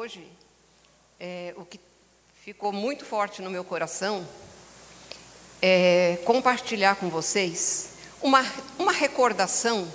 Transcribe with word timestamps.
hoje, 0.00 0.26
é, 1.20 1.52
o 1.58 1.64
que 1.66 1.78
ficou 2.42 2.72
muito 2.72 3.04
forte 3.04 3.42
no 3.42 3.50
meu 3.50 3.62
coração 3.62 4.26
é 5.60 6.18
compartilhar 6.24 6.94
com 6.94 7.10
vocês 7.10 7.90
uma, 8.22 8.42
uma 8.78 8.92
recordação 8.92 9.86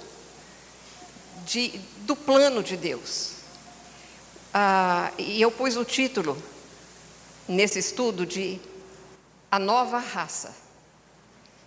de, 1.44 1.70
do 2.06 2.16
plano 2.16 2.62
de 2.62 2.78
Deus. 2.78 3.38
Ah, 4.54 5.12
e 5.18 5.42
eu 5.42 5.50
pus 5.50 5.76
o 5.76 5.84
título 5.84 6.38
nesse 7.48 7.80
estudo 7.80 8.28
de 8.28 8.62
A 9.50 9.58
Nova 9.58 9.98
Raça. 9.98 10.56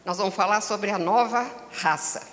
Nós 0.05 0.17
vamos 0.17 0.37
falar 0.37 0.61
sobre 0.61 0.93
a 0.93 0.99
nova 0.99 1.43
raça. 1.73 2.25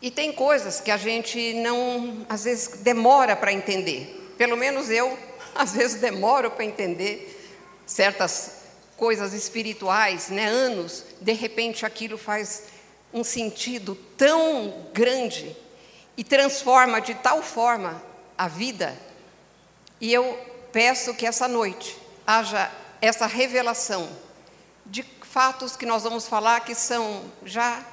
E 0.00 0.10
tem 0.10 0.32
coisas 0.32 0.80
que 0.80 0.90
a 0.90 0.96
gente 0.96 1.52
não, 1.54 2.26
às 2.30 2.44
vezes, 2.44 2.78
demora 2.78 3.36
para 3.36 3.52
entender. 3.52 4.21
Pelo 4.36 4.56
menos 4.56 4.90
eu, 4.90 5.18
às 5.54 5.72
vezes, 5.72 6.00
demoro 6.00 6.50
para 6.50 6.64
entender 6.64 7.38
certas 7.86 8.62
coisas 8.96 9.32
espirituais, 9.32 10.28
né? 10.28 10.46
Anos, 10.46 11.04
de 11.20 11.32
repente 11.32 11.84
aquilo 11.84 12.16
faz 12.16 12.64
um 13.12 13.24
sentido 13.24 13.94
tão 14.16 14.86
grande 14.92 15.56
e 16.16 16.24
transforma 16.24 17.00
de 17.00 17.14
tal 17.14 17.42
forma 17.42 18.02
a 18.36 18.48
vida. 18.48 18.96
E 20.00 20.12
eu 20.12 20.38
peço 20.72 21.14
que 21.14 21.26
essa 21.26 21.46
noite 21.46 21.96
haja 22.26 22.70
essa 23.00 23.26
revelação 23.26 24.08
de 24.86 25.04
fatos 25.22 25.76
que 25.76 25.84
nós 25.84 26.04
vamos 26.04 26.28
falar 26.28 26.60
que 26.60 26.74
são 26.74 27.24
já 27.44 27.84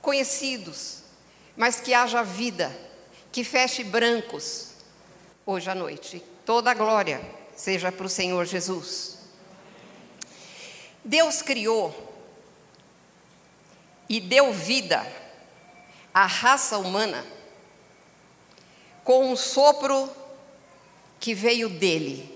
conhecidos, 0.00 0.98
mas 1.56 1.80
que 1.80 1.92
haja 1.92 2.22
vida, 2.22 2.70
que 3.32 3.42
feche 3.42 3.82
brancos 3.82 4.71
hoje 5.44 5.68
à 5.70 5.74
noite. 5.74 6.22
Toda 6.44 6.70
a 6.70 6.74
glória 6.74 7.20
seja 7.56 7.90
para 7.90 8.06
o 8.06 8.08
Senhor 8.08 8.44
Jesus. 8.44 9.18
Deus 11.04 11.42
criou 11.42 11.94
e 14.08 14.20
deu 14.20 14.52
vida 14.52 15.04
à 16.14 16.26
raça 16.26 16.78
humana 16.78 17.24
com 19.02 19.32
um 19.32 19.36
sopro 19.36 20.08
que 21.18 21.34
veio 21.34 21.68
dele. 21.68 22.30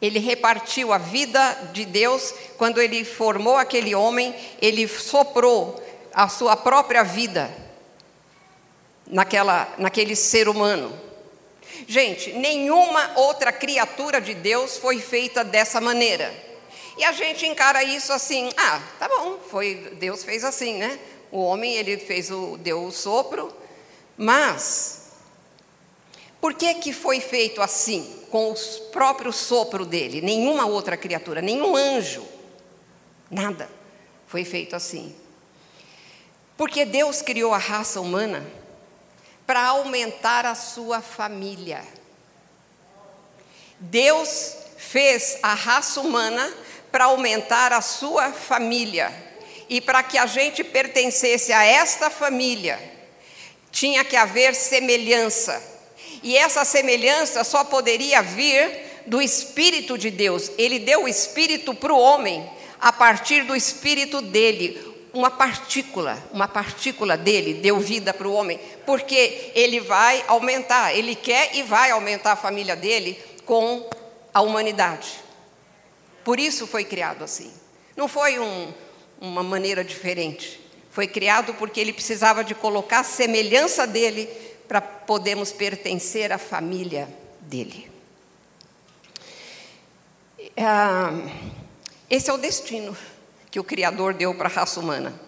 Ele 0.00 0.18
repartiu 0.18 0.92
a 0.92 0.98
vida 0.98 1.70
de 1.72 1.84
Deus 1.84 2.32
quando 2.56 2.80
ele 2.80 3.04
formou 3.04 3.56
aquele 3.56 3.94
homem, 3.94 4.34
ele 4.60 4.86
soprou 4.86 5.82
a 6.14 6.28
sua 6.28 6.56
própria 6.56 7.02
vida 7.02 7.52
naquela, 9.06 9.72
naquele 9.78 10.14
ser 10.14 10.48
humano. 10.48 11.07
Gente, 11.86 12.32
nenhuma 12.32 13.12
outra 13.16 13.52
criatura 13.52 14.20
de 14.20 14.34
Deus 14.34 14.78
foi 14.78 15.00
feita 15.00 15.44
dessa 15.44 15.80
maneira. 15.80 16.34
E 16.96 17.04
a 17.04 17.12
gente 17.12 17.46
encara 17.46 17.84
isso 17.84 18.12
assim, 18.12 18.50
ah, 18.56 18.82
tá 18.98 19.08
bom, 19.08 19.38
foi 19.48 19.96
Deus 20.00 20.24
fez 20.24 20.42
assim, 20.42 20.74
né? 20.78 20.98
O 21.30 21.38
homem 21.40 21.74
ele 21.74 21.96
fez 21.98 22.30
o 22.30 22.56
deu 22.56 22.84
o 22.84 22.90
sopro, 22.90 23.54
mas 24.16 25.12
por 26.40 26.54
que 26.54 26.74
que 26.74 26.92
foi 26.92 27.20
feito 27.20 27.62
assim, 27.62 28.24
com 28.30 28.50
o 28.50 28.54
próprio 28.90 29.32
sopro 29.32 29.86
dele? 29.86 30.20
Nenhuma 30.20 30.66
outra 30.66 30.96
criatura, 30.96 31.40
nenhum 31.40 31.76
anjo, 31.76 32.26
nada 33.30 33.70
foi 34.26 34.44
feito 34.44 34.74
assim. 34.74 35.14
Porque 36.56 36.84
Deus 36.84 37.22
criou 37.22 37.54
a 37.54 37.58
raça 37.58 38.00
humana 38.00 38.44
para 39.48 39.62
aumentar 39.62 40.44
a 40.44 40.54
sua 40.54 41.00
família. 41.00 41.82
Deus 43.80 44.54
fez 44.76 45.38
a 45.42 45.54
raça 45.54 46.02
humana 46.02 46.52
para 46.92 47.04
aumentar 47.04 47.72
a 47.72 47.80
sua 47.80 48.30
família. 48.30 49.10
E 49.66 49.80
para 49.80 50.02
que 50.02 50.18
a 50.18 50.26
gente 50.26 50.62
pertencesse 50.62 51.50
a 51.50 51.64
esta 51.64 52.10
família, 52.10 52.78
tinha 53.72 54.04
que 54.04 54.16
haver 54.16 54.54
semelhança. 54.54 55.62
E 56.22 56.36
essa 56.36 56.62
semelhança 56.62 57.42
só 57.42 57.64
poderia 57.64 58.20
vir 58.20 59.02
do 59.06 59.18
Espírito 59.18 59.96
de 59.96 60.10
Deus. 60.10 60.50
Ele 60.58 60.78
deu 60.78 61.04
o 61.04 61.08
Espírito 61.08 61.74
para 61.74 61.94
o 61.94 61.98
homem 61.98 62.46
a 62.78 62.92
partir 62.92 63.44
do 63.44 63.56
Espírito 63.56 64.20
dele 64.20 64.87
uma 65.12 65.30
partícula, 65.30 66.22
uma 66.32 66.46
partícula 66.46 67.16
dele 67.16 67.54
deu 67.54 67.78
vida 67.80 68.12
para 68.12 68.28
o 68.28 68.32
homem, 68.32 68.60
porque 68.84 69.52
ele 69.54 69.80
vai 69.80 70.22
aumentar, 70.26 70.94
ele 70.94 71.14
quer 71.14 71.54
e 71.54 71.62
vai 71.62 71.90
aumentar 71.90 72.32
a 72.32 72.36
família 72.36 72.76
dele 72.76 73.18
com 73.44 73.88
a 74.32 74.40
humanidade. 74.40 75.20
Por 76.24 76.38
isso 76.38 76.66
foi 76.66 76.84
criado 76.84 77.24
assim. 77.24 77.52
Não 77.96 78.06
foi 78.06 78.38
um, 78.38 78.72
uma 79.20 79.42
maneira 79.42 79.82
diferente. 79.82 80.60
Foi 80.90 81.06
criado 81.06 81.54
porque 81.54 81.80
ele 81.80 81.92
precisava 81.92 82.44
de 82.44 82.54
colocar 82.54 83.00
a 83.00 83.04
semelhança 83.04 83.86
dele 83.86 84.28
para 84.66 84.80
podermos 84.80 85.52
pertencer 85.52 86.30
à 86.32 86.38
família 86.38 87.08
dele. 87.40 87.90
Ah, 90.56 91.12
esse 92.10 92.28
é 92.28 92.32
o 92.32 92.38
destino 92.38 92.96
que 93.50 93.60
o 93.60 93.64
Criador 93.64 94.14
deu 94.14 94.34
para 94.34 94.48
a 94.48 94.52
raça 94.52 94.80
humana. 94.80 95.18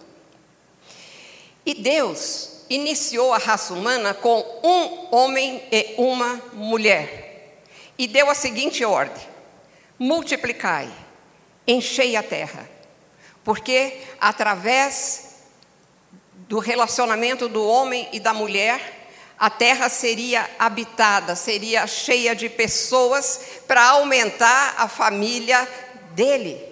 E 1.65 1.73
Deus 1.75 2.61
iniciou 2.69 3.33
a 3.33 3.37
raça 3.37 3.73
humana 3.73 4.13
com 4.13 4.39
um 4.63 5.15
homem 5.15 5.61
e 5.71 5.95
uma 5.97 6.41
mulher. 6.53 7.61
E 7.97 8.07
deu 8.07 8.29
a 8.29 8.35
seguinte 8.35 8.83
ordem: 8.85 9.23
multiplicai, 9.99 10.89
enchei 11.67 12.15
a 12.15 12.23
terra. 12.23 12.69
Porque 13.43 14.01
através 14.19 15.31
do 16.47 16.59
relacionamento 16.59 17.47
do 17.47 17.65
homem 17.65 18.07
e 18.11 18.19
da 18.19 18.33
mulher, 18.33 19.01
a 19.37 19.49
terra 19.49 19.89
seria 19.89 20.49
habitada, 20.59 21.35
seria 21.35 21.87
cheia 21.87 22.35
de 22.35 22.47
pessoas 22.47 23.41
para 23.67 23.83
aumentar 23.89 24.75
a 24.77 24.87
família 24.87 25.67
dele. 26.11 26.70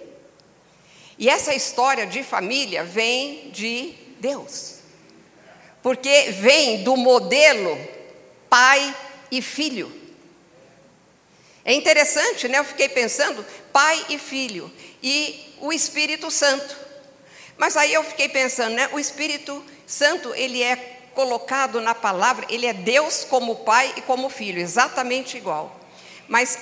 E 1.20 1.28
essa 1.28 1.54
história 1.54 2.06
de 2.06 2.22
família 2.22 2.82
vem 2.82 3.50
de 3.50 3.94
Deus. 4.18 4.76
Porque 5.82 6.30
vem 6.30 6.82
do 6.82 6.96
modelo 6.96 7.78
pai 8.48 8.96
e 9.30 9.42
filho. 9.42 9.92
É 11.62 11.74
interessante, 11.74 12.48
né? 12.48 12.58
Eu 12.58 12.64
fiquei 12.64 12.88
pensando, 12.88 13.44
pai 13.70 14.02
e 14.08 14.18
filho, 14.18 14.72
e 15.02 15.54
o 15.60 15.70
Espírito 15.74 16.30
Santo. 16.30 16.74
Mas 17.58 17.76
aí 17.76 17.92
eu 17.92 18.02
fiquei 18.02 18.30
pensando, 18.30 18.74
né? 18.74 18.88
O 18.90 18.98
Espírito 18.98 19.62
Santo, 19.86 20.34
ele 20.34 20.62
é 20.62 21.00
colocado 21.14 21.82
na 21.82 21.94
palavra, 21.94 22.46
ele 22.48 22.64
é 22.64 22.72
Deus 22.72 23.26
como 23.28 23.56
pai 23.56 23.92
e 23.94 24.00
como 24.00 24.30
filho, 24.30 24.58
exatamente 24.58 25.36
igual. 25.36 25.78
Mas 26.26 26.58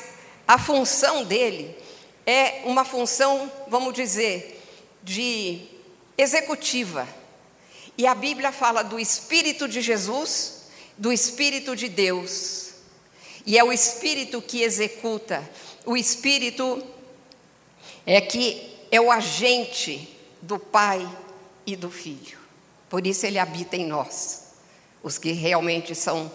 a 0.49 0.59
função 0.59 1.23
dele 1.23 1.77
é 2.29 2.61
uma 2.67 2.85
função, 2.85 3.51
vamos 3.69 3.95
dizer, 3.95 4.63
de 5.03 5.63
executiva. 6.19 7.09
E 7.97 8.07
a 8.07 8.15
Bíblia 8.15 8.53
fala 8.53 8.85
do 8.85 9.01
Espírito 9.01 9.67
de 9.67 9.81
Jesus, 9.81 10.67
do 10.99 11.11
Espírito 11.11 11.75
de 11.75 11.89
Deus. 11.89 12.73
E 13.47 13.57
é 13.57 13.65
o 13.65 13.73
Espírito 13.73 14.43
que 14.43 14.61
executa. 14.61 15.43
O 15.87 15.97
Espírito 15.97 16.87
é 18.05 18.21
que 18.21 18.77
é 18.91 19.01
o 19.01 19.11
agente 19.11 20.15
do 20.43 20.59
Pai 20.59 21.09
e 21.65 21.77
do 21.77 21.91
Filho. 21.91 22.37
Por 22.91 23.07
isso 23.07 23.25
ele 23.25 23.39
habita 23.39 23.75
em 23.75 23.87
nós, 23.87 24.49
os 25.03 25.17
que 25.17 25.33
realmente 25.33 25.95
são 25.95 26.31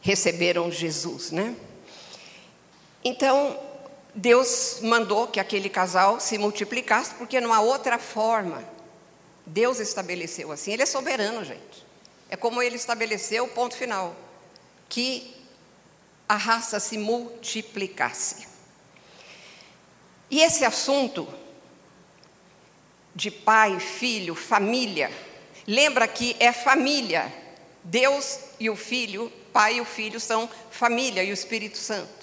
receberam 0.00 0.70
Jesus, 0.70 1.32
né? 1.32 1.56
Então, 3.04 3.71
Deus 4.14 4.78
mandou 4.82 5.26
que 5.26 5.40
aquele 5.40 5.68
casal 5.68 6.20
se 6.20 6.36
multiplicasse, 6.36 7.14
porque 7.14 7.40
não 7.40 7.52
há 7.52 7.60
outra 7.60 7.98
forma. 7.98 8.62
Deus 9.46 9.78
estabeleceu 9.78 10.52
assim. 10.52 10.72
Ele 10.72 10.82
é 10.82 10.86
soberano, 10.86 11.44
gente. 11.44 11.86
É 12.28 12.36
como 12.36 12.62
ele 12.62 12.76
estabeleceu, 12.76 13.48
ponto 13.48 13.76
final. 13.76 14.14
Que 14.88 15.34
a 16.28 16.36
raça 16.36 16.78
se 16.78 16.98
multiplicasse. 16.98 18.46
E 20.30 20.40
esse 20.40 20.64
assunto 20.64 21.28
de 23.14 23.30
pai, 23.30 23.78
filho, 23.78 24.34
família, 24.34 25.10
lembra 25.66 26.08
que 26.08 26.36
é 26.38 26.52
família. 26.52 27.32
Deus 27.84 28.38
e 28.58 28.70
o 28.70 28.76
filho, 28.76 29.30
pai 29.52 29.76
e 29.76 29.80
o 29.80 29.84
filho 29.84 30.20
são 30.20 30.48
família 30.70 31.22
e 31.22 31.30
o 31.30 31.34
Espírito 31.34 31.76
Santo. 31.76 32.21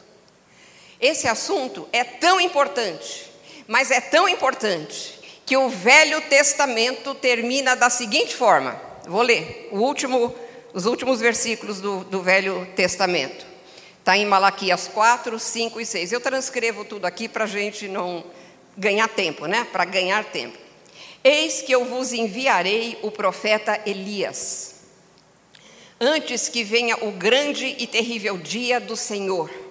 Esse 0.99 1.27
assunto 1.27 1.87
é 1.93 2.03
tão 2.03 2.41
importante, 2.41 3.31
mas 3.67 3.89
é 3.89 4.01
tão 4.01 4.27
importante 4.27 5.17
que 5.45 5.55
o 5.55 5.69
Velho 5.69 6.21
Testamento 6.21 7.15
termina 7.15 7.75
da 7.75 7.89
seguinte 7.89 8.35
forma: 8.35 8.79
vou 9.07 9.21
ler 9.21 9.69
último, 9.71 10.35
os 10.73 10.85
últimos 10.85 11.21
versículos 11.21 11.79
do, 11.79 12.03
do 12.03 12.21
Velho 12.21 12.67
Testamento. 12.75 13.47
Está 13.99 14.17
em 14.17 14.25
Malaquias 14.25 14.87
4, 14.87 15.39
5 15.39 15.79
e 15.79 15.85
6. 15.85 16.11
Eu 16.11 16.19
transcrevo 16.19 16.83
tudo 16.83 17.05
aqui 17.05 17.29
para 17.29 17.45
a 17.45 17.47
gente 17.47 17.87
não 17.87 18.23
ganhar 18.77 19.07
tempo, 19.07 19.45
né? 19.45 19.67
Para 19.71 19.85
ganhar 19.85 20.25
tempo. 20.25 20.57
Eis 21.23 21.61
que 21.61 21.71
eu 21.71 21.85
vos 21.85 22.11
enviarei 22.11 22.97
o 23.01 23.11
profeta 23.11 23.79
Elias, 23.85 24.75
antes 25.99 26.49
que 26.49 26.63
venha 26.63 26.95
o 27.03 27.11
grande 27.11 27.75
e 27.77 27.87
terrível 27.87 28.37
dia 28.37 28.79
do 28.79 28.95
Senhor. 28.95 29.68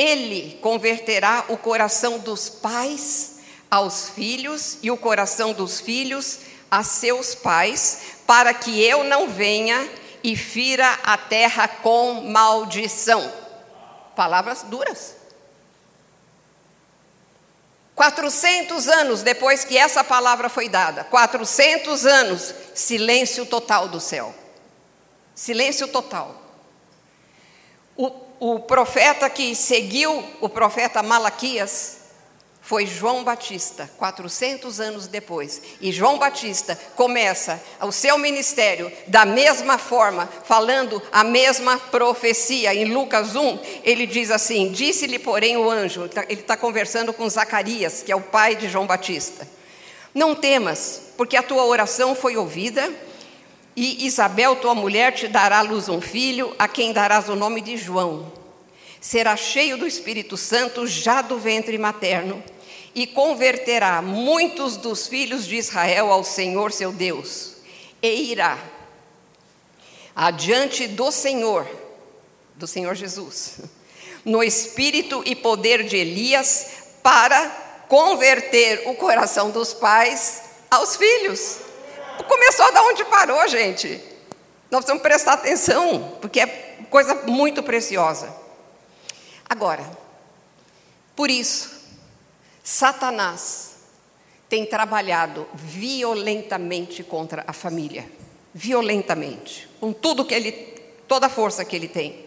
Ele 0.00 0.58
converterá 0.62 1.44
o 1.48 1.58
coração 1.58 2.18
dos 2.18 2.48
pais 2.48 3.32
aos 3.70 4.08
filhos 4.08 4.78
e 4.82 4.90
o 4.90 4.96
coração 4.96 5.52
dos 5.52 5.78
filhos 5.78 6.38
a 6.70 6.82
seus 6.82 7.34
pais, 7.34 8.00
para 8.26 8.54
que 8.54 8.82
eu 8.82 9.04
não 9.04 9.28
venha 9.28 9.86
e 10.24 10.34
fira 10.34 10.98
a 11.04 11.18
terra 11.18 11.68
com 11.68 12.14
maldição. 12.22 13.30
Palavras 14.16 14.62
duras. 14.62 15.16
400 17.94 18.88
anos 18.88 19.22
depois 19.22 19.64
que 19.64 19.76
essa 19.76 20.02
palavra 20.02 20.48
foi 20.48 20.66
dada, 20.66 21.04
400 21.04 22.06
anos, 22.06 22.54
silêncio 22.74 23.44
total 23.44 23.86
do 23.86 24.00
céu. 24.00 24.34
Silêncio 25.34 25.86
total. 25.88 26.40
O, 27.94 28.29
o 28.40 28.58
profeta 28.58 29.28
que 29.28 29.54
seguiu 29.54 30.24
o 30.40 30.48
profeta 30.48 31.02
Malaquias 31.02 31.98
foi 32.62 32.86
João 32.86 33.22
Batista, 33.24 33.90
400 33.98 34.80
anos 34.80 35.06
depois. 35.08 35.60
E 35.80 35.90
João 35.92 36.18
Batista 36.18 36.78
começa 36.94 37.60
o 37.82 37.90
seu 37.90 38.16
ministério 38.16 38.90
da 39.08 39.26
mesma 39.26 39.76
forma, 39.76 40.28
falando 40.44 41.02
a 41.10 41.22
mesma 41.24 41.76
profecia. 41.78 42.72
Em 42.72 42.84
Lucas 42.84 43.34
1, 43.34 43.58
ele 43.82 44.06
diz 44.06 44.30
assim: 44.30 44.70
Disse-lhe, 44.70 45.18
porém, 45.18 45.56
o 45.56 45.68
anjo, 45.68 46.08
ele 46.28 46.40
está 46.40 46.56
conversando 46.56 47.12
com 47.12 47.28
Zacarias, 47.28 48.02
que 48.04 48.12
é 48.12 48.16
o 48.16 48.20
pai 48.20 48.54
de 48.54 48.68
João 48.68 48.86
Batista: 48.86 49.46
Não 50.14 50.34
temas, 50.34 51.02
porque 51.16 51.36
a 51.36 51.42
tua 51.42 51.64
oração 51.64 52.14
foi 52.14 52.36
ouvida. 52.36 52.88
E 53.82 54.04
Isabel, 54.04 54.56
tua 54.56 54.74
mulher, 54.74 55.10
te 55.14 55.26
dará 55.26 55.60
à 55.60 55.62
luz 55.62 55.88
um 55.88 56.02
filho, 56.02 56.54
a 56.58 56.68
quem 56.68 56.92
darás 56.92 57.30
o 57.30 57.34
nome 57.34 57.62
de 57.62 57.78
João. 57.78 58.30
Será 59.00 59.34
cheio 59.38 59.78
do 59.78 59.86
Espírito 59.86 60.36
Santo 60.36 60.86
já 60.86 61.22
do 61.22 61.38
ventre 61.38 61.78
materno 61.78 62.44
e 62.94 63.06
converterá 63.06 64.02
muitos 64.02 64.76
dos 64.76 65.08
filhos 65.08 65.46
de 65.46 65.56
Israel 65.56 66.12
ao 66.12 66.22
Senhor 66.22 66.72
seu 66.72 66.92
Deus, 66.92 67.54
e 68.02 68.30
irá 68.30 68.58
adiante 70.14 70.86
do 70.86 71.10
Senhor, 71.10 71.66
do 72.56 72.66
Senhor 72.66 72.94
Jesus, 72.94 73.60
no 74.26 74.42
espírito 74.42 75.22
e 75.24 75.34
poder 75.34 75.84
de 75.84 75.96
Elias, 75.96 76.66
para 77.02 77.48
converter 77.88 78.82
o 78.84 78.94
coração 78.94 79.50
dos 79.50 79.72
pais 79.72 80.42
aos 80.70 80.96
filhos. 80.96 81.69
Começou 82.28 82.72
da 82.72 82.82
onde 82.82 83.04
parou, 83.04 83.46
gente. 83.48 83.88
Nós 84.70 84.80
precisamos 84.80 85.02
prestar 85.02 85.32
atenção, 85.34 86.16
porque 86.20 86.40
é 86.40 86.46
coisa 86.90 87.14
muito 87.26 87.62
preciosa. 87.62 88.34
Agora, 89.48 89.84
por 91.16 91.30
isso, 91.30 91.80
Satanás 92.62 93.70
tem 94.48 94.64
trabalhado 94.64 95.46
violentamente 95.54 97.02
contra 97.02 97.44
a 97.46 97.52
família, 97.52 98.10
violentamente, 98.54 99.68
com 99.80 99.92
tudo 99.92 100.24
que 100.24 100.34
ele, 100.34 100.52
toda 101.06 101.26
a 101.26 101.30
força 101.30 101.64
que 101.64 101.74
ele 101.74 101.88
tem, 101.88 102.26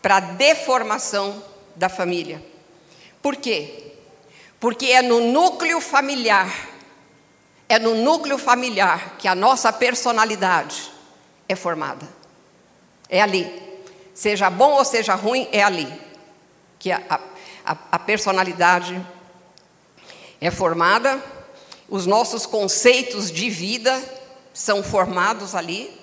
para 0.00 0.16
a 0.16 0.20
deformação 0.20 1.42
da 1.76 1.88
família. 1.88 2.42
Por 3.22 3.36
quê? 3.36 3.92
Porque 4.60 4.86
é 4.86 5.02
no 5.02 5.20
núcleo 5.20 5.80
familiar, 5.80 6.73
é 7.68 7.78
no 7.78 7.94
núcleo 7.94 8.38
familiar 8.38 9.16
que 9.18 9.26
a 9.26 9.34
nossa 9.34 9.72
personalidade 9.72 10.90
é 11.48 11.56
formada. 11.56 12.08
É 13.08 13.20
ali. 13.20 13.62
Seja 14.14 14.48
bom 14.50 14.72
ou 14.72 14.84
seja 14.84 15.14
ruim, 15.14 15.48
é 15.50 15.62
ali 15.62 16.04
que 16.84 16.92
a, 16.92 17.02
a, 17.64 17.76
a 17.92 17.98
personalidade 17.98 18.94
é 20.38 20.50
formada, 20.50 21.18
os 21.88 22.04
nossos 22.04 22.44
conceitos 22.44 23.32
de 23.32 23.48
vida 23.48 23.98
são 24.52 24.82
formados 24.82 25.54
ali, 25.54 25.98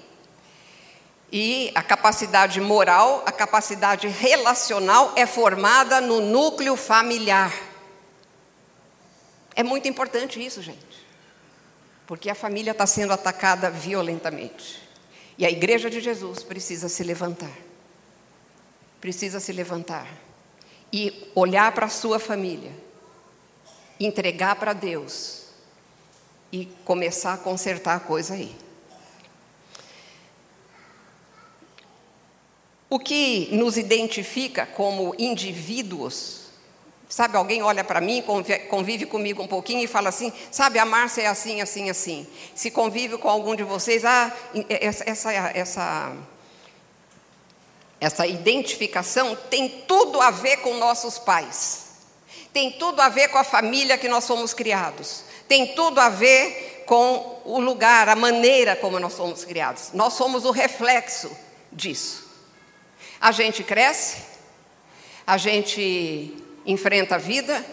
e 1.31 1.71
a 1.75 1.83
capacidade 1.83 2.59
moral, 2.59 3.21
a 3.27 3.31
capacidade 3.31 4.07
relacional 4.07 5.13
é 5.15 5.27
formada 5.27 6.01
no 6.01 6.19
núcleo 6.19 6.75
familiar. 6.75 7.53
É 9.55 9.61
muito 9.61 9.87
importante 9.87 10.43
isso, 10.43 10.63
gente, 10.63 10.90
porque 12.11 12.29
a 12.29 12.35
família 12.35 12.71
está 12.71 12.85
sendo 12.85 13.13
atacada 13.13 13.69
violentamente. 13.69 14.81
E 15.37 15.45
a 15.45 15.49
igreja 15.49 15.89
de 15.89 16.01
Jesus 16.01 16.43
precisa 16.43 16.89
se 16.89 17.05
levantar. 17.05 17.57
Precisa 18.99 19.39
se 19.39 19.53
levantar 19.53 20.05
e 20.91 21.31
olhar 21.33 21.71
para 21.71 21.85
a 21.85 21.89
sua 21.89 22.19
família 22.19 22.73
entregar 23.97 24.57
para 24.57 24.73
Deus 24.73 25.43
e 26.51 26.65
começar 26.83 27.35
a 27.35 27.37
consertar 27.37 27.95
a 27.95 27.99
coisa 28.01 28.33
aí. 28.33 28.53
O 32.89 32.99
que 32.99 33.47
nos 33.53 33.77
identifica 33.77 34.65
como 34.65 35.15
indivíduos, 35.17 36.40
sabe, 37.11 37.35
alguém 37.35 37.61
olha 37.61 37.83
para 37.83 37.99
mim, 37.99 38.23
convive 38.69 39.05
comigo 39.05 39.43
um 39.43 39.47
pouquinho 39.47 39.83
e 39.83 39.87
fala 39.87 40.07
assim, 40.07 40.31
sabe, 40.49 40.79
a 40.79 40.85
Márcia 40.85 41.23
é 41.23 41.27
assim, 41.27 41.59
assim, 41.59 41.89
assim. 41.89 42.25
Se 42.55 42.71
convive 42.71 43.17
com 43.17 43.29
algum 43.29 43.53
de 43.53 43.63
vocês, 43.63 44.05
ah, 44.05 44.31
essa, 44.69 45.03
essa, 45.05 45.33
essa, 45.33 46.13
essa 47.99 48.25
identificação 48.25 49.35
tem 49.49 49.83
tudo 49.85 50.21
a 50.21 50.31
ver 50.31 50.57
com 50.57 50.75
nossos 50.75 51.19
pais. 51.19 51.89
Tem 52.53 52.71
tudo 52.71 53.01
a 53.01 53.09
ver 53.09 53.27
com 53.27 53.37
a 53.37 53.43
família 53.43 53.97
que 53.97 54.07
nós 54.07 54.23
somos 54.23 54.53
criados. 54.53 55.25
Tem 55.49 55.75
tudo 55.75 55.99
a 55.99 56.07
ver 56.07 56.85
com 56.85 57.41
o 57.43 57.59
lugar, 57.59 58.07
a 58.07 58.15
maneira 58.15 58.73
como 58.77 58.97
nós 59.01 59.13
somos 59.13 59.43
criados. 59.43 59.89
Nós 59.93 60.13
somos 60.13 60.45
o 60.45 60.51
reflexo 60.51 61.29
disso. 61.73 62.31
A 63.19 63.33
gente 63.33 63.65
cresce, 63.65 64.19
a 65.27 65.37
gente 65.37 66.40
enfrenta 66.65 67.15
a 67.15 67.17
vida, 67.17 67.65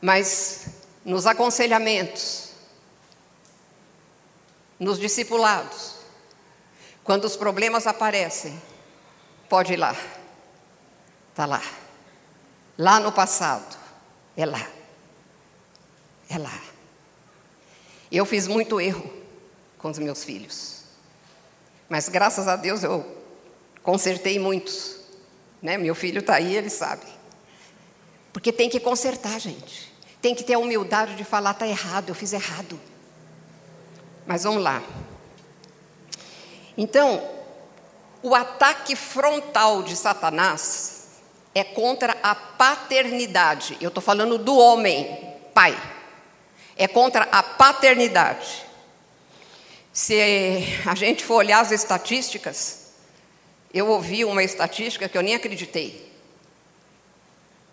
mas 0.00 0.66
nos 1.04 1.26
aconselhamentos, 1.26 2.50
nos 4.78 4.98
discipulados, 4.98 5.96
quando 7.02 7.24
os 7.24 7.36
problemas 7.36 7.86
aparecem, 7.86 8.60
pode 9.48 9.72
ir 9.72 9.76
lá, 9.76 9.96
está 11.30 11.46
lá. 11.46 11.62
Lá 12.78 12.98
no 12.98 13.12
passado. 13.12 13.78
É 14.34 14.46
lá. 14.46 14.66
É 16.30 16.38
lá. 16.38 16.58
Eu 18.10 18.24
fiz 18.24 18.46
muito 18.46 18.80
erro 18.80 19.12
com 19.76 19.90
os 19.90 19.98
meus 19.98 20.24
filhos. 20.24 20.84
Mas 21.90 22.08
graças 22.08 22.48
a 22.48 22.56
Deus 22.56 22.82
eu 22.82 23.04
consertei 23.82 24.38
muitos. 24.38 24.96
Né? 25.60 25.76
Meu 25.76 25.94
filho 25.94 26.20
está 26.20 26.36
aí, 26.36 26.56
ele 26.56 26.70
sabe. 26.70 27.04
Porque 28.32 28.52
tem 28.52 28.68
que 28.68 28.80
consertar, 28.80 29.38
gente. 29.40 29.92
Tem 30.20 30.34
que 30.34 30.44
ter 30.44 30.54
a 30.54 30.58
humildade 30.58 31.14
de 31.14 31.24
falar, 31.24 31.52
está 31.52 31.66
errado, 31.66 32.10
eu 32.10 32.14
fiz 32.14 32.32
errado. 32.32 32.78
Mas 34.26 34.44
vamos 34.44 34.62
lá. 34.62 34.82
Então, 36.76 37.22
o 38.22 38.34
ataque 38.34 38.94
frontal 38.94 39.82
de 39.82 39.96
Satanás 39.96 41.08
é 41.54 41.64
contra 41.64 42.16
a 42.22 42.34
paternidade. 42.34 43.76
Eu 43.80 43.88
estou 43.88 44.02
falando 44.02 44.38
do 44.38 44.56
homem, 44.56 45.36
pai. 45.54 45.76
É 46.76 46.86
contra 46.86 47.24
a 47.24 47.42
paternidade. 47.42 48.64
Se 49.92 50.14
a 50.86 50.94
gente 50.94 51.24
for 51.24 51.36
olhar 51.36 51.60
as 51.60 51.72
estatísticas, 51.72 52.92
eu 53.72 53.88
ouvi 53.88 54.24
uma 54.24 54.42
estatística 54.42 55.08
que 55.08 55.18
eu 55.18 55.22
nem 55.22 55.34
acreditei. 55.34 56.09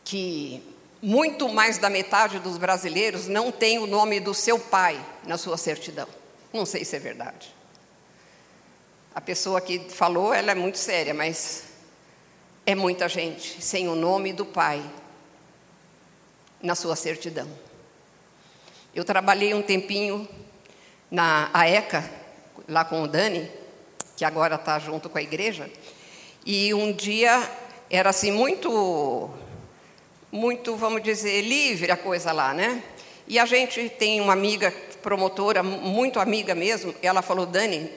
Que 0.09 0.63
muito 1.01 1.49
mais 1.49 1.77
da 1.77 1.89
metade 1.89 2.39
dos 2.39 2.57
brasileiros 2.57 3.27
não 3.27 3.51
tem 3.51 3.77
o 3.77 3.85
nome 3.85 4.21
do 4.21 4.33
seu 4.33 4.57
pai 4.57 4.97
na 5.25 5.37
sua 5.37 5.57
certidão. 5.57 6.07
Não 6.53 6.65
sei 6.65 6.85
se 6.85 6.95
é 6.95 6.99
verdade. 6.99 7.53
A 9.13 9.19
pessoa 9.19 9.59
que 9.59 9.79
falou, 9.89 10.33
ela 10.33 10.53
é 10.53 10.55
muito 10.55 10.77
séria, 10.77 11.13
mas 11.13 11.65
é 12.65 12.73
muita 12.73 13.09
gente 13.09 13.61
sem 13.61 13.89
o 13.89 13.95
nome 13.95 14.31
do 14.31 14.45
pai 14.45 14.81
na 16.61 16.73
sua 16.73 16.95
certidão. 16.95 17.49
Eu 18.95 19.03
trabalhei 19.03 19.53
um 19.53 19.61
tempinho 19.61 20.25
na 21.11 21.49
AECA, 21.53 22.09
lá 22.65 22.85
com 22.85 23.03
o 23.03 23.07
Dani, 23.09 23.51
que 24.15 24.23
agora 24.23 24.55
está 24.55 24.79
junto 24.79 25.09
com 25.09 25.17
a 25.17 25.21
igreja, 25.21 25.69
E 26.45 26.73
um 26.73 26.93
dia 26.93 27.51
era 27.89 28.09
assim 28.09 28.31
muito, 28.31 29.29
muito, 30.37 30.75
vamos 30.75 31.01
dizer, 31.01 31.41
livre 31.41 31.91
a 31.91 31.97
coisa 31.97 32.31
lá, 32.31 32.53
né? 32.53 32.83
E 33.27 33.39
a 33.39 33.45
gente 33.45 33.89
tem 33.89 34.21
uma 34.21 34.33
amiga 34.33 34.71
promotora, 35.01 35.63
muito 35.63 36.19
amiga 36.19 36.53
mesmo, 36.53 36.93
ela 37.01 37.21
falou: 37.21 37.45
Dani, 37.45 37.91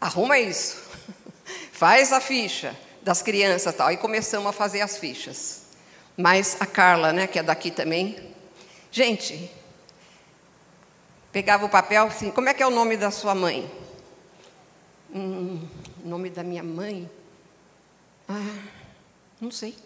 arruma 0.00 0.38
isso, 0.38 0.82
faz 1.72 2.12
a 2.12 2.20
ficha 2.20 2.76
das 3.00 3.22
crianças 3.22 3.74
tal. 3.74 3.92
E 3.92 3.96
começamos 3.96 4.48
a 4.48 4.52
fazer 4.52 4.80
as 4.80 4.98
fichas. 4.98 5.62
Mas 6.16 6.56
a 6.60 6.66
Carla, 6.66 7.12
né, 7.12 7.26
que 7.26 7.38
é 7.38 7.42
daqui 7.42 7.70
também, 7.70 8.18
gente, 8.90 9.50
pegava 11.30 11.64
o 11.64 11.68
papel 11.68 12.06
assim: 12.06 12.30
como 12.30 12.48
é 12.48 12.54
que 12.54 12.62
é 12.62 12.66
o 12.66 12.70
nome 12.70 12.96
da 12.96 13.10
sua 13.10 13.34
mãe? 13.34 13.70
Hum, 15.14 15.66
nome 16.04 16.28
da 16.28 16.42
minha 16.42 16.62
mãe? 16.62 17.08
Ah, 18.28 18.58
não 19.40 19.50
sei. 19.50 19.76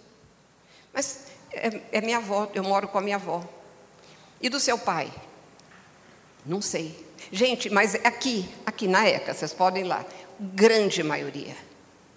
Mas 0.93 1.36
é, 1.53 1.81
é 1.93 2.01
minha 2.01 2.19
avó, 2.19 2.51
eu 2.55 2.63
moro 2.63 2.89
com 2.89 2.99
a 2.99 3.01
minha 3.01 3.17
avó. 3.17 3.45
E 4.41 4.49
do 4.49 4.61
seu 4.61 4.79
pai? 4.79 5.13
Não 6.45 6.61
sei. 6.61 7.07
Gente, 7.33 7.71
mas 7.71 7.95
aqui, 7.97 8.49
aqui 8.65 8.87
na 8.87 9.09
ECA, 9.09 9.35
vocês 9.35 9.53
podem 9.53 9.85
ir 9.85 9.89
lá, 9.89 10.05
grande 10.39 11.03
maioria, 11.03 11.57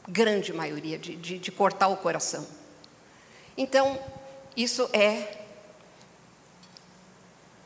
grande 0.08 0.54
maioria 0.54 0.98
de, 0.98 1.16
de, 1.16 1.40
de 1.40 1.52
cortar 1.52 1.88
o 1.88 1.98
coração. 1.98 2.46
Então, 3.58 4.00
isso 4.56 4.90
é, 4.94 5.38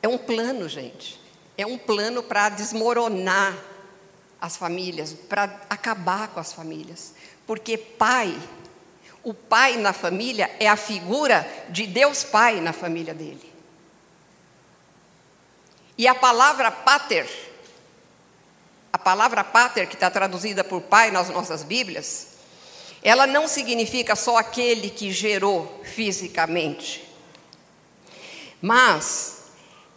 é 0.02 0.08
um 0.08 0.18
plano, 0.18 0.70
gente. 0.70 1.20
É 1.58 1.66
um 1.66 1.78
plano 1.78 2.24
para 2.24 2.50
desmoronar 2.50 3.58
as 4.40 4.58
famílias, 4.58 5.14
para 5.14 5.44
acabar 5.70 6.30
com 6.30 6.40
as 6.40 6.52
famílias. 6.52 7.14
Porque 7.46 7.78
pai, 7.78 8.38
o 9.24 9.34
pai 9.34 9.78
na 9.78 9.94
família 9.94 10.52
é 10.60 10.68
a 10.68 10.76
figura 10.76 11.48
de 11.70 11.88
Deus 11.88 12.24
Pai 12.24 12.60
na 12.60 12.74
família 12.74 13.14
dele. 13.14 13.54
E 15.98 16.08
a 16.08 16.14
palavra 16.14 16.70
pater, 16.70 17.30
a 18.92 18.98
palavra 18.98 19.44
pater, 19.44 19.88
que 19.88 19.94
está 19.94 20.10
traduzida 20.10 20.64
por 20.64 20.82
pai 20.82 21.10
nas 21.10 21.30
nossas 21.30 21.64
Bíblias, 21.64 22.28
ela 23.02 23.26
não 23.26 23.48
significa 23.48 24.16
só 24.16 24.38
aquele 24.38 24.90
que 24.90 25.12
gerou 25.12 25.82
fisicamente. 25.84 27.08
Mas 28.62 29.44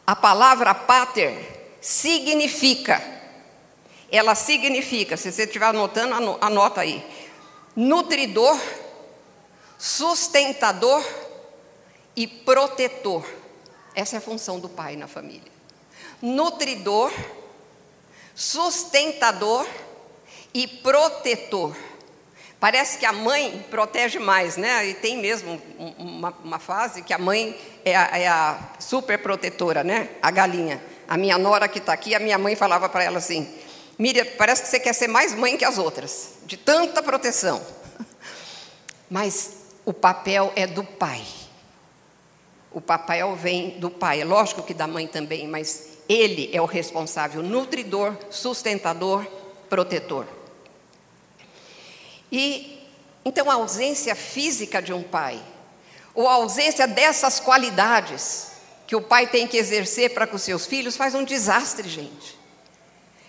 a 0.06 0.14
palavra 0.14 0.74
pater 0.74 1.78
significa, 1.80 3.02
ela 4.10 4.34
significa, 4.34 5.16
se 5.16 5.32
você 5.32 5.44
estiver 5.44 5.66
anotando, 5.66 6.38
anota 6.40 6.80
aí, 6.80 7.04
nutridor, 7.74 8.58
sustentador 9.78 11.04
e 12.14 12.26
protetor. 12.26 13.24
Essa 13.94 14.16
é 14.16 14.18
a 14.18 14.22
função 14.22 14.58
do 14.58 14.68
pai 14.68 14.96
na 14.96 15.06
família 15.06 15.56
nutridor, 16.20 17.12
sustentador 18.34 19.66
e 20.52 20.66
protetor. 20.66 21.76
Parece 22.58 22.98
que 22.98 23.06
a 23.06 23.12
mãe 23.12 23.64
protege 23.70 24.18
mais, 24.18 24.56
né? 24.56 24.86
E 24.86 24.94
tem 24.94 25.18
mesmo 25.18 25.60
uma, 25.98 26.34
uma 26.42 26.58
fase 26.58 27.02
que 27.02 27.12
a 27.12 27.18
mãe 27.18 27.56
é 27.84 27.94
a, 27.94 28.18
é 28.18 28.26
a 28.26 28.58
super 28.78 29.18
protetora, 29.18 29.84
né? 29.84 30.10
A 30.22 30.30
galinha. 30.30 30.82
A 31.06 31.16
minha 31.16 31.38
nora 31.38 31.68
que 31.68 31.78
está 31.78 31.92
aqui, 31.92 32.14
a 32.14 32.18
minha 32.18 32.38
mãe 32.38 32.56
falava 32.56 32.88
para 32.88 33.04
ela 33.04 33.18
assim: 33.18 33.54
Miriam, 33.98 34.26
parece 34.38 34.62
que 34.62 34.68
você 34.68 34.80
quer 34.80 34.94
ser 34.94 35.06
mais 35.06 35.34
mãe 35.34 35.56
que 35.56 35.64
as 35.64 35.76
outras, 35.76 36.30
de 36.46 36.56
tanta 36.56 37.02
proteção. 37.02 37.64
Mas 39.08 39.55
o 39.86 39.94
papel 39.94 40.52
é 40.56 40.66
do 40.66 40.82
pai. 40.82 41.22
O 42.72 42.80
papel 42.80 43.36
vem 43.36 43.78
do 43.78 43.88
pai. 43.88 44.20
É 44.20 44.24
lógico 44.24 44.64
que 44.64 44.74
da 44.74 44.86
mãe 44.86 45.06
também, 45.06 45.46
mas 45.46 45.96
ele 46.08 46.50
é 46.52 46.60
o 46.60 46.66
responsável 46.66 47.40
nutridor, 47.40 48.16
sustentador, 48.28 49.24
protetor. 49.70 50.26
E 52.30 52.84
então 53.24 53.48
a 53.48 53.54
ausência 53.54 54.14
física 54.16 54.82
de 54.82 54.92
um 54.92 55.04
pai, 55.04 55.40
ou 56.14 56.28
a 56.28 56.34
ausência 56.34 56.88
dessas 56.88 57.38
qualidades 57.38 58.48
que 58.88 58.96
o 58.96 59.02
pai 59.02 59.28
tem 59.28 59.46
que 59.46 59.56
exercer 59.56 60.14
para 60.14 60.26
com 60.26 60.36
seus 60.36 60.66
filhos, 60.66 60.96
faz 60.96 61.14
um 61.14 61.24
desastre, 61.24 61.88
gente. 61.88 62.36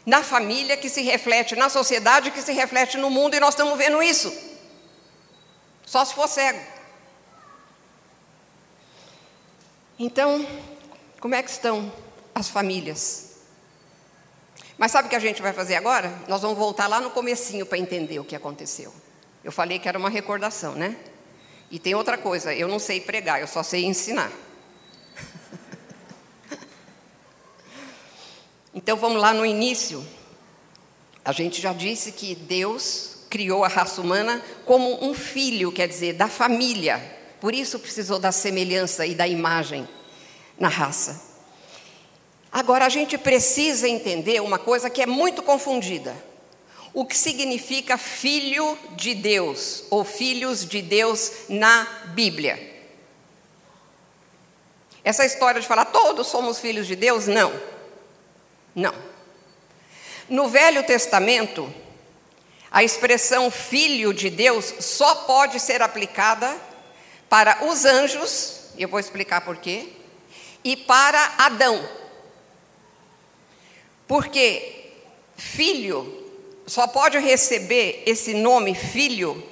Na 0.03 0.23
família 0.23 0.75
que 0.75 0.89
se 0.89 1.01
reflete, 1.01 1.55
na 1.55 1.69
sociedade 1.69 2.31
que 2.31 2.41
se 2.41 2.51
reflete 2.51 2.97
no 2.97 3.11
mundo, 3.11 3.35
e 3.35 3.39
nós 3.39 3.53
estamos 3.53 3.77
vendo 3.77 4.01
isso. 4.01 4.56
Só 5.87 6.05
se 6.05 6.13
for 6.13 6.27
cego. 6.27 6.61
Então, 9.97 10.45
como 11.19 11.33
é 11.33 11.41
que 11.41 11.49
estão 11.49 11.91
as 12.37 12.49
famílias. 12.49 13.37
Mas 14.77 14.91
sabe 14.91 15.07
o 15.07 15.09
que 15.09 15.15
a 15.15 15.19
gente 15.19 15.41
vai 15.41 15.53
fazer 15.53 15.75
agora? 15.75 16.13
Nós 16.27 16.41
vamos 16.41 16.57
voltar 16.57 16.85
lá 16.87 17.01
no 17.01 17.09
comecinho 17.09 17.65
para 17.65 17.79
entender 17.79 18.19
o 18.19 18.23
que 18.23 18.35
aconteceu. 18.35 18.93
Eu 19.43 19.51
falei 19.51 19.79
que 19.79 19.89
era 19.89 19.97
uma 19.97 20.09
recordação, 20.09 20.75
né? 20.75 20.95
E 21.71 21.79
tem 21.79 21.95
outra 21.95 22.15
coisa, 22.17 22.53
eu 22.53 22.67
não 22.67 22.77
sei 22.77 23.01
pregar, 23.01 23.41
eu 23.41 23.47
só 23.47 23.63
sei 23.63 23.85
ensinar. 23.85 24.31
então 28.73 28.95
vamos 28.97 29.19
lá 29.19 29.33
no 29.33 29.43
início. 29.43 30.05
A 31.25 31.31
gente 31.31 31.59
já 31.59 31.73
disse 31.73 32.11
que 32.11 32.35
Deus 32.35 33.16
criou 33.29 33.63
a 33.63 33.67
raça 33.67 34.01
humana 34.01 34.41
como 34.65 35.03
um 35.03 35.13
filho, 35.13 35.71
quer 35.71 35.87
dizer, 35.87 36.13
da 36.13 36.27
família. 36.27 37.01
Por 37.39 37.53
isso 37.53 37.79
precisou 37.79 38.19
da 38.19 38.31
semelhança 38.31 39.05
e 39.05 39.13
da 39.13 39.27
imagem 39.27 39.87
na 40.59 40.67
raça. 40.67 41.27
Agora, 42.51 42.85
a 42.85 42.89
gente 42.89 43.17
precisa 43.17 43.87
entender 43.87 44.41
uma 44.41 44.57
coisa 44.57 44.89
que 44.89 45.01
é 45.01 45.05
muito 45.05 45.43
confundida: 45.43 46.15
o 46.93 47.05
que 47.05 47.15
significa 47.15 47.97
filho 47.97 48.77
de 48.95 49.13
Deus 49.13 49.83
ou 49.89 50.03
filhos 50.03 50.65
de 50.65 50.81
Deus 50.81 51.31
na 51.49 51.85
Bíblia. 52.15 52.75
Essa 55.03 55.25
história 55.25 55.61
de 55.61 55.67
falar 55.67 55.85
todos 55.85 56.27
somos 56.27 56.59
filhos 56.59 56.87
de 56.87 56.95
Deus, 56.95 57.27
não. 57.27 57.53
Não. 58.75 58.93
No 60.27 60.49
Velho 60.49 60.83
Testamento, 60.83 61.73
a 62.71 62.83
expressão 62.83 63.49
filho 63.49 64.13
de 64.13 64.29
Deus 64.29 64.73
só 64.79 65.15
pode 65.15 65.59
ser 65.59 65.81
aplicada 65.81 66.55
para 67.29 67.65
os 67.65 67.85
anjos, 67.85 68.61
e 68.77 68.83
eu 68.83 68.89
vou 68.89 68.99
explicar 68.99 69.41
por 69.41 69.57
quê, 69.57 69.89
e 70.63 70.75
para 70.75 71.35
Adão. 71.37 71.87
Porque 74.07 74.91
filho 75.35 76.25
só 76.65 76.87
pode 76.87 77.17
receber 77.17 78.03
esse 78.05 78.33
nome 78.33 78.75
filho 78.75 79.43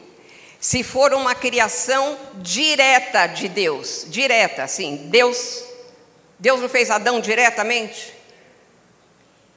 se 0.60 0.84
for 0.84 1.14
uma 1.14 1.36
criação 1.36 2.18
direta 2.38 3.28
de 3.28 3.48
Deus, 3.48 4.06
direta, 4.10 4.64
assim, 4.64 5.08
Deus, 5.12 5.64
Deus 6.40 6.60
não 6.60 6.68
fez 6.68 6.90
Adão 6.90 7.22
diretamente? 7.22 8.14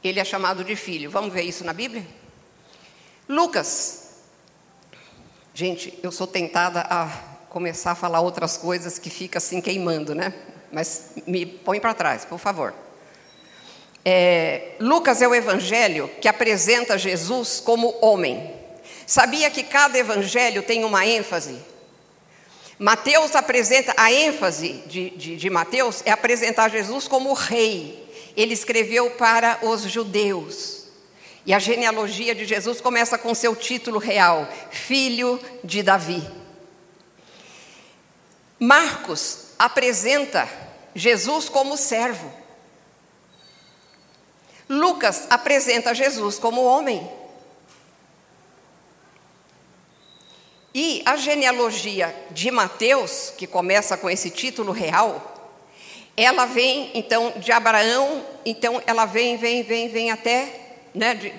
Ele 0.04 0.20
é 0.20 0.24
chamado 0.24 0.62
de 0.62 0.76
filho. 0.76 1.10
Vamos 1.10 1.32
ver 1.32 1.42
isso 1.42 1.64
na 1.64 1.72
Bíblia? 1.72 2.06
Lucas. 3.28 4.08
Gente, 5.52 5.98
eu 6.02 6.10
sou 6.10 6.26
tentada 6.26 6.80
a 6.80 7.08
começar 7.50 7.90
a 7.90 7.94
falar 7.94 8.20
outras 8.20 8.56
coisas 8.56 8.98
que 8.98 9.10
fica 9.10 9.36
assim 9.36 9.60
queimando, 9.60 10.14
né? 10.14 10.32
Mas 10.72 11.10
me 11.26 11.44
põe 11.44 11.78
para 11.78 11.92
trás, 11.92 12.24
por 12.24 12.38
favor. 12.38 12.72
É, 14.02 14.76
Lucas 14.80 15.20
é 15.20 15.28
o 15.28 15.34
evangelho 15.34 16.08
que 16.22 16.28
apresenta 16.28 16.96
Jesus 16.96 17.60
como 17.60 17.94
homem. 18.00 18.54
Sabia 19.06 19.50
que 19.50 19.62
cada 19.62 19.98
evangelho 19.98 20.62
tem 20.62 20.84
uma 20.84 21.04
ênfase? 21.04 21.58
Mateus 22.78 23.34
apresenta, 23.34 23.92
a 23.96 24.10
ênfase 24.10 24.84
de, 24.86 25.10
de, 25.10 25.36
de 25.36 25.50
Mateus 25.50 26.02
é 26.06 26.12
apresentar 26.12 26.70
Jesus 26.70 27.06
como 27.06 27.34
rei. 27.34 28.08
Ele 28.34 28.54
escreveu 28.54 29.10
para 29.10 29.58
os 29.62 29.82
judeus. 29.82 30.77
E 31.48 31.54
a 31.54 31.58
genealogia 31.58 32.34
de 32.34 32.44
Jesus 32.44 32.78
começa 32.78 33.16
com 33.16 33.34
seu 33.34 33.56
título 33.56 33.98
real: 33.98 34.46
Filho 34.70 35.40
de 35.64 35.82
Davi. 35.82 36.22
Marcos 38.60 39.46
apresenta 39.58 40.46
Jesus 40.94 41.48
como 41.48 41.74
servo. 41.74 42.30
Lucas 44.68 45.26
apresenta 45.30 45.94
Jesus 45.94 46.38
como 46.38 46.62
homem. 46.62 47.10
E 50.74 51.02
a 51.06 51.16
genealogia 51.16 52.14
de 52.30 52.50
Mateus, 52.50 53.32
que 53.38 53.46
começa 53.46 53.96
com 53.96 54.10
esse 54.10 54.28
título 54.28 54.70
real, 54.70 55.56
ela 56.14 56.44
vem 56.44 56.90
então 56.92 57.32
de 57.38 57.50
Abraão, 57.52 58.22
então 58.44 58.82
ela 58.86 59.06
vem, 59.06 59.38
vem, 59.38 59.62
vem, 59.62 59.88
vem 59.88 60.10
até, 60.10 60.67
né, 60.94 61.14
de, 61.14 61.32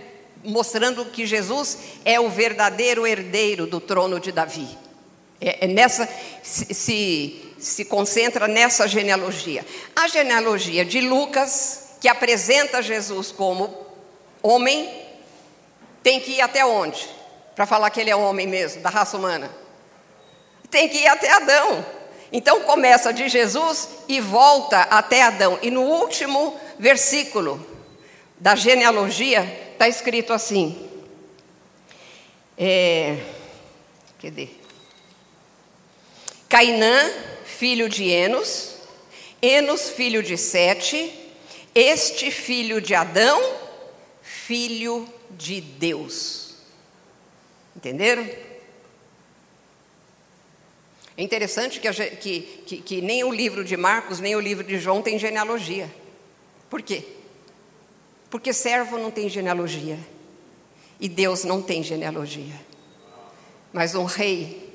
mostrando 0.44 1.06
que 1.06 1.26
Jesus 1.26 1.78
é 2.06 2.20
o 2.20 2.30
verdadeiro 2.30 3.06
herdeiro 3.06 3.68
do 3.68 3.80
trono 3.80 4.20
de 4.20 4.32
Davi. 4.32 4.78
É, 5.42 5.66
é 5.66 5.68
nessa 5.68 6.08
se, 6.44 6.74
se, 6.74 7.54
se 7.58 7.86
concentra 7.86 8.48
nessa 8.48 8.88
genealogia. 8.88 9.66
A 9.96 10.08
genealogia 10.08 10.86
de 10.86 11.02
Lucas, 11.02 11.96
que 12.00 12.08
apresenta 12.08 12.82
Jesus 12.82 13.32
como 13.32 13.74
homem, 14.42 14.90
tem 16.02 16.20
que 16.20 16.32
ir 16.34 16.42
até 16.42 16.66
onde? 16.66 17.08
Para 17.56 17.66
falar 17.66 17.90
que 17.90 18.00
ele 18.00 18.10
é 18.10 18.16
homem 18.16 18.48
mesmo, 18.48 18.82
da 18.82 18.90
raça 18.90 19.18
humana. 19.18 19.50
Tem 20.72 20.88
que 20.88 21.00
ir 21.00 21.08
até 21.08 21.32
Adão. 21.32 21.86
Então 22.32 22.62
começa 22.62 23.12
de 23.12 23.28
Jesus 23.28 23.90
e 24.08 24.22
volta 24.22 24.82
até 24.84 25.24
Adão. 25.24 25.58
E 25.62 25.72
no 25.72 25.82
último 25.82 26.58
versículo 26.78 27.66
da 28.40 28.56
genealogia 28.56 29.44
está 29.74 29.88
escrito 29.88 30.32
assim. 30.32 30.90
É, 32.58 33.18
cadê? 34.22 34.50
Cainã, 36.48 37.12
filho 37.46 37.88
de 37.88 38.10
Enos, 38.10 38.76
Enos, 39.42 39.90
filho 39.90 40.24
de 40.24 40.38
Sete, 40.38 41.14
este 41.76 42.32
filho 42.32 42.82
de 42.82 42.96
Adão, 42.96 43.42
filho 44.22 45.08
de 45.32 45.62
Deus. 45.62 46.56
Entenderam? 47.76 48.28
É 51.16 51.22
interessante 51.22 51.80
que, 51.80 51.92
que, 51.92 52.42
que, 52.66 52.78
que, 52.78 53.02
nem 53.02 53.24
o 53.24 53.32
livro 53.32 53.64
de 53.64 53.76
Marcos, 53.76 54.20
nem 54.20 54.36
o 54.36 54.40
livro 54.40 54.64
de 54.64 54.80
João 54.80 55.02
tem 55.02 55.20
genealogia. 55.20 55.94
Por 56.70 56.82
quê? 56.82 57.19
Porque 58.30 58.54
servo 58.54 58.98
não 58.98 59.10
tem 59.12 59.28
genealogia. 59.28 59.98
E 61.00 61.08
Deus 61.08 61.44
não 61.44 61.62
tem 61.62 61.82
genealogia. 61.82 62.56
Mas 63.72 63.96
um 63.96 64.06
rei 64.06 64.74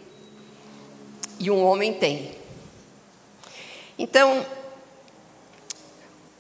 e 1.38 1.50
um 1.50 1.62
homem 1.64 1.92
tem. 1.92 2.32
Então, 3.98 4.44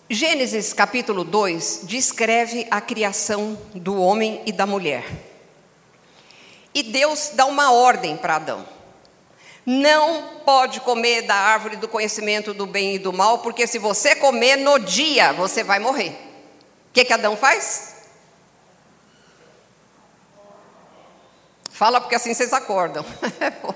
Gênesis 0.08 0.72
capítulo 0.72 1.24
2 1.24 1.80
descreve 1.84 2.66
a 2.70 2.80
criação 2.80 3.58
do 3.74 4.00
homem 4.00 4.42
e 4.46 4.52
da 4.52 4.66
mulher. 4.66 5.04
E 6.74 6.82
Deus 6.82 7.30
dá 7.34 7.46
uma 7.46 7.72
ordem 7.72 8.16
para 8.16 8.36
Adão. 8.36 8.66
Não 9.64 10.40
pode 10.44 10.80
comer 10.80 11.22
da 11.22 11.34
árvore 11.34 11.76
do 11.76 11.88
conhecimento 11.88 12.52
do 12.52 12.66
bem 12.66 12.96
e 12.96 12.98
do 12.98 13.12
mal, 13.12 13.38
porque 13.38 13.66
se 13.66 13.78
você 13.78 14.14
comer 14.14 14.56
no 14.56 14.78
dia, 14.78 15.32
você 15.32 15.64
vai 15.64 15.78
morrer. 15.78 16.23
Que 16.94 17.12
Adão 17.12 17.36
faz? 17.36 17.94
Fala 21.68 22.00
porque 22.00 22.14
assim 22.14 22.32
vocês 22.32 22.52
acordam. 22.52 23.04
O 23.64 23.74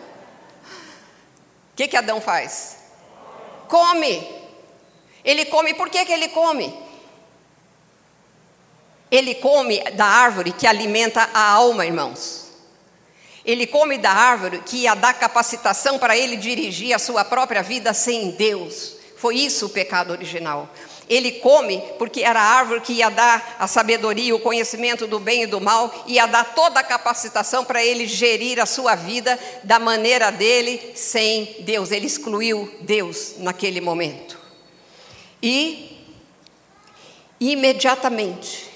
que, 1.74 1.88
que 1.88 1.96
Adão 1.96 2.20
faz? 2.20 2.76
Come. 3.66 4.38
Ele 5.24 5.46
come, 5.46 5.74
por 5.74 5.90
que, 5.90 6.04
que 6.04 6.12
ele 6.12 6.28
come? 6.28 6.72
Ele 9.10 9.34
come 9.34 9.80
da 9.90 10.04
árvore 10.04 10.52
que 10.52 10.66
alimenta 10.66 11.28
a 11.34 11.50
alma, 11.50 11.84
irmãos. 11.84 12.46
Ele 13.44 13.66
come 13.66 13.98
da 13.98 14.12
árvore 14.12 14.62
que 14.64 14.82
ia 14.82 14.94
dar 14.94 15.14
capacitação 15.14 15.98
para 15.98 16.16
ele 16.16 16.36
dirigir 16.36 16.94
a 16.94 17.00
sua 17.00 17.24
própria 17.24 17.64
vida 17.64 17.92
sem 17.92 18.30
Deus. 18.30 18.94
Foi 19.16 19.34
isso 19.34 19.66
o 19.66 19.70
pecado 19.70 20.12
original. 20.12 20.68
Ele 21.08 21.32
come 21.32 21.82
porque 21.98 22.20
era 22.20 22.40
a 22.40 22.58
árvore 22.58 22.82
que 22.82 22.92
ia 22.92 23.08
dar 23.08 23.56
a 23.58 23.66
sabedoria, 23.66 24.34
o 24.34 24.40
conhecimento 24.40 25.06
do 25.06 25.18
bem 25.18 25.44
e 25.44 25.46
do 25.46 25.60
mal, 25.60 26.04
ia 26.06 26.26
dar 26.26 26.54
toda 26.54 26.80
a 26.80 26.84
capacitação 26.84 27.64
para 27.64 27.82
ele 27.82 28.06
gerir 28.06 28.60
a 28.60 28.66
sua 28.66 28.94
vida 28.94 29.38
da 29.64 29.78
maneira 29.78 30.30
dele, 30.30 30.92
sem 30.94 31.56
Deus. 31.60 31.90
Ele 31.90 32.06
excluiu 32.06 32.70
Deus 32.82 33.36
naquele 33.38 33.80
momento. 33.80 34.38
E 35.42 35.96
imediatamente, 37.40 38.68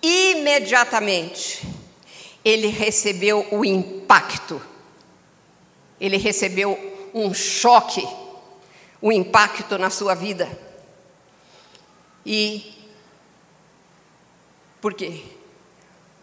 imediatamente, 0.00 1.66
ele 2.44 2.68
recebeu 2.68 3.46
o 3.50 3.64
impacto, 3.64 4.60
ele 6.00 6.16
recebeu 6.16 6.78
um 7.14 7.32
choque, 7.34 8.06
um 9.02 9.10
impacto 9.10 9.78
na 9.78 9.90
sua 9.90 10.14
vida. 10.14 10.48
E 12.24 12.74
por 14.80 14.94
quê? 14.94 15.22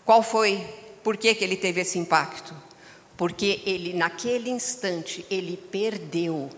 Qual 0.05 0.23
foi, 0.23 0.65
por 1.03 1.17
que, 1.17 1.33
que 1.35 1.43
ele 1.43 1.55
teve 1.55 1.81
esse 1.81 1.99
impacto? 1.99 2.53
Porque 3.15 3.61
ele, 3.65 3.93
naquele 3.93 4.49
instante, 4.49 5.25
ele 5.29 5.57
perdeu 5.57 6.49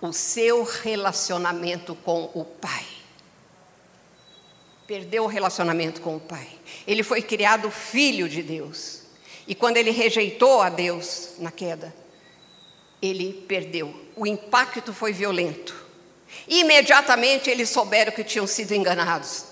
o 0.00 0.12
seu 0.12 0.64
relacionamento 0.64 1.94
com 1.94 2.30
o 2.34 2.44
Pai 2.44 2.84
perdeu 4.88 5.24
o 5.24 5.26
relacionamento 5.26 6.00
com 6.00 6.16
o 6.16 6.20
Pai. 6.20 6.48
Ele 6.86 7.02
foi 7.02 7.20
criado 7.20 7.70
filho 7.70 8.26
de 8.26 8.42
Deus. 8.42 9.02
E 9.46 9.54
quando 9.54 9.76
ele 9.76 9.90
rejeitou 9.90 10.62
a 10.62 10.70
Deus 10.70 11.34
na 11.38 11.52
queda, 11.52 11.94
ele 13.00 13.44
perdeu. 13.46 13.94
O 14.16 14.26
impacto 14.26 14.94
foi 14.94 15.12
violento. 15.12 15.76
Imediatamente 16.48 17.50
eles 17.50 17.70
souberam 17.70 18.12
que 18.12 18.24
tinham 18.24 18.46
sido 18.46 18.72
enganados. 18.72 19.44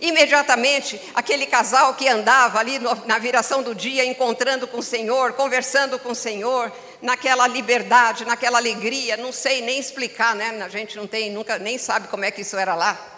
Imediatamente, 0.00 1.00
aquele 1.14 1.46
casal 1.46 1.94
que 1.94 2.06
andava 2.06 2.58
ali 2.58 2.78
na 3.06 3.18
viração 3.18 3.62
do 3.62 3.74
dia, 3.74 4.04
encontrando 4.04 4.66
com 4.66 4.78
o 4.78 4.82
Senhor, 4.82 5.32
conversando 5.32 5.98
com 5.98 6.10
o 6.10 6.14
Senhor, 6.14 6.70
naquela 7.00 7.46
liberdade, 7.46 8.24
naquela 8.24 8.58
alegria, 8.58 9.16
não 9.16 9.32
sei 9.32 9.62
nem 9.62 9.78
explicar, 9.78 10.34
né? 10.34 10.62
A 10.62 10.68
gente 10.68 10.96
não 10.96 11.06
tem, 11.06 11.30
nunca 11.30 11.58
nem 11.58 11.78
sabe 11.78 12.08
como 12.08 12.24
é 12.24 12.30
que 12.30 12.42
isso 12.42 12.56
era 12.56 12.74
lá 12.74 13.14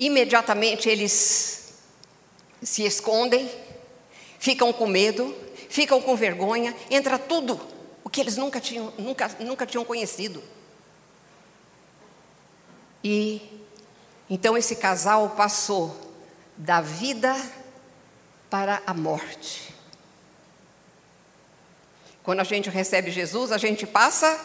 imediatamente 0.00 0.88
eles 0.88 1.74
se 2.62 2.84
escondem, 2.84 3.48
ficam 4.38 4.72
com 4.72 4.86
medo, 4.86 5.36
ficam 5.68 6.00
com 6.00 6.16
vergonha, 6.16 6.74
entra 6.90 7.18
tudo 7.18 7.60
o 8.02 8.08
que 8.08 8.20
eles 8.20 8.38
nunca 8.38 8.58
tinham, 8.58 8.92
nunca, 8.98 9.30
nunca 9.40 9.66
tinham 9.66 9.84
conhecido. 9.84 10.42
E 13.02 13.60
então 14.30 14.56
esse 14.56 14.76
casal 14.76 15.30
passou 15.30 15.94
da 16.56 16.80
vida 16.80 17.34
para 18.48 18.80
a 18.86 18.94
morte. 18.94 19.74
Quando 22.22 22.38
a 22.38 22.44
gente 22.44 22.70
recebe 22.70 23.10
Jesus, 23.10 23.50
a 23.50 23.58
gente 23.58 23.84
passa 23.86 24.40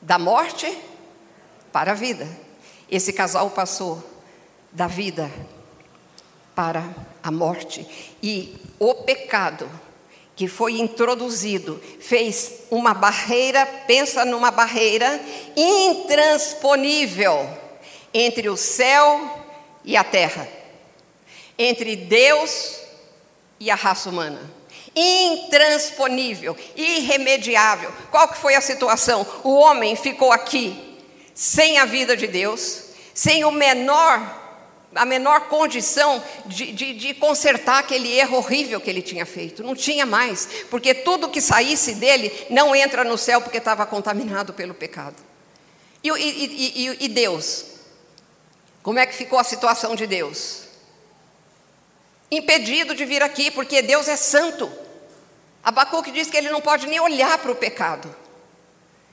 da 0.00 0.18
morte 0.18 0.78
para 1.70 1.92
a 1.92 1.94
vida. 1.94 2.26
Esse 2.90 3.12
casal 3.12 3.50
passou 3.50 4.02
da 4.72 4.86
vida 4.86 5.30
para 6.54 6.88
a 7.22 7.30
morte. 7.30 8.16
E 8.22 8.56
o 8.78 8.94
pecado 8.94 9.70
que 10.34 10.48
foi 10.48 10.78
introduzido 10.78 11.78
fez 12.00 12.60
uma 12.70 12.94
barreira, 12.94 13.66
pensa 13.86 14.24
numa 14.24 14.50
barreira 14.50 15.20
intransponível 15.54 17.67
entre 18.12 18.48
o 18.48 18.56
céu 18.56 19.44
e 19.84 19.96
a 19.96 20.04
terra, 20.04 20.48
entre 21.58 21.96
Deus 21.96 22.78
e 23.60 23.70
a 23.70 23.74
raça 23.74 24.08
humana. 24.10 24.58
Intransponível, 24.94 26.56
irremediável. 26.74 27.92
Qual 28.10 28.28
que 28.28 28.38
foi 28.38 28.54
a 28.54 28.60
situação? 28.60 29.26
O 29.44 29.54
homem 29.54 29.94
ficou 29.94 30.32
aqui 30.32 30.98
sem 31.34 31.78
a 31.78 31.84
vida 31.84 32.16
de 32.16 32.26
Deus, 32.26 32.82
sem 33.14 33.44
o 33.44 33.50
menor 33.50 34.36
a 34.94 35.04
menor 35.04 35.42
condição 35.48 36.22
de, 36.46 36.72
de, 36.72 36.94
de, 36.94 37.14
consertar 37.14 37.78
aquele 37.78 38.10
erro 38.10 38.38
horrível 38.38 38.80
que 38.80 38.88
ele 38.88 39.02
tinha 39.02 39.26
feito. 39.26 39.62
Não 39.62 39.74
tinha 39.74 40.06
mais, 40.06 40.48
porque 40.70 40.94
tudo 40.94 41.28
que 41.28 41.42
saísse 41.42 41.94
dele 41.94 42.32
não 42.48 42.74
entra 42.74 43.04
no 43.04 43.18
céu 43.18 43.40
porque 43.40 43.58
estava 43.58 43.84
contaminado 43.84 44.54
pelo 44.54 44.72
pecado. 44.72 45.16
E, 46.02 46.08
e, 46.08 46.88
e, 46.88 47.04
e 47.04 47.08
Deus? 47.08 47.77
Como 48.82 48.98
é 48.98 49.06
que 49.06 49.14
ficou 49.14 49.38
a 49.38 49.44
situação 49.44 49.94
de 49.94 50.06
Deus? 50.06 50.64
Impedido 52.30 52.94
de 52.94 53.04
vir 53.04 53.22
aqui, 53.22 53.50
porque 53.50 53.82
Deus 53.82 54.08
é 54.08 54.16
santo. 54.16 54.70
Abacuque 55.62 56.10
diz 56.10 56.30
que 56.30 56.36
ele 56.36 56.50
não 56.50 56.60
pode 56.60 56.86
nem 56.86 57.00
olhar 57.00 57.38
para 57.38 57.50
o 57.50 57.56
pecado. 57.56 58.14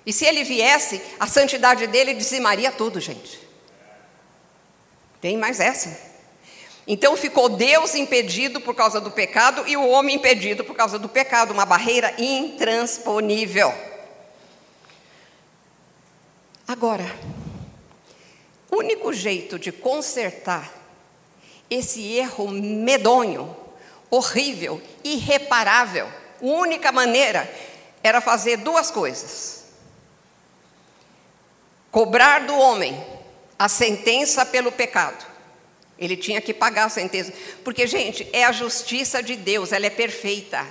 E 0.06 0.14
se 0.14 0.26
ele 0.26 0.44
viesse, 0.44 1.02
a 1.20 1.28
santidade 1.28 1.88
dele 1.88 2.14
dizimaria 2.14 2.72
tudo, 2.72 3.00
gente. 3.00 3.40
Tem 5.20 5.38
mais 5.38 5.60
essa. 5.60 6.16
Então 6.88 7.18
ficou 7.18 7.50
Deus 7.50 7.96
impedido 7.96 8.62
por 8.62 8.76
causa 8.76 9.02
do 9.02 9.10
pecado 9.10 9.64
e 9.68 9.76
o 9.76 9.88
homem 9.88 10.18
impedido 10.18 10.64
por 10.64 10.76
causa 10.76 11.00
do 11.00 11.10
pecado, 11.10 11.52
uma 11.52 11.66
barreira 11.66 12.14
intransponível. 12.20 13.74
Agora, 16.68 17.06
único 18.78 19.14
jeito 19.14 19.58
de 19.60 19.72
consertar 19.72 20.74
esse 21.70 22.14
erro 22.14 22.50
medonho, 22.50 23.56
horrível, 24.10 24.82
irreparável. 25.04 26.08
A 26.08 26.46
única 26.46 26.92
maneira 26.92 27.52
era 28.04 28.22
fazer 28.22 28.58
duas 28.58 28.92
coisas: 28.92 29.66
cobrar 31.92 32.46
do 32.46 32.58
homem 32.58 33.04
a 33.58 33.68
sentença 33.68 34.46
pelo 34.46 34.72
pecado. 34.72 35.26
Ele 35.98 36.18
tinha 36.18 36.42
que 36.42 36.54
pagar 36.54 36.86
a 36.86 36.90
sentença. 36.90 37.32
Porque, 37.64 37.88
gente, 37.88 38.28
é 38.34 38.44
a 38.44 38.52
justiça 38.52 39.24
de 39.24 39.36
Deus, 39.36 39.72
ela 39.72 39.86
é 39.86 39.90
perfeita. 39.90 40.66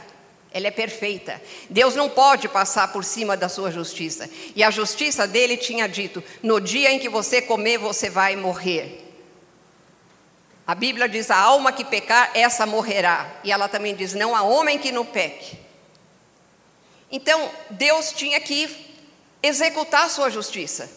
Ela 0.54 0.68
é 0.68 0.70
perfeita. 0.70 1.42
Deus 1.68 1.96
não 1.96 2.08
pode 2.08 2.48
passar 2.48 2.92
por 2.92 3.04
cima 3.04 3.36
da 3.36 3.48
sua 3.48 3.72
justiça. 3.72 4.30
E 4.54 4.62
a 4.62 4.70
justiça 4.70 5.26
dele 5.26 5.56
tinha 5.56 5.88
dito: 5.88 6.22
no 6.40 6.60
dia 6.60 6.92
em 6.92 7.00
que 7.00 7.08
você 7.08 7.42
comer, 7.42 7.76
você 7.76 8.08
vai 8.08 8.36
morrer. 8.36 9.04
A 10.64 10.72
Bíblia 10.76 11.08
diz: 11.08 11.28
a 11.28 11.36
alma 11.36 11.72
que 11.72 11.84
pecar, 11.84 12.30
essa 12.34 12.64
morrerá. 12.64 13.40
E 13.42 13.50
ela 13.50 13.68
também 13.68 13.96
diz: 13.96 14.14
não 14.14 14.36
há 14.36 14.42
homem 14.42 14.78
que 14.78 14.92
não 14.92 15.04
peque. 15.04 15.58
Então, 17.10 17.50
Deus 17.70 18.12
tinha 18.12 18.38
que 18.40 18.94
executar 19.42 20.04
a 20.04 20.08
sua 20.08 20.30
justiça. 20.30 20.88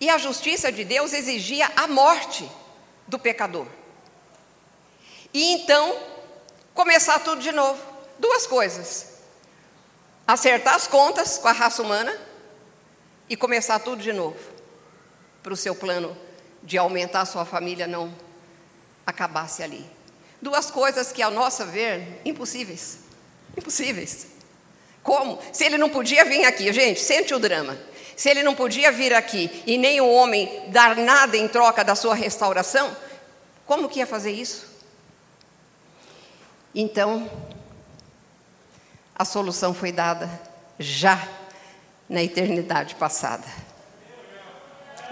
E 0.00 0.10
a 0.10 0.18
justiça 0.18 0.72
de 0.72 0.82
Deus 0.82 1.12
exigia 1.12 1.70
a 1.76 1.86
morte 1.86 2.50
do 3.06 3.16
pecador. 3.16 3.66
E 5.32 5.52
então, 5.52 5.96
começar 6.74 7.20
tudo 7.20 7.40
de 7.40 7.52
novo. 7.52 7.89
Duas 8.20 8.46
coisas: 8.46 9.14
acertar 10.26 10.74
as 10.74 10.86
contas 10.86 11.38
com 11.38 11.48
a 11.48 11.52
raça 11.52 11.82
humana 11.82 12.16
e 13.28 13.34
começar 13.34 13.78
tudo 13.78 14.02
de 14.02 14.12
novo, 14.12 14.38
para 15.42 15.54
o 15.54 15.56
seu 15.56 15.74
plano 15.74 16.16
de 16.62 16.76
aumentar 16.76 17.22
a 17.22 17.26
sua 17.26 17.46
família 17.46 17.86
não 17.86 18.14
acabasse 19.06 19.62
ali. 19.62 19.84
Duas 20.40 20.70
coisas 20.70 21.10
que, 21.10 21.22
ao 21.22 21.30
nosso 21.30 21.64
ver, 21.66 22.20
impossíveis. 22.24 22.98
Impossíveis. 23.56 24.26
Como? 25.02 25.38
Se 25.52 25.64
ele 25.64 25.78
não 25.78 25.88
podia 25.88 26.24
vir 26.24 26.44
aqui, 26.44 26.70
gente, 26.72 27.00
sente 27.00 27.34
o 27.34 27.38
drama. 27.38 27.76
Se 28.16 28.28
ele 28.28 28.42
não 28.42 28.54
podia 28.54 28.92
vir 28.92 29.14
aqui 29.14 29.62
e 29.66 29.78
nem 29.78 30.00
o 30.00 30.10
homem 30.10 30.68
dar 30.68 30.94
nada 30.94 31.38
em 31.38 31.48
troca 31.48 31.82
da 31.82 31.94
sua 31.94 32.14
restauração, 32.14 32.94
como 33.64 33.88
que 33.88 33.98
ia 33.98 34.06
fazer 34.06 34.32
isso? 34.32 34.66
Então, 36.74 37.30
a 39.20 39.24
solução 39.26 39.74
foi 39.74 39.92
dada 39.92 40.30
já 40.78 41.28
na 42.08 42.22
eternidade 42.22 42.94
passada. 42.94 43.44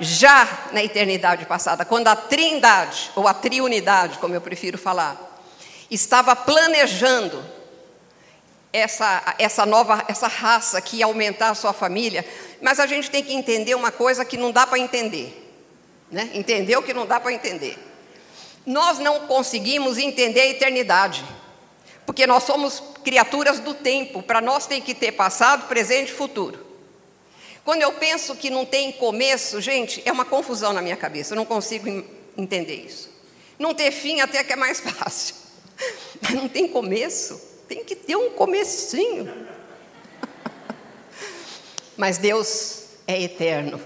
Já 0.01 0.49
na 0.73 0.83
eternidade 0.83 1.45
passada, 1.45 1.85
quando 1.85 2.09
a 2.09 2.17
trindade, 2.17 3.11
ou 3.15 3.29
a 3.29 3.35
triunidade, 3.35 4.17
como 4.17 4.35
eu 4.35 4.41
prefiro 4.41 4.79
falar, 4.79 5.15
estava 5.91 6.35
planejando 6.35 7.45
essa, 8.73 9.35
essa 9.39 9.67
nova, 9.67 10.03
essa 10.09 10.27
raça 10.27 10.81
que 10.81 10.97
ia 10.97 11.05
aumentar 11.05 11.51
a 11.51 11.55
sua 11.55 11.75
família, 11.75 12.25
mas 12.63 12.81
a 12.81 12.87
gente 12.87 13.11
tem 13.11 13.23
que 13.23 13.35
entender 13.35 13.75
uma 13.75 13.93
coisa 13.93 14.25
que 14.25 14.39
não 14.39 14.51
dá 14.51 14.67
para 14.67 14.79
entender. 14.79 15.55
Né? 16.11 16.31
Entendeu 16.33 16.83
que 16.83 16.95
não 16.95 17.05
dá 17.05 17.21
para 17.21 17.31
entender. 17.31 17.77
Nós 18.65 18.99
não 18.99 19.27
conseguimos 19.27 19.99
entender 19.99 20.41
a 20.41 20.47
eternidade, 20.47 21.23
porque 22.09 22.27
nós 22.27 22.45
somos 22.45 22.83
criaturas 23.05 23.61
do 23.61 23.75
tempo, 23.75 24.23
para 24.23 24.41
nós 24.41 24.67
tem 24.67 24.81
que 24.81 24.95
ter 24.95 25.13
passado, 25.13 25.69
presente 25.69 26.09
e 26.09 26.15
futuro. 26.15 26.67
Quando 27.63 27.83
eu 27.83 27.93
penso 27.93 28.35
que 28.35 28.49
não 28.49 28.65
tem 28.65 28.91
começo, 28.93 29.61
gente, 29.61 30.03
é 30.07 30.11
uma 30.11 30.25
confusão 30.25 30.73
na 30.73 30.81
minha 30.81 30.97
cabeça, 30.97 31.35
eu 31.35 31.37
não 31.37 31.45
consigo 31.45 31.87
entender 32.35 32.77
isso. 32.77 33.11
Não 33.59 33.75
ter 33.75 33.91
fim 33.91 34.23
até 34.23 34.43
que 34.43 34.55
é 34.55 34.57
mais 34.57 34.81
fácil, 34.81 35.35
mas 36.23 36.33
não 36.33 36.49
tem 36.49 36.67
começo, 36.67 37.39
tem 37.69 37.85
que 37.85 37.95
ter 37.95 38.17
um 38.17 38.31
comecinho. 38.31 39.47
Mas 41.95 42.17
Deus 42.17 42.85
é 43.07 43.21
eterno. 43.21 43.79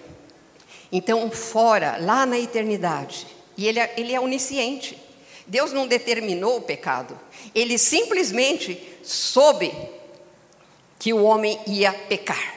Então, 0.92 1.28
fora, 1.28 1.96
lá 1.98 2.24
na 2.24 2.38
eternidade, 2.38 3.26
e 3.56 3.66
ele 3.66 3.80
é, 3.80 3.94
ele 3.96 4.14
é 4.14 4.20
onisciente. 4.20 5.01
Deus 5.46 5.72
não 5.72 5.86
determinou 5.86 6.58
o 6.58 6.62
pecado, 6.62 7.18
ele 7.54 7.76
simplesmente 7.78 8.98
soube 9.02 9.72
que 10.98 11.12
o 11.12 11.24
homem 11.24 11.58
ia 11.66 11.92
pecar. 11.92 12.56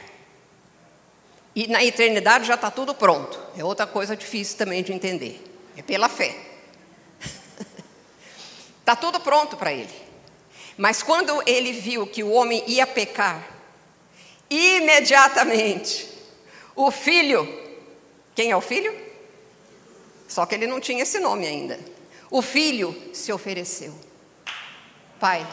E 1.54 1.66
na 1.66 1.82
eternidade 1.82 2.46
já 2.46 2.54
está 2.54 2.70
tudo 2.70 2.94
pronto. 2.94 3.40
É 3.56 3.64
outra 3.64 3.86
coisa 3.86 4.14
difícil 4.14 4.58
também 4.58 4.82
de 4.82 4.92
entender. 4.92 5.42
É 5.76 5.82
pela 5.82 6.08
fé. 6.08 6.36
Está 8.78 8.94
tudo 9.00 9.18
pronto 9.20 9.56
para 9.56 9.72
ele. 9.72 9.92
Mas 10.76 11.02
quando 11.02 11.42
ele 11.46 11.72
viu 11.72 12.06
que 12.06 12.22
o 12.22 12.30
homem 12.30 12.62
ia 12.66 12.86
pecar, 12.86 13.42
imediatamente, 14.50 16.06
o 16.74 16.90
filho, 16.90 17.48
quem 18.34 18.50
é 18.50 18.56
o 18.56 18.60
filho? 18.60 18.94
Só 20.28 20.44
que 20.44 20.54
ele 20.54 20.66
não 20.66 20.78
tinha 20.78 21.02
esse 21.02 21.18
nome 21.18 21.46
ainda. 21.46 21.80
O 22.30 22.42
filho 22.42 23.10
se 23.12 23.32
ofereceu. 23.32 23.94
Pai, 25.20 25.46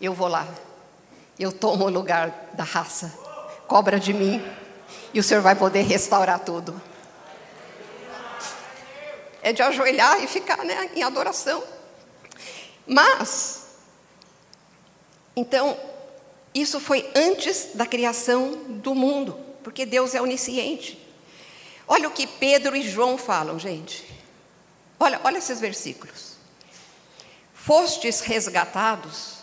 eu 0.00 0.12
vou 0.12 0.28
lá. 0.28 0.46
Eu 1.38 1.50
tomo 1.50 1.84
o 1.84 1.90
lugar 1.90 2.50
da 2.52 2.64
raça. 2.64 3.12
Cobra 3.66 3.98
de 3.98 4.12
mim. 4.12 4.42
E 5.12 5.18
o 5.18 5.22
Senhor 5.22 5.42
vai 5.42 5.54
poder 5.54 5.82
restaurar 5.82 6.40
tudo. 6.40 6.80
É 9.42 9.52
de 9.52 9.62
ajoelhar 9.62 10.22
e 10.22 10.26
ficar 10.26 10.64
né, 10.64 10.90
em 10.94 11.02
adoração. 11.02 11.62
Mas, 12.86 13.66
então, 15.34 15.76
isso 16.54 16.78
foi 16.78 17.10
antes 17.14 17.70
da 17.74 17.86
criação 17.86 18.52
do 18.68 18.94
mundo, 18.94 19.38
porque 19.62 19.84
Deus 19.84 20.14
é 20.14 20.20
onisciente. 20.20 20.98
Olha 21.86 22.08
o 22.08 22.12
que 22.12 22.26
Pedro 22.26 22.76
e 22.76 22.82
João 22.82 23.18
falam, 23.18 23.58
gente. 23.58 24.13
Olha, 25.04 25.20
olha 25.22 25.36
esses 25.36 25.60
versículos. 25.60 26.38
Fostes 27.52 28.20
resgatados 28.20 29.34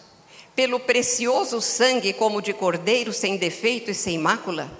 pelo 0.56 0.80
precioso 0.80 1.62
sangue 1.62 2.14
como 2.14 2.42
de 2.42 2.52
cordeiro 2.52 3.14
sem 3.14 3.38
defeito 3.38 3.92
e 3.92 3.94
sem 3.94 4.18
mácula, 4.18 4.72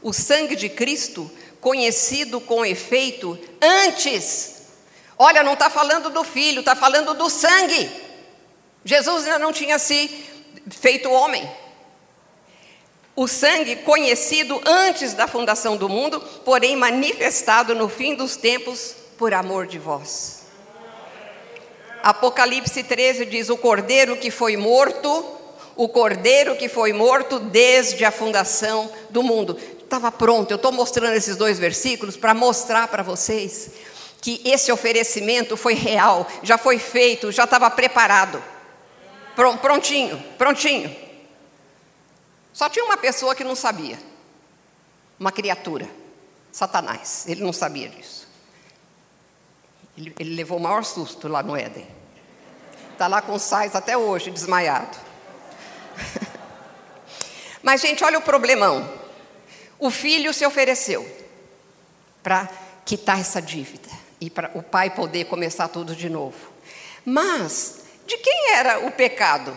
o 0.00 0.12
sangue 0.12 0.54
de 0.54 0.68
Cristo, 0.68 1.28
conhecido 1.60 2.40
com 2.40 2.64
efeito 2.64 3.36
antes. 3.60 4.68
Olha, 5.18 5.42
não 5.42 5.54
está 5.54 5.68
falando 5.68 6.10
do 6.10 6.22
filho, 6.22 6.60
está 6.60 6.76
falando 6.76 7.12
do 7.12 7.28
sangue. 7.28 7.90
Jesus 8.84 9.24
ainda 9.24 9.40
não 9.40 9.52
tinha 9.52 9.80
se 9.80 10.24
feito 10.70 11.10
homem. 11.10 11.50
O 13.16 13.26
sangue 13.26 13.76
conhecido 13.76 14.62
antes 14.64 15.12
da 15.12 15.26
fundação 15.26 15.76
do 15.76 15.88
mundo, 15.88 16.20
porém 16.44 16.76
manifestado 16.76 17.74
no 17.74 17.88
fim 17.88 18.14
dos 18.14 18.36
tempos 18.36 18.99
por 19.20 19.34
amor 19.34 19.66
de 19.66 19.78
vós. 19.78 20.44
Apocalipse 22.02 22.82
13 22.82 23.26
diz: 23.26 23.50
O 23.50 23.58
cordeiro 23.58 24.16
que 24.16 24.30
foi 24.30 24.56
morto, 24.56 25.26
o 25.76 25.90
cordeiro 25.90 26.56
que 26.56 26.70
foi 26.70 26.94
morto 26.94 27.38
desde 27.38 28.02
a 28.02 28.10
fundação 28.10 28.90
do 29.10 29.22
mundo. 29.22 29.58
Estava 29.78 30.10
pronto, 30.10 30.50
eu 30.52 30.56
estou 30.56 30.72
mostrando 30.72 31.14
esses 31.14 31.36
dois 31.36 31.58
versículos 31.58 32.16
para 32.16 32.32
mostrar 32.32 32.88
para 32.88 33.02
vocês 33.02 33.72
que 34.22 34.40
esse 34.42 34.72
oferecimento 34.72 35.54
foi 35.54 35.74
real, 35.74 36.26
já 36.42 36.56
foi 36.56 36.78
feito, 36.78 37.30
já 37.30 37.44
estava 37.44 37.70
preparado. 37.70 38.42
Prontinho, 39.60 40.18
prontinho. 40.38 40.96
Só 42.54 42.70
tinha 42.70 42.86
uma 42.86 42.96
pessoa 42.96 43.34
que 43.34 43.44
não 43.44 43.54
sabia. 43.54 43.98
Uma 45.18 45.30
criatura. 45.30 45.86
Satanás. 46.50 47.26
Ele 47.28 47.42
não 47.42 47.52
sabia 47.52 47.88
disso. 47.88 48.19
Ele, 50.00 50.14
ele 50.18 50.34
levou 50.34 50.56
o 50.56 50.60
maior 50.60 50.82
susto 50.82 51.28
lá 51.28 51.42
no 51.42 51.54
Éden. 51.54 51.86
Está 52.92 53.06
lá 53.06 53.20
com 53.20 53.38
sais 53.38 53.76
até 53.76 53.98
hoje, 53.98 54.30
desmaiado. 54.30 54.96
Mas, 57.62 57.82
gente, 57.82 58.02
olha 58.02 58.18
o 58.18 58.22
problemão. 58.22 58.90
O 59.78 59.90
filho 59.90 60.32
se 60.32 60.46
ofereceu 60.46 61.06
para 62.22 62.48
quitar 62.86 63.20
essa 63.20 63.42
dívida 63.42 63.90
e 64.18 64.30
para 64.30 64.50
o 64.54 64.62
pai 64.62 64.88
poder 64.88 65.26
começar 65.26 65.68
tudo 65.68 65.94
de 65.94 66.08
novo. 66.08 66.50
Mas, 67.04 67.80
de 68.06 68.16
quem 68.16 68.52
era 68.52 68.86
o 68.86 68.92
pecado? 68.92 69.54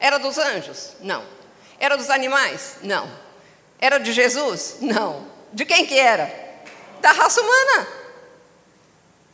Era 0.00 0.18
dos 0.18 0.36
anjos? 0.36 0.96
Não. 1.00 1.24
Era 1.78 1.96
dos 1.96 2.10
animais? 2.10 2.78
Não. 2.82 3.08
Era 3.78 3.98
de 3.98 4.12
Jesus? 4.12 4.78
Não. 4.80 5.26
De 5.52 5.64
quem 5.64 5.86
que 5.86 5.98
era? 5.98 6.32
Da 7.00 7.12
raça 7.12 7.40
humana. 7.40 7.99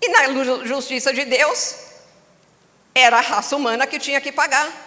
E 0.01 0.09
na 0.09 0.65
justiça 0.65 1.13
de 1.13 1.25
Deus, 1.25 1.75
era 2.95 3.19
a 3.19 3.21
raça 3.21 3.57
humana 3.57 3.87
que 3.87 3.99
tinha 3.99 4.21
que 4.21 4.33
pagar. 4.33 4.85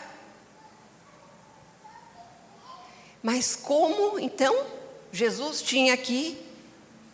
Mas 3.22 3.56
como 3.56 4.19
então 4.19 4.65
Jesus 5.12 5.62
tinha 5.62 5.95
que 5.98 6.38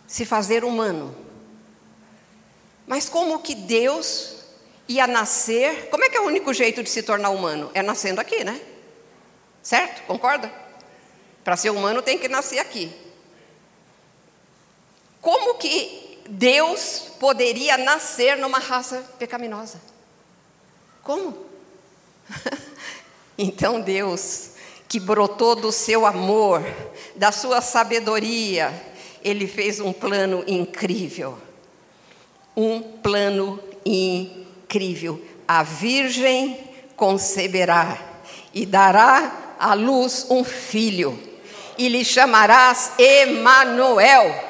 se 0.08 0.26
fazer 0.26 0.64
humano? 0.64 1.16
Mas 2.86 3.10
como 3.10 3.40
que 3.40 3.56
Deus 3.56 4.36
ia 4.88 5.08
nascer? 5.08 5.90
Como 5.90 6.04
é 6.04 6.10
que 6.10 6.18
é 6.18 6.22
o 6.22 6.26
único 6.26 6.54
jeito 6.54 6.84
de 6.84 6.90
se 6.90 7.02
tornar 7.02 7.32
humano? 7.32 7.72
É 7.74 7.82
nascendo 7.82 8.22
aqui, 8.22 8.44
né? 8.44 8.62
Certo? 9.64 10.04
Concorda? 10.04 10.52
Para 11.44 11.58
ser 11.58 11.72
humano 11.72 12.02
tem 12.02 12.20
que 12.20 12.28
nascer 12.28 12.60
aqui. 12.60 12.96
Como 15.20 15.56
que 15.56 16.05
Deus 16.28 17.12
poderia 17.20 17.78
nascer 17.78 18.38
numa 18.38 18.60
raça 18.60 19.04
pecaminosa? 19.20 19.80
Como? 21.04 21.46
então 23.38 23.80
Deus, 23.80 24.52
que 24.88 25.00
brotou 25.00 25.56
do 25.56 25.72
seu 25.72 26.06
amor, 26.06 26.64
da 27.16 27.32
sua 27.32 27.62
sabedoria, 27.62 28.74
ele 29.24 29.48
fez 29.48 29.80
um 29.80 29.94
plano 29.94 30.44
incrível. 30.48 31.38
Um 32.56 32.82
plano 32.82 33.60
incrível. 33.86 35.24
A 35.48 35.62
virgem 35.62 36.60
conceberá 36.96 38.00
e 38.54 38.66
dará 38.66 39.56
à 39.60 39.74
luz 39.74 40.28
um 40.30 40.44
filho, 40.44 41.20
e 41.78 41.90
lhe 41.90 42.06
chamarás 42.06 42.94
Emanuel, 42.98 44.45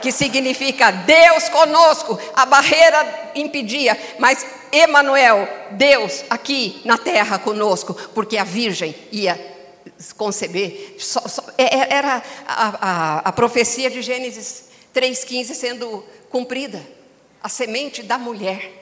que 0.00 0.12
significa 0.12 0.90
Deus 0.90 1.48
conosco. 1.48 2.18
A 2.34 2.46
barreira 2.46 3.30
impedia, 3.34 3.98
mas 4.18 4.46
Emanuel, 4.72 5.48
Deus 5.72 6.24
aqui 6.28 6.80
na 6.84 6.98
terra 6.98 7.38
conosco, 7.38 7.94
porque 8.14 8.36
a 8.36 8.44
virgem 8.44 8.94
ia 9.10 9.38
conceber. 10.16 10.96
Só, 10.98 11.20
só, 11.20 11.42
é, 11.56 11.64
é, 11.64 11.94
era 11.94 12.22
a, 12.46 12.68
a, 12.80 13.18
a 13.20 13.32
profecia 13.32 13.90
de 13.90 14.02
Gênesis 14.02 14.64
3,15 14.94 15.54
sendo 15.54 16.04
cumprida. 16.30 16.82
A 17.40 17.48
semente 17.48 18.02
da 18.02 18.18
mulher. 18.18 18.72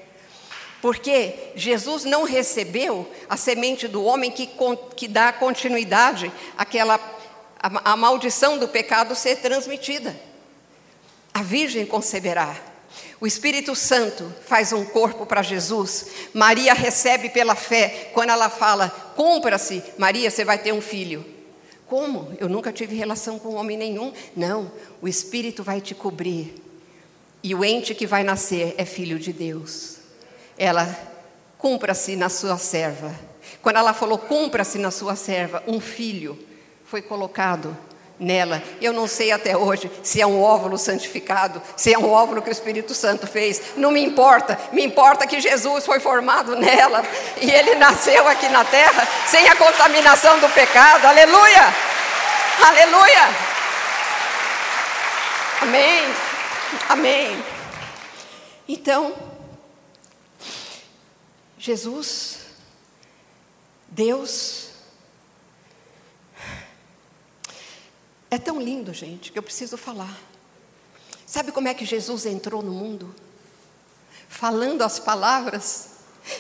Porque 0.81 1.53
Jesus 1.55 2.05
não 2.05 2.25
recebeu 2.25 3.11
a 3.29 3.37
semente 3.37 3.87
do 3.87 4.03
homem 4.03 4.31
que, 4.31 4.49
que 4.97 5.07
dá 5.09 5.33
continuidade 5.33 6.33
àquela 6.57 6.99
a, 7.59 7.93
a 7.93 7.97
maldição 7.97 8.59
do 8.59 8.69
pecado 8.69 9.15
ser 9.15 9.37
transmitida. 9.37 10.15
A 11.37 11.42
virgem 11.42 11.85
conceberá. 11.85 12.57
O 13.20 13.27
Espírito 13.27 13.77
Santo 13.77 14.33
faz 14.46 14.72
um 14.72 14.87
corpo 14.87 15.27
para 15.27 15.42
Jesus. 15.42 16.07
Maria 16.33 16.72
recebe 16.72 17.29
pela 17.29 17.55
fé. 17.55 18.11
Quando 18.14 18.31
ela 18.31 18.49
fala, 18.49 18.88
cumpra-se, 19.14 19.83
Maria, 19.99 20.31
você 20.31 20.46
vai 20.46 20.57
ter 20.57 20.72
um 20.72 20.81
filho. 20.81 21.27
Como? 21.87 22.35
Eu 22.40 22.49
nunca 22.49 22.72
tive 22.72 22.96
relação 22.96 23.38
com 23.38 23.53
homem 23.53 23.77
nenhum. 23.77 24.14
Não, 24.35 24.72
o 25.03 25.07
Espírito 25.07 25.62
vai 25.62 25.79
te 25.79 25.94
cobrir. 25.94 26.55
E 27.42 27.55
o 27.55 27.62
ente 27.62 27.94
que 27.94 28.07
vai 28.07 28.25
nascer 28.25 28.75
é 28.79 28.87
filho 28.87 29.18
de 29.18 29.31
Deus. 29.31 29.99
Ela, 30.57 30.88
cumpra-se 31.59 32.16
na 32.16 32.31
sua 32.31 32.57
serva. 32.57 33.14
Quando 33.61 33.77
ela 33.77 33.92
falou, 33.92 34.16
cumpra-se 34.16 34.79
na 34.79 34.90
sua 34.90 35.14
serva, 35.14 35.62
um 35.66 35.81
filho 35.81 36.38
foi 36.87 37.03
colocado 37.03 37.77
nela. 38.19 38.63
Eu 38.81 38.93
não 38.93 39.07
sei 39.07 39.31
até 39.31 39.57
hoje 39.57 39.91
se 40.03 40.21
é 40.21 40.27
um 40.27 40.43
óvulo 40.43 40.79
santificado, 40.79 41.61
se 41.77 41.93
é 41.93 41.99
um 41.99 42.11
óvulo 42.11 42.43
que 42.43 42.49
o 42.49 42.53
Espírito 42.53 42.95
Santo 42.95 43.27
fez. 43.27 43.61
Não 43.77 43.91
me 43.91 44.03
importa. 44.03 44.59
Me 44.73 44.85
importa 44.85 45.27
que 45.27 45.41
Jesus 45.41 45.85
foi 45.85 46.01
formado 46.01 46.57
nela 46.57 47.03
e 47.41 47.51
ele 47.51 47.75
nasceu 47.75 48.27
aqui 48.29 48.49
na 48.49 48.65
terra 48.65 49.07
sem 49.27 49.49
a 49.49 49.57
contaminação 49.57 50.39
do 50.41 50.49
pecado. 50.51 51.07
Aleluia! 51.07 51.75
Aleluia! 52.63 53.57
Amém. 55.61 56.15
Amém. 56.89 57.45
Então, 58.69 59.15
Jesus, 61.59 62.39
Deus 63.89 64.76
É 68.31 68.39
tão 68.39 68.61
lindo, 68.61 68.93
gente, 68.93 69.31
que 69.31 69.39
eu 69.39 69.43
preciso 69.43 69.77
falar. 69.77 70.19
Sabe 71.27 71.53
como 71.53 71.69
é 71.69 71.75
que 71.75 71.85
Jesus 71.85 72.27
entrou 72.27 72.62
no 72.62 72.73
mundo? 72.73 73.15
Falando 74.29 74.83
as 74.83 74.99
palavras 74.99 75.91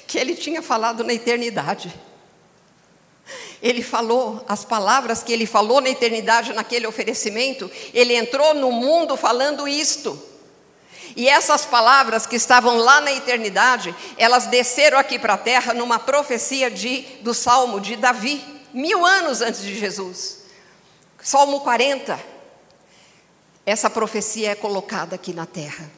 que 0.06 0.18
ele 0.18 0.34
tinha 0.34 0.62
falado 0.62 1.04
na 1.04 1.12
eternidade. 1.12 1.94
Ele 3.62 3.82
falou 3.82 4.44
as 4.48 4.64
palavras 4.64 5.22
que 5.22 5.32
ele 5.32 5.46
falou 5.46 5.80
na 5.80 5.90
eternidade 5.90 6.52
naquele 6.52 6.86
oferecimento, 6.86 7.70
ele 7.92 8.14
entrou 8.14 8.54
no 8.54 8.70
mundo 8.70 9.16
falando 9.16 9.66
isto. 9.66 10.20
E 11.16 11.28
essas 11.28 11.64
palavras 11.64 12.26
que 12.26 12.36
estavam 12.36 12.76
lá 12.76 13.00
na 13.00 13.12
eternidade, 13.12 13.94
elas 14.18 14.46
desceram 14.46 14.98
aqui 14.98 15.18
para 15.18 15.34
a 15.34 15.38
terra 15.38 15.72
numa 15.72 15.98
profecia 15.98 16.70
de, 16.70 17.00
do 17.22 17.32
Salmo 17.32 17.80
de 17.80 17.96
Davi, 17.96 18.44
mil 18.72 19.04
anos 19.04 19.40
antes 19.40 19.62
de 19.62 19.74
Jesus. 19.78 20.35
Salmo 21.22 21.60
40. 21.60 22.18
Essa 23.64 23.90
profecia 23.90 24.50
é 24.50 24.54
colocada 24.54 25.16
aqui 25.16 25.32
na 25.32 25.44
terra. 25.44 25.90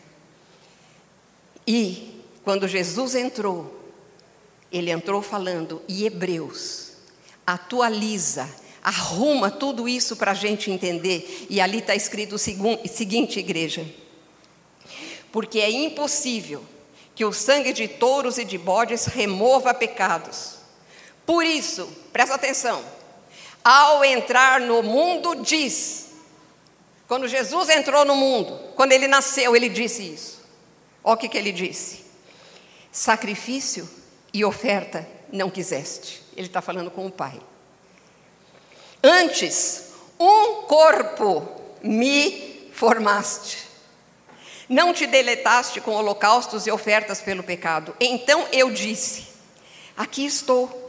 E 1.66 2.22
quando 2.42 2.66
Jesus 2.66 3.14
entrou, 3.14 3.78
ele 4.72 4.90
entrou 4.90 5.20
falando, 5.20 5.83
e 5.87 6.07
Hebreus 6.07 6.92
atualiza, 7.46 8.48
arruma 8.83 9.50
tudo 9.50 9.88
isso 9.88 10.16
para 10.16 10.31
a 10.31 10.35
gente 10.35 10.70
entender. 10.70 11.46
E 11.50 11.61
ali 11.61 11.78
está 11.78 11.94
escrito 11.94 12.37
o 12.37 12.38
seguinte, 12.38 13.38
igreja: 13.38 13.87
porque 15.31 15.61
é 15.61 15.70
impossível 15.70 16.64
que 17.14 17.24
o 17.24 17.33
sangue 17.33 17.72
de 17.72 17.87
touros 17.87 18.38
e 18.38 18.44
de 18.44 18.57
bodes 18.57 19.07
remova 19.07 19.74
pecados. 19.74 20.54
Por 21.26 21.44
isso, 21.44 21.87
presta 22.12 22.37
atenção, 22.37 22.83
ao 23.68 24.02
entrar 24.02 24.62
no 24.62 24.83
mundo, 24.83 25.42
diz. 25.42 26.07
Quando 27.07 27.28
Jesus 27.28 27.68
entrou 27.68 28.02
no 28.02 28.16
mundo, 28.16 28.59
quando 28.74 28.92
ele 28.92 29.07
nasceu, 29.07 29.54
ele 29.54 29.68
disse 29.68 30.02
isso. 30.14 30.42
Olha 31.04 31.14
o 31.14 31.16
que, 31.18 31.28
que 31.28 31.37
ele 31.37 31.52
disse: 31.52 32.02
sacrifício 32.90 33.87
e 34.33 34.42
oferta 34.42 35.07
não 35.31 35.50
quiseste. 35.50 36.22
Ele 36.35 36.46
está 36.46 36.62
falando 36.62 36.90
com 36.90 37.04
o 37.04 37.11
Pai. 37.11 37.38
Antes, 39.02 39.90
um 40.18 40.62
corpo 40.62 41.46
me 41.83 42.70
formaste. 42.72 43.68
Não 44.66 44.94
te 44.94 45.07
deletaste 45.07 45.78
com 45.83 45.90
holocaustos 45.92 46.66
e 46.66 46.70
ofertas 46.70 47.20
pelo 47.20 47.42
pecado. 47.42 47.94
Então 48.00 48.48
eu 48.50 48.70
disse: 48.70 49.26
Aqui 49.94 50.24
estou 50.24 50.88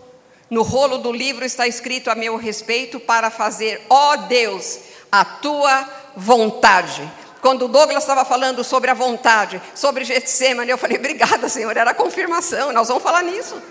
no 0.49 0.63
rolo 0.63 0.97
do 0.97 1.11
livro 1.11 1.45
está 1.45 1.67
escrito 1.67 2.09
a 2.09 2.15
meu 2.15 2.35
respeito 2.35 2.99
para 2.99 3.29
fazer, 3.29 3.85
ó 3.89 4.15
Deus, 4.15 4.79
a 5.11 5.23
tua 5.23 5.87
vontade. 6.15 7.09
Quando 7.41 7.65
o 7.65 7.67
Douglas 7.67 8.03
estava 8.03 8.25
falando 8.25 8.63
sobre 8.63 8.89
a 8.89 8.93
vontade, 8.93 9.61
sobre 9.75 10.03
Getsemane, 10.03 10.69
eu 10.69 10.77
falei, 10.77 10.97
obrigada, 10.97 11.47
Senhor, 11.47 11.75
era 11.75 11.91
a 11.91 11.93
confirmação, 11.93 12.73
nós 12.73 12.87
vamos 12.87 13.03
falar 13.03 13.23
nisso. 13.23 13.61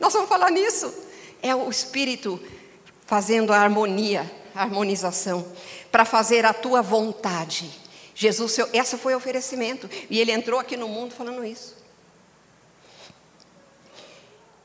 Nós 0.00 0.12
vamos 0.12 0.28
falar 0.28 0.50
nisso. 0.50 0.92
É 1.42 1.54
o 1.54 1.68
Espírito 1.68 2.40
fazendo 3.04 3.52
a 3.52 3.58
harmonia, 3.58 4.30
a 4.54 4.62
harmonização, 4.62 5.46
para 5.90 6.04
fazer 6.04 6.44
a 6.46 6.52
tua 6.52 6.82
vontade. 6.82 7.70
Jesus, 8.14 8.58
essa 8.72 8.98
foi 8.98 9.14
o 9.14 9.16
oferecimento. 9.16 9.88
E 10.08 10.20
ele 10.20 10.32
entrou 10.32 10.58
aqui 10.58 10.76
no 10.76 10.88
mundo 10.88 11.14
falando 11.14 11.44
isso. 11.44 11.76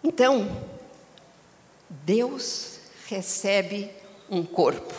Então, 0.04 0.73
Deus 2.04 2.80
recebe 3.08 3.92
um 4.30 4.44
corpo. 4.44 4.94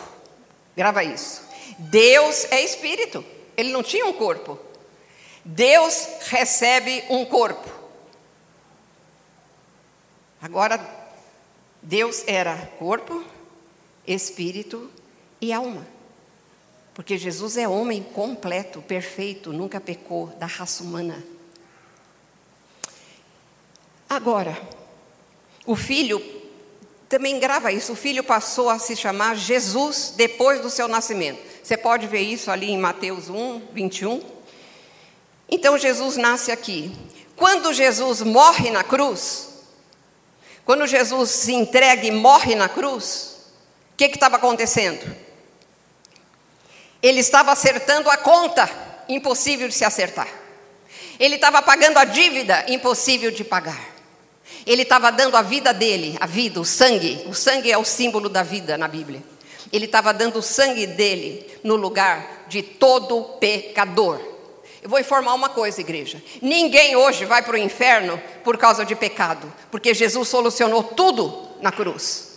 Grava 0.75 1.03
isso. 1.03 1.43
Deus 1.77 2.45
é 2.51 2.61
espírito. 2.63 3.23
Ele 3.57 3.71
não 3.71 3.83
tinha 3.83 4.05
um 4.05 4.13
corpo. 4.13 4.57
Deus 5.43 6.07
recebe 6.27 7.03
um 7.09 7.25
corpo. 7.25 7.69
Agora, 10.41 10.79
Deus 11.81 12.23
era 12.27 12.55
corpo, 12.79 13.23
espírito 14.07 14.89
e 15.41 15.51
alma. 15.51 15.85
Porque 16.93 17.17
Jesus 17.17 17.57
é 17.57 17.67
homem 17.67 18.01
completo, 18.01 18.81
perfeito, 18.81 19.51
nunca 19.51 19.81
pecou 19.81 20.27
da 20.27 20.45
raça 20.45 20.83
humana. 20.83 21.23
Agora, 24.09 24.57
o 25.65 25.75
filho 25.75 26.34
também 27.07 27.39
grava 27.39 27.71
isso. 27.71 27.93
O 27.93 27.95
filho 27.95 28.23
passou 28.23 28.69
a 28.69 28.79
se 28.79 28.95
chamar 28.95 29.35
Jesus 29.35 30.13
depois 30.15 30.61
do 30.61 30.69
seu 30.69 30.87
nascimento. 30.87 31.39
Você 31.63 31.77
pode 31.77 32.07
ver 32.07 32.21
isso 32.21 32.51
ali 32.51 32.71
em 32.71 32.77
Mateus 32.77 33.29
1, 33.29 33.61
21. 33.73 34.21
Então 35.49 35.77
Jesus 35.77 36.17
nasce 36.17 36.51
aqui. 36.51 36.95
Quando 37.35 37.73
Jesus 37.73 38.21
morre 38.21 38.71
na 38.71 38.83
cruz, 38.83 39.49
quando 40.63 40.87
Jesus 40.87 41.29
se 41.29 41.53
entrega 41.53 42.05
e 42.05 42.11
morre 42.11 42.55
na 42.55 42.67
cruz, 42.67 43.35
o 43.93 43.97
que 43.97 44.05
estava 44.05 44.37
acontecendo? 44.37 45.15
Ele 47.01 47.19
estava 47.19 47.51
acertando 47.51 48.09
a 48.09 48.17
conta, 48.17 48.69
impossível 49.07 49.67
de 49.67 49.75
se 49.75 49.85
acertar. 49.85 50.27
Ele 51.19 51.35
estava 51.35 51.61
pagando 51.61 51.97
a 51.97 52.03
dívida 52.03 52.65
impossível 52.67 53.29
de 53.29 53.43
pagar. 53.43 53.94
Ele 54.65 54.83
estava 54.83 55.11
dando 55.11 55.37
a 55.37 55.41
vida 55.41 55.73
dele, 55.73 56.17
a 56.19 56.25
vida, 56.25 56.59
o 56.59 56.65
sangue. 56.65 57.23
O 57.27 57.33
sangue 57.33 57.71
é 57.71 57.77
o 57.77 57.85
símbolo 57.85 58.29
da 58.29 58.43
vida 58.43 58.77
na 58.77 58.87
Bíblia. 58.87 59.23
Ele 59.71 59.85
estava 59.85 60.13
dando 60.13 60.39
o 60.39 60.43
sangue 60.43 60.87
dele 60.87 61.59
no 61.63 61.75
lugar 61.75 62.45
de 62.47 62.61
todo 62.61 63.23
pecador. 63.39 64.19
Eu 64.81 64.89
vou 64.89 64.99
informar 64.99 65.33
uma 65.33 65.49
coisa, 65.49 65.81
igreja: 65.81 66.21
ninguém 66.41 66.95
hoje 66.95 67.25
vai 67.25 67.41
para 67.41 67.55
o 67.55 67.57
inferno 67.57 68.21
por 68.43 68.57
causa 68.57 68.85
de 68.85 68.95
pecado, 68.95 69.51
porque 69.71 69.93
Jesus 69.93 70.27
solucionou 70.27 70.83
tudo 70.83 71.49
na 71.61 71.71
cruz. 71.71 72.35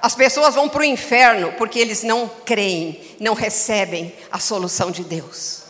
As 0.00 0.14
pessoas 0.14 0.54
vão 0.54 0.68
para 0.68 0.82
o 0.82 0.84
inferno 0.84 1.52
porque 1.58 1.78
eles 1.78 2.02
não 2.02 2.28
creem, 2.44 3.16
não 3.18 3.34
recebem 3.34 4.14
a 4.30 4.38
solução 4.38 4.90
de 4.90 5.02
Deus. 5.02 5.62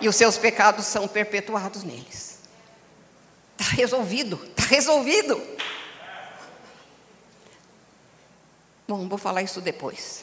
E 0.00 0.08
os 0.08 0.16
seus 0.16 0.36
pecados 0.36 0.86
são 0.86 1.06
perpetuados 1.06 1.84
neles. 1.84 2.35
Está 3.66 3.74
resolvido, 3.74 4.40
está 4.50 4.62
resolvido. 4.66 5.42
Bom, 8.86 9.08
vou 9.08 9.18
falar 9.18 9.42
isso 9.42 9.60
depois. 9.60 10.22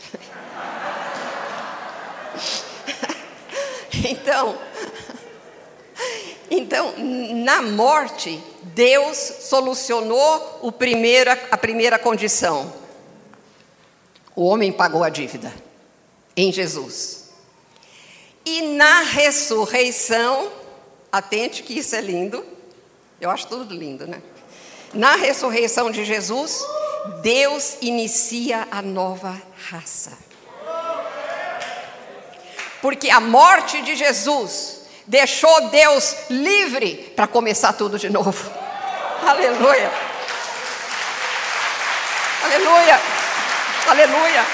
então, 4.10 4.58
então, 6.50 6.94
na 7.44 7.62
morte, 7.62 8.42
Deus 8.62 9.18
solucionou 9.18 10.60
o 10.62 10.72
a 11.52 11.58
primeira 11.58 12.00
condição. 12.00 12.74
O 14.34 14.46
homem 14.46 14.72
pagou 14.72 15.04
a 15.04 15.10
dívida 15.10 15.54
em 16.38 16.50
Jesus. 16.50 17.30
E 18.46 18.62
na 18.62 19.02
ressurreição, 19.02 20.50
atente 21.12 21.62
que 21.62 21.78
isso 21.78 21.94
é 21.94 22.00
lindo, 22.00 22.53
eu 23.24 23.32
acho 23.32 23.48
tudo 23.48 23.74
lindo, 23.74 24.06
né? 24.06 24.22
Na 24.94 25.16
ressurreição 25.16 25.90
de 25.90 26.04
Jesus, 26.04 26.62
Deus 27.22 27.78
inicia 27.82 28.68
a 28.70 28.82
nova 28.82 29.42
raça. 29.70 30.12
Porque 32.82 33.10
a 33.10 33.22
morte 33.22 33.82
de 33.82 33.96
Jesus 33.96 34.82
deixou 35.08 35.70
Deus 35.70 36.16
livre 36.30 37.14
para 37.16 37.26
começar 37.26 37.72
tudo 37.74 37.98
de 37.98 38.10
novo. 38.10 38.52
Aleluia. 39.26 39.90
Aleluia. 42.44 43.02
Aleluia. 43.88 44.46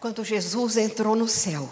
Quando 0.00 0.24
Jesus 0.24 0.78
entrou 0.78 1.14
no 1.14 1.28
céu, 1.28 1.70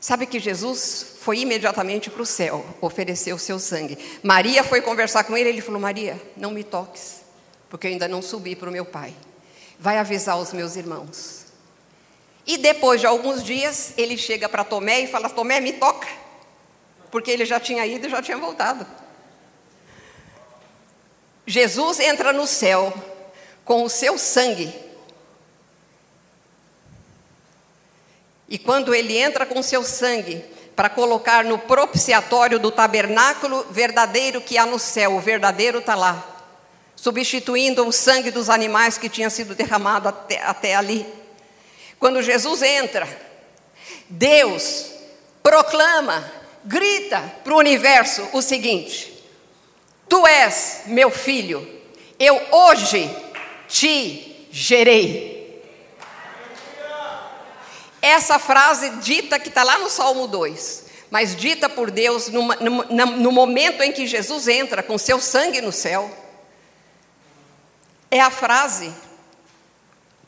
Sabe 0.00 0.26
que 0.26 0.38
Jesus 0.38 1.16
foi 1.20 1.38
imediatamente 1.38 2.10
para 2.10 2.22
o 2.22 2.26
céu, 2.26 2.64
ofereceu 2.80 3.36
o 3.36 3.38
seu 3.38 3.58
sangue. 3.58 3.98
Maria 4.22 4.62
foi 4.62 4.80
conversar 4.80 5.24
com 5.24 5.36
ele, 5.36 5.48
ele 5.48 5.60
falou: 5.60 5.80
Maria, 5.80 6.20
não 6.36 6.50
me 6.50 6.62
toques, 6.62 7.22
porque 7.68 7.86
eu 7.86 7.90
ainda 7.90 8.06
não 8.06 8.22
subi 8.22 8.54
para 8.54 8.68
o 8.68 8.72
meu 8.72 8.84
pai. 8.84 9.14
Vai 9.78 9.98
avisar 9.98 10.38
os 10.38 10.52
meus 10.52 10.76
irmãos. 10.76 11.46
E 12.46 12.56
depois 12.58 13.00
de 13.00 13.06
alguns 13.06 13.42
dias, 13.42 13.92
ele 13.96 14.16
chega 14.16 14.48
para 14.48 14.62
Tomé 14.64 15.00
e 15.00 15.06
fala: 15.06 15.28
Tomé, 15.28 15.60
me 15.60 15.72
toca, 15.72 16.08
porque 17.10 17.30
ele 17.30 17.44
já 17.44 17.58
tinha 17.58 17.84
ido 17.86 18.06
e 18.06 18.10
já 18.10 18.22
tinha 18.22 18.36
voltado. 18.36 18.86
Jesus 21.46 22.00
entra 22.00 22.32
no 22.32 22.46
céu 22.46 22.92
com 23.64 23.82
o 23.82 23.88
seu 23.88 24.18
sangue 24.18 24.85
E 28.48 28.58
quando 28.58 28.94
ele 28.94 29.18
entra 29.18 29.44
com 29.44 29.62
seu 29.62 29.82
sangue 29.82 30.44
para 30.74 30.88
colocar 30.88 31.42
no 31.44 31.58
propiciatório 31.58 32.58
do 32.58 32.70
tabernáculo 32.70 33.66
verdadeiro 33.70 34.40
que 34.40 34.58
há 34.58 34.66
no 34.66 34.78
céu, 34.78 35.14
o 35.16 35.20
verdadeiro 35.20 35.78
está 35.78 35.94
lá, 35.94 36.24
substituindo 36.94 37.86
o 37.86 37.92
sangue 37.92 38.30
dos 38.30 38.48
animais 38.50 38.98
que 38.98 39.08
tinha 39.08 39.30
sido 39.30 39.54
derramado 39.54 40.08
até, 40.08 40.42
até 40.42 40.74
ali. 40.74 41.06
Quando 41.98 42.22
Jesus 42.22 42.62
entra, 42.62 43.08
Deus 44.08 44.92
proclama, 45.42 46.30
grita 46.64 47.20
para 47.42 47.54
o 47.54 47.58
universo 47.58 48.28
o 48.32 48.42
seguinte: 48.42 49.24
Tu 50.08 50.26
és 50.26 50.82
meu 50.86 51.10
filho, 51.10 51.66
eu 52.18 52.40
hoje 52.52 53.10
te 53.68 54.46
gerei. 54.50 55.35
Essa 58.06 58.38
frase 58.38 58.88
dita 58.98 59.36
que 59.36 59.48
está 59.48 59.64
lá 59.64 59.80
no 59.80 59.90
Salmo 59.90 60.28
2, 60.28 60.84
mas 61.10 61.34
dita 61.34 61.68
por 61.68 61.90
Deus 61.90 62.28
no, 62.28 62.46
no, 62.54 63.06
no 63.16 63.32
momento 63.32 63.82
em 63.82 63.90
que 63.90 64.06
Jesus 64.06 64.46
entra 64.46 64.80
com 64.80 64.96
seu 64.96 65.20
sangue 65.20 65.60
no 65.60 65.72
céu, 65.72 66.08
é 68.08 68.20
a 68.20 68.30
frase 68.30 68.94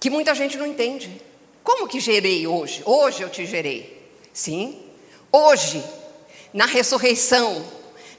que 0.01 0.11
muita 0.11 0.35
gente 0.35 0.59
não 0.59 0.67
entende. 0.67 1.23
Como 1.63 1.87
que 1.87 2.01
gerei 2.01 2.49
hoje? 2.49 2.83
Hoje 2.85 3.23
eu 3.23 3.31
te 3.31 3.47
gerei. 3.47 4.11
Sim, 4.33 4.83
hoje, 5.31 5.81
na 6.53 6.67
ressurreição, 6.67 7.65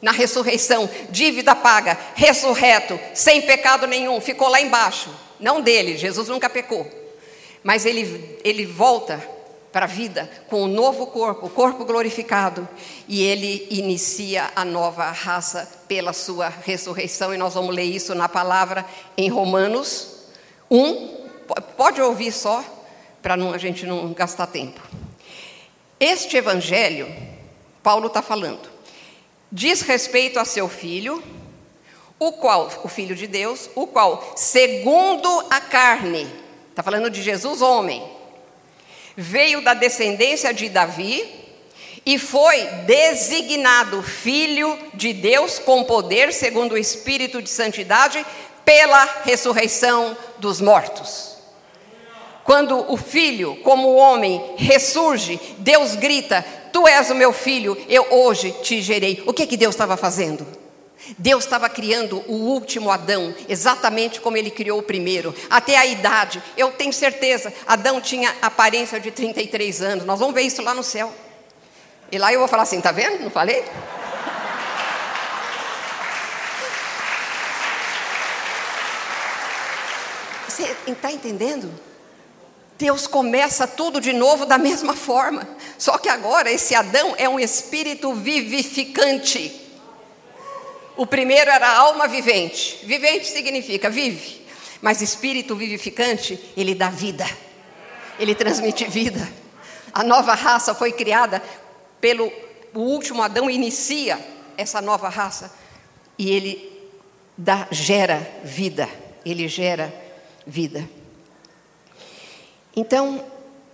na 0.02 0.14
ressurreição, 0.14 0.90
dívida 1.10 1.54
paga, 1.54 2.00
ressurreto, 2.16 2.98
sem 3.14 3.42
pecado 3.42 3.86
nenhum, 3.88 4.22
ficou 4.22 4.48
lá 4.48 4.62
embaixo. 4.62 5.14
Não 5.38 5.60
dele, 5.60 5.98
Jesus 5.98 6.30
nunca 6.30 6.50
pecou. 6.50 6.90
Mas 7.62 7.86
ele, 7.86 8.40
ele 8.46 8.66
volta 8.66 9.38
para 9.72 9.86
a 9.86 9.88
vida 9.88 10.30
com 10.48 10.64
o 10.64 10.66
um 10.66 10.68
novo 10.68 11.08
corpo, 11.08 11.48
o 11.48 11.50
corpo 11.50 11.86
glorificado, 11.86 12.68
e 13.08 13.22
ele 13.22 13.68
inicia 13.70 14.52
a 14.56 14.66
nova 14.66 15.10
raça 15.12 15.70
pela 15.88 16.14
sua 16.14 16.50
ressurreição, 16.50 17.34
e 17.34 17.38
nós 17.38 17.54
vamos 17.54 17.76
ler 17.76 17.84
isso 17.84 18.16
na 18.16 18.28
palavra 18.28 18.86
em 19.16 19.30
Romanos 19.30 20.26
1. 20.70 21.20
Pode 21.78 22.02
ouvir 22.02 22.32
só, 22.32 22.64
para 23.22 23.36
a 23.36 23.58
gente 23.58 23.86
não 23.86 24.14
gastar 24.14 24.48
tempo. 24.48 24.82
Este 26.00 26.38
evangelho, 26.38 27.08
Paulo 27.84 28.08
está 28.08 28.22
falando, 28.22 28.70
diz 29.52 29.82
respeito 29.82 30.40
a 30.40 30.46
seu 30.46 30.68
filho, 30.68 31.22
o 32.18 32.34
qual, 32.34 32.70
o 32.84 32.88
filho 32.88 33.16
de 33.16 33.28
Deus, 33.28 33.70
o 33.76 33.88
qual, 33.88 34.34
segundo 34.36 35.28
a 35.50 35.62
carne, 35.62 36.28
está 36.70 36.82
falando 36.82 37.10
de 37.10 37.22
Jesus, 37.22 37.62
homem 37.62 38.19
veio 39.20 39.62
da 39.62 39.74
descendência 39.74 40.54
de 40.54 40.70
Davi 40.70 41.30
e 42.06 42.18
foi 42.18 42.66
designado 42.86 44.02
filho 44.02 44.78
de 44.94 45.12
Deus 45.12 45.60
com 45.60 45.84
poder, 45.84 46.32
segundo 46.32 46.72
o 46.72 46.78
Espírito 46.78 47.42
de 47.42 47.50
Santidade, 47.50 48.26
pela 48.64 49.22
ressurreição 49.26 50.18
dos 50.38 50.62
mortos. 50.62 51.38
Quando 52.46 52.92
o 52.92 52.98
filho, 52.98 53.58
como 53.58 53.94
homem, 53.96 54.56
ressurge, 54.58 55.40
Deus 55.58 55.96
grita: 55.96 56.44
Tu 56.72 56.88
és 56.88 57.10
o 57.10 57.16
meu 57.16 57.34
filho, 57.34 57.78
eu 57.90 58.08
hoje 58.10 58.52
te 58.64 58.82
gerei. 58.82 59.22
O 59.28 59.34
que, 59.34 59.46
que 59.46 59.58
Deus 59.58 59.76
estava 59.76 59.98
fazendo? 59.98 60.48
Deus 61.18 61.44
estava 61.44 61.70
criando 61.70 62.24
o 62.28 62.34
último 62.34 62.92
Adão, 62.92 63.34
exatamente 63.48 64.20
como 64.22 64.38
ele 64.38 64.52
criou 64.52 64.80
o 64.80 64.84
primeiro, 64.84 65.34
até 65.50 65.78
a 65.78 65.86
idade. 65.86 66.42
Eu 66.58 66.72
tenho 66.72 66.94
certeza, 66.94 67.54
Adão 67.66 68.02
tinha 68.02 68.36
aparência 68.42 69.00
de 69.00 69.12
33 69.12 69.82
anos. 69.82 70.06
Nós 70.06 70.20
vamos 70.20 70.36
ver 70.36 70.42
isso 70.42 70.62
lá 70.62 70.74
no 70.74 70.84
céu. 70.84 71.14
E 72.12 72.18
lá 72.18 72.34
eu 72.34 72.40
vou 72.40 72.48
falar 72.48 72.64
assim: 72.64 72.82
tá 72.82 72.92
vendo? 72.92 73.24
Não 73.24 73.30
falei? 73.30 73.64
Você 80.48 80.76
está 80.88 81.12
entendendo? 81.12 81.72
Deus 82.78 83.08
começa 83.08 83.68
tudo 83.68 84.00
de 84.00 84.14
novo 84.14 84.46
da 84.46 84.58
mesma 84.58 84.96
forma. 84.96 85.48
Só 85.78 85.98
que 85.98 86.10
agora 86.10 86.50
esse 86.50 86.74
Adão 86.74 87.14
é 87.18 87.28
um 87.28 87.40
espírito 87.40 88.14
vivificante. 88.14 89.69
O 90.98 91.06
primeiro 91.06 91.50
era 91.50 91.78
alma 91.78 92.08
vivente. 92.08 92.80
Vivente 92.84 93.28
significa 93.28 93.90
vive. 93.90 94.46
Mas 94.82 95.02
espírito 95.02 95.56
vivificante, 95.56 96.40
ele 96.56 96.76
dá 96.76 96.90
vida. 96.90 97.26
Ele 98.20 98.36
transmite 98.36 98.86
vida. 98.86 99.28
A 99.94 100.04
nova 100.04 100.34
raça 100.34 100.74
foi 100.76 100.92
criada 100.92 101.42
pelo 102.00 102.32
o 102.74 102.80
último 102.82 103.22
Adão 103.22 103.50
inicia 103.50 104.20
essa 104.56 104.82
nova 104.82 105.10
raça 105.10 105.52
e 106.18 106.30
ele 106.32 106.90
dá, 107.38 107.68
gera 107.72 108.20
vida. 108.44 108.88
Ele 109.26 109.48
gera 109.48 109.94
vida. 110.46 110.88
Então, 112.76 113.26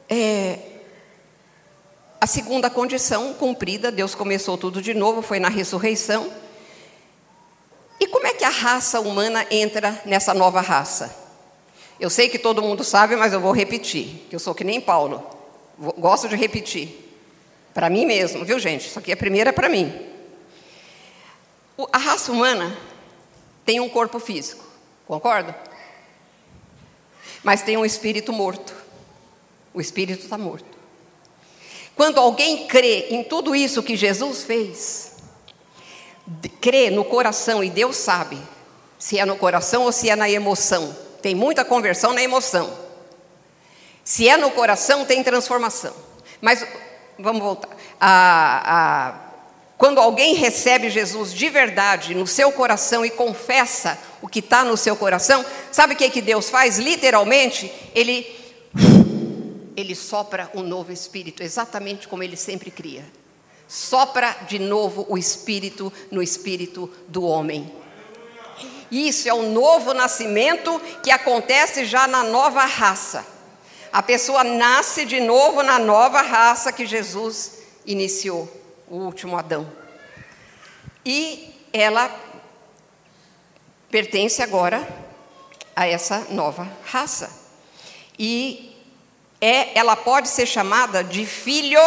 é, 0.09 0.59
a 2.19 2.27
segunda 2.27 2.69
condição 2.69 3.33
cumprida, 3.33 3.91
Deus 3.91 4.15
começou 4.15 4.57
tudo 4.57 4.81
de 4.81 4.93
novo, 4.93 5.21
foi 5.21 5.39
na 5.39 5.49
ressurreição. 5.49 6.31
E 7.99 8.07
como 8.07 8.27
é 8.27 8.33
que 8.33 8.43
a 8.43 8.49
raça 8.49 8.99
humana 8.99 9.45
entra 9.49 10.01
nessa 10.05 10.33
nova 10.33 10.61
raça? 10.61 11.15
Eu 11.99 12.09
sei 12.09 12.27
que 12.27 12.37
todo 12.37 12.61
mundo 12.61 12.83
sabe, 12.83 13.15
mas 13.15 13.31
eu 13.31 13.39
vou 13.39 13.53
repetir, 13.53 14.25
que 14.29 14.35
eu 14.35 14.39
sou 14.39 14.53
que 14.53 14.63
nem 14.63 14.81
Paulo. 14.81 15.23
Gosto 15.97 16.27
de 16.27 16.35
repetir. 16.35 17.03
Para 17.73 17.89
mim 17.89 18.05
mesmo, 18.05 18.43
viu, 18.43 18.59
gente? 18.59 18.87
Isso 18.87 18.99
aqui 18.99 19.11
é 19.11 19.15
primeira 19.15 19.53
para 19.53 19.69
mim. 19.69 19.93
A 21.91 21.97
raça 21.97 22.31
humana 22.31 22.77
tem 23.65 23.79
um 23.79 23.89
corpo 23.89 24.19
físico, 24.19 24.63
concorda? 25.07 25.57
Mas 27.43 27.61
tem 27.61 27.77
um 27.77 27.85
espírito 27.85 28.31
morto. 28.31 28.73
O 29.73 29.81
espírito 29.81 30.23
está 30.23 30.37
morto. 30.37 30.75
Quando 31.95 32.19
alguém 32.19 32.67
crê 32.67 33.07
em 33.09 33.23
tudo 33.23 33.55
isso 33.55 33.83
que 33.83 33.95
Jesus 33.95 34.43
fez, 34.43 35.14
crê 36.61 36.89
no 36.89 37.05
coração, 37.05 37.63
e 37.63 37.69
Deus 37.69 37.95
sabe 37.95 38.37
se 38.97 39.19
é 39.19 39.25
no 39.25 39.37
coração 39.37 39.83
ou 39.83 39.91
se 39.91 40.09
é 40.09 40.15
na 40.15 40.29
emoção. 40.29 40.95
Tem 41.21 41.35
muita 41.35 41.65
conversão 41.65 42.13
na 42.13 42.21
emoção. 42.21 42.71
Se 44.03 44.27
é 44.29 44.37
no 44.37 44.51
coração, 44.51 45.05
tem 45.05 45.23
transformação. 45.23 45.93
Mas 46.41 46.65
vamos 47.17 47.41
voltar. 47.41 47.69
A, 47.99 48.63
a, 48.65 49.15
quando 49.77 49.99
alguém 49.99 50.35
recebe 50.35 50.89
Jesus 50.89 51.33
de 51.33 51.49
verdade 51.49 52.13
no 52.13 52.27
seu 52.27 52.51
coração 52.51 53.05
e 53.05 53.09
confessa 53.09 53.97
o 54.21 54.27
que 54.27 54.39
está 54.39 54.63
no 54.63 54.77
seu 54.77 54.95
coração, 54.95 55.45
sabe 55.71 55.93
o 55.93 55.97
que, 55.97 56.09
que 56.09 56.21
Deus 56.21 56.49
faz? 56.49 56.77
Literalmente, 56.77 57.71
Ele, 57.93 58.25
ele 59.75 59.95
sopra 59.95 60.49
um 60.53 60.61
novo 60.61 60.91
espírito, 60.91 61.43
exatamente 61.43 62.07
como 62.07 62.23
Ele 62.23 62.37
sempre 62.37 62.71
cria. 62.71 63.03
Sopra 63.67 64.31
de 64.47 64.59
novo 64.59 65.05
o 65.09 65.17
espírito 65.17 65.91
no 66.11 66.21
espírito 66.21 66.91
do 67.07 67.23
homem. 67.23 67.71
Isso 68.91 69.27
é 69.27 69.33
o 69.33 69.49
novo 69.49 69.93
nascimento 69.93 70.79
que 71.03 71.11
acontece 71.11 71.85
já 71.85 72.07
na 72.07 72.23
nova 72.23 72.63
raça. 72.65 73.25
A 73.91 74.03
pessoa 74.03 74.43
nasce 74.43 75.05
de 75.05 75.19
novo 75.19 75.63
na 75.63 75.79
nova 75.79 76.21
raça 76.21 76.71
que 76.71 76.85
Jesus 76.85 77.59
iniciou, 77.85 78.49
o 78.87 78.97
último 78.97 79.37
Adão. 79.37 79.71
E 81.05 81.55
ela 81.71 82.13
pertence 83.89 84.41
agora 84.41 84.87
a 85.75 85.87
essa 85.87 86.27
nova 86.29 86.69
raça. 86.85 87.29
E 88.17 88.75
é, 89.41 89.77
ela 89.77 89.95
pode 89.95 90.27
ser 90.27 90.45
chamada 90.45 91.03
de 91.03 91.25
filho. 91.25 91.79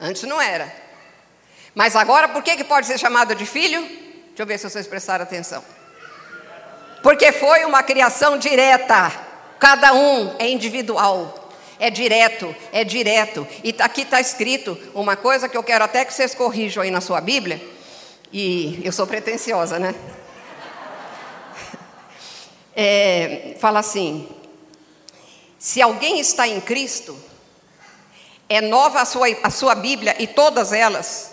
Antes 0.00 0.22
não 0.22 0.40
era. 0.40 0.72
Mas 1.74 1.96
agora, 1.96 2.28
por 2.28 2.42
que, 2.42 2.56
que 2.56 2.64
pode 2.64 2.86
ser 2.86 2.98
chamada 2.98 3.34
de 3.34 3.44
filho? 3.46 3.80
Deixa 3.80 4.42
eu 4.42 4.46
ver 4.46 4.58
se 4.58 4.68
vocês 4.68 4.86
prestaram 4.86 5.24
atenção. 5.24 5.64
Porque 7.02 7.32
foi 7.32 7.64
uma 7.64 7.82
criação 7.82 8.38
direta. 8.38 9.12
Cada 9.58 9.92
um 9.92 10.36
é 10.38 10.48
individual. 10.48 11.50
É 11.80 11.90
direto, 11.90 12.54
é 12.72 12.82
direto. 12.82 13.46
E 13.62 13.72
tá, 13.72 13.84
aqui 13.84 14.02
está 14.02 14.20
escrito 14.20 14.76
uma 14.94 15.16
coisa 15.16 15.48
que 15.48 15.56
eu 15.56 15.62
quero 15.62 15.84
até 15.84 16.04
que 16.04 16.12
vocês 16.12 16.34
corrijam 16.34 16.82
aí 16.82 16.90
na 16.90 17.00
sua 17.00 17.20
Bíblia. 17.20 17.60
E 18.32 18.80
eu 18.84 18.92
sou 18.92 19.06
pretensiosa, 19.06 19.78
né? 19.78 19.94
É, 22.80 23.56
fala 23.58 23.80
assim: 23.80 24.28
se 25.58 25.82
alguém 25.82 26.20
está 26.20 26.46
em 26.46 26.60
Cristo, 26.60 27.18
é 28.48 28.60
nova 28.60 29.00
a 29.00 29.04
sua, 29.04 29.26
a 29.42 29.50
sua 29.50 29.74
Bíblia 29.74 30.16
e 30.18 30.26
todas 30.26 30.72
elas, 30.72 31.32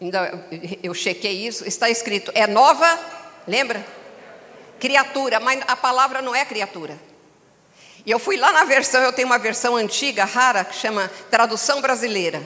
ainda 0.00 0.44
eu 0.82 0.92
chequei 0.92 1.46
isso, 1.46 1.66
está 1.66 1.88
escrito, 1.88 2.32
é 2.34 2.46
nova, 2.46 2.98
lembra? 3.46 3.84
Criatura, 4.80 5.40
mas 5.40 5.62
a 5.66 5.76
palavra 5.76 6.20
não 6.20 6.34
é 6.34 6.44
criatura. 6.44 6.98
E 8.04 8.10
eu 8.10 8.18
fui 8.18 8.36
lá 8.36 8.52
na 8.52 8.64
versão, 8.64 9.02
eu 9.02 9.12
tenho 9.12 9.26
uma 9.26 9.38
versão 9.38 9.74
antiga, 9.76 10.24
rara, 10.24 10.64
que 10.64 10.76
chama 10.76 11.10
Tradução 11.30 11.80
Brasileira, 11.80 12.42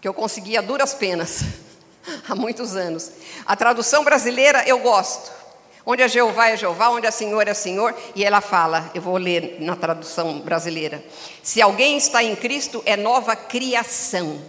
que 0.00 0.06
eu 0.06 0.14
consegui 0.14 0.56
a 0.56 0.60
duras 0.60 0.94
penas, 0.94 1.42
há 2.28 2.34
muitos 2.34 2.76
anos. 2.76 3.10
A 3.46 3.56
tradução 3.56 4.04
brasileira 4.04 4.62
eu 4.66 4.78
gosto. 4.78 5.41
Onde 5.84 6.02
é 6.02 6.08
Jeová 6.08 6.48
é 6.48 6.56
Jeová, 6.56 6.90
onde 6.90 7.06
é 7.06 7.10
Senhor 7.10 7.46
é 7.48 7.54
Senhor, 7.54 7.94
e 8.14 8.24
ela 8.24 8.40
fala, 8.40 8.90
eu 8.94 9.02
vou 9.02 9.16
ler 9.16 9.56
na 9.60 9.74
tradução 9.74 10.38
brasileira: 10.38 11.02
se 11.42 11.60
alguém 11.60 11.96
está 11.96 12.22
em 12.22 12.36
Cristo, 12.36 12.82
é 12.86 12.96
nova 12.96 13.34
criação. 13.34 14.40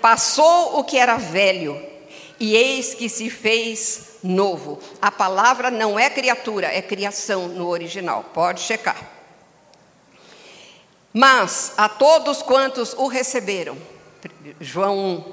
Passou 0.00 0.78
o 0.78 0.84
que 0.84 0.96
era 0.96 1.16
velho, 1.16 1.80
e 2.38 2.54
eis 2.54 2.94
que 2.94 3.08
se 3.08 3.28
fez 3.30 4.18
novo. 4.22 4.78
A 5.02 5.10
palavra 5.10 5.70
não 5.70 5.98
é 5.98 6.08
criatura, 6.08 6.68
é 6.68 6.80
criação 6.80 7.48
no 7.48 7.66
original, 7.66 8.24
pode 8.32 8.60
checar. 8.60 9.10
Mas 11.12 11.72
a 11.76 11.88
todos 11.88 12.42
quantos 12.42 12.92
o 12.94 13.08
receberam, 13.08 13.76
João 14.60 14.98
1, 14.98 15.32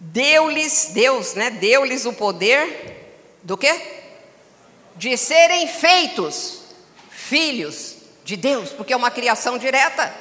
deu-lhes, 0.00 0.90
Deus, 0.92 1.34
né, 1.34 1.50
deu-lhes 1.50 2.04
o 2.04 2.12
poder 2.12 2.97
do 3.42 3.56
quê? 3.56 4.02
De 4.96 5.16
serem 5.16 5.66
feitos 5.68 6.62
filhos 7.10 7.96
de 8.24 8.36
Deus, 8.36 8.70
porque 8.70 8.92
é 8.92 8.96
uma 8.96 9.10
criação 9.10 9.58
direta. 9.58 10.14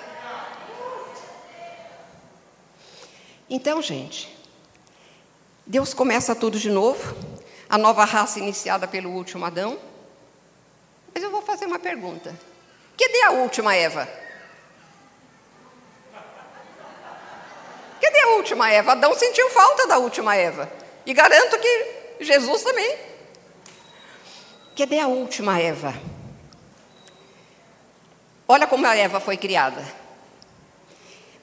Então, 3.50 3.82
gente, 3.82 4.36
Deus 5.66 5.94
começa 5.94 6.36
tudo 6.36 6.60
de 6.60 6.70
novo, 6.70 7.16
a 7.70 7.78
nova 7.78 8.06
raça 8.06 8.40
iniciada 8.40 8.88
pelo 8.88 9.10
último 9.12 9.46
Adão. 9.46 9.80
Mas 11.14 11.24
eu 11.24 11.32
vou 11.32 11.42
fazer 11.42 11.66
uma 11.66 11.80
pergunta. 11.80 12.38
Cadê 12.98 13.24
a 13.24 13.32
última 13.32 13.76
Eva? 13.76 14.08
Cadê 18.02 18.20
a 18.20 18.28
última 18.36 18.72
Eva? 18.72 18.92
Adão 18.94 19.14
sentiu 19.16 19.50
falta 19.50 19.88
da 19.88 19.98
última 19.98 20.36
Eva. 20.36 20.72
E 21.06 21.14
garanto 21.14 21.58
que 21.60 22.24
Jesus 22.24 22.64
também. 22.64 23.07
Cadê 24.78 25.00
a 25.00 25.08
última 25.08 25.60
Eva? 25.60 25.92
Olha 28.48 28.68
como 28.68 28.86
a 28.86 28.96
Eva 28.96 29.20
foi 29.20 29.36
criada. 29.36 29.84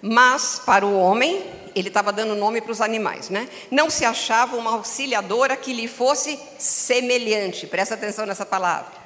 Mas 0.00 0.62
para 0.64 0.86
o 0.86 0.96
homem, 0.96 1.44
ele 1.74 1.88
estava 1.88 2.12
dando 2.12 2.36
nome 2.36 2.60
para 2.60 2.70
os 2.70 2.80
animais, 2.80 3.30
né? 3.30 3.48
Não 3.72 3.90
se 3.90 4.04
achava 4.04 4.56
uma 4.56 4.74
auxiliadora 4.74 5.56
que 5.56 5.72
lhe 5.72 5.88
fosse 5.88 6.38
semelhante. 6.60 7.66
Presta 7.66 7.94
atenção 7.94 8.24
nessa 8.24 8.46
palavra 8.46 9.04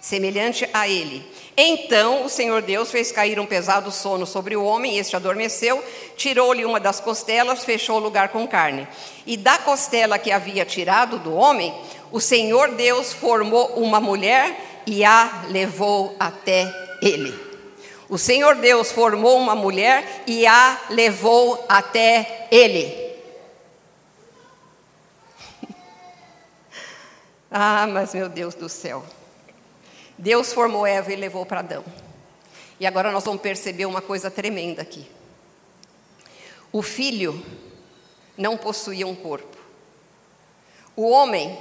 semelhante 0.00 0.68
a 0.72 0.88
ele. 0.88 1.24
Então 1.56 2.24
o 2.24 2.28
Senhor 2.28 2.62
Deus 2.62 2.90
fez 2.90 3.12
cair 3.12 3.38
um 3.38 3.44
pesado 3.44 3.92
sono 3.92 4.24
sobre 4.26 4.56
o 4.56 4.64
homem, 4.64 4.96
este 4.96 5.14
adormeceu, 5.14 5.84
tirou-lhe 6.16 6.64
uma 6.64 6.80
das 6.80 7.00
costelas, 7.00 7.64
fechou 7.64 7.96
o 7.96 8.00
lugar 8.00 8.30
com 8.30 8.48
carne. 8.48 8.88
E 9.26 9.36
da 9.36 9.58
costela 9.58 10.18
que 10.18 10.32
havia 10.32 10.64
tirado 10.64 11.18
do 11.18 11.34
homem, 11.34 11.74
o 12.12 12.20
Senhor 12.20 12.72
Deus 12.74 13.12
formou 13.12 13.74
uma 13.74 14.00
mulher 14.00 14.82
e 14.86 15.04
a 15.04 15.44
levou 15.48 16.16
até 16.18 16.72
ele. 17.00 17.32
O 18.08 18.18
Senhor 18.18 18.56
Deus 18.56 18.90
formou 18.90 19.38
uma 19.38 19.54
mulher 19.54 20.24
e 20.26 20.44
a 20.46 20.80
levou 20.90 21.64
até 21.68 22.48
ele. 22.50 23.16
ah, 27.50 27.86
mas 27.86 28.12
meu 28.12 28.28
Deus 28.28 28.54
do 28.54 28.68
céu. 28.68 29.04
Deus 30.18 30.52
formou 30.52 30.84
Eva 30.84 31.12
e 31.12 31.16
levou 31.16 31.46
para 31.46 31.60
Adão. 31.60 31.84
E 32.80 32.86
agora 32.86 33.12
nós 33.12 33.24
vamos 33.24 33.40
perceber 33.40 33.86
uma 33.86 34.02
coisa 34.02 34.30
tremenda 34.30 34.82
aqui. 34.82 35.06
O 36.72 36.82
filho 36.82 37.44
não 38.36 38.56
possuía 38.56 39.06
um 39.06 39.14
corpo. 39.14 39.56
O 40.96 41.08
homem, 41.08 41.56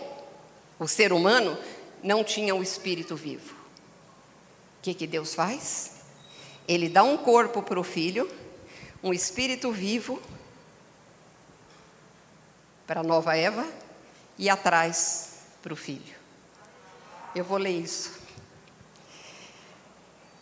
o 0.80 0.88
ser 0.88 1.12
humano, 1.12 1.58
não 2.02 2.24
tinha 2.24 2.56
o 2.56 2.64
espírito 2.64 3.16
vivo. 3.16 3.54
O 4.80 4.82
que, 4.82 4.94
que 4.94 5.06
Deus 5.06 5.36
faz? 5.36 5.92
Ele 6.68 6.88
dá 6.88 7.04
um 7.04 7.18
corpo 7.18 7.62
para 7.62 7.80
o 7.80 7.84
filho, 7.84 8.30
um 9.04 9.14
espírito 9.14 9.72
vivo 9.72 10.22
para 12.88 13.02
a 13.02 13.04
nova 13.04 13.36
Eva 13.36 13.68
e 14.38 14.50
atrás 14.50 15.42
para 15.62 15.74
o 15.74 15.76
filho. 15.76 16.16
Eu 17.36 17.44
vou 17.44 17.58
ler 17.58 17.72
isso. 17.72 18.18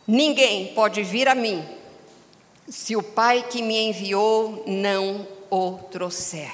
Ninguém 0.06 0.74
pode 0.74 1.04
vir 1.04 1.28
a 1.28 1.36
mim 1.36 1.68
se 2.70 2.96
o 2.96 3.04
Pai 3.04 3.44
que 3.50 3.62
me 3.62 3.78
enviou 3.90 4.64
não 4.68 5.28
o 5.50 5.78
trouxer. 5.92 6.52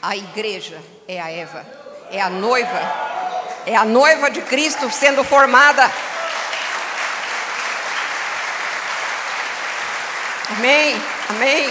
A 0.00 0.16
igreja 0.16 0.82
é 1.06 1.20
a 1.20 1.30
Eva, 1.30 1.64
é 2.12 2.20
a 2.20 2.28
noiva, 2.28 2.80
é 3.64 3.74
a 3.74 3.86
noiva 3.86 4.30
de 4.30 4.42
Cristo 4.42 4.90
sendo 4.90 5.24
formada. 5.24 5.90
Amém, 10.50 10.94
amém. 11.30 11.70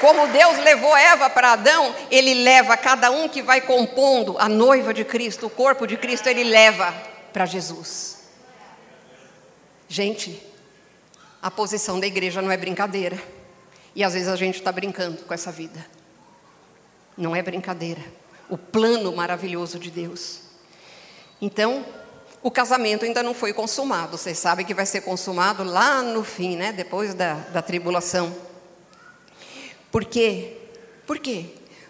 Como 0.00 0.26
Deus 0.26 0.58
levou 0.58 0.96
Eva 0.96 1.30
para 1.30 1.52
Adão, 1.52 1.94
Ele 2.10 2.34
leva 2.34 2.76
cada 2.76 3.12
um 3.12 3.28
que 3.28 3.40
vai 3.40 3.60
compondo 3.60 4.36
a 4.36 4.48
noiva 4.48 4.92
de 4.92 5.04
Cristo, 5.04 5.46
o 5.46 5.50
corpo 5.50 5.86
de 5.86 5.96
Cristo, 5.96 6.26
Ele 6.26 6.42
leva 6.42 6.92
para 7.32 7.46
Jesus. 7.46 8.18
Gente, 9.88 10.44
a 11.40 11.52
posição 11.52 12.00
da 12.00 12.06
igreja 12.08 12.42
não 12.42 12.50
é 12.50 12.56
brincadeira. 12.56 13.16
E 13.94 14.02
às 14.02 14.14
vezes 14.14 14.26
a 14.26 14.34
gente 14.34 14.56
está 14.56 14.72
brincando 14.72 15.22
com 15.22 15.32
essa 15.32 15.52
vida. 15.52 15.86
Não 17.16 17.36
é 17.36 17.42
brincadeira. 17.42 18.02
O 18.52 18.58
plano 18.58 19.10
maravilhoso 19.16 19.78
de 19.78 19.90
Deus. 19.90 20.40
Então, 21.40 21.86
o 22.42 22.50
casamento 22.50 23.02
ainda 23.02 23.22
não 23.22 23.32
foi 23.32 23.54
consumado. 23.54 24.18
Vocês 24.18 24.36
sabem 24.36 24.66
que 24.66 24.74
vai 24.74 24.84
ser 24.84 25.00
consumado 25.00 25.64
lá 25.64 26.02
no 26.02 26.22
fim, 26.22 26.54
né? 26.54 26.70
Depois 26.70 27.14
da, 27.14 27.32
da 27.32 27.62
tribulação. 27.62 28.36
Por 29.90 30.04
quê? 30.04 30.58
Por 31.06 31.18
quê? 31.18 31.46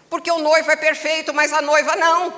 Porque 0.09 0.31
o 0.31 0.39
noivo 0.39 0.71
é 0.71 0.77
perfeito, 0.77 1.33
mas 1.33 1.51
a 1.51 1.61
noiva 1.61 1.97
não. 1.97 2.33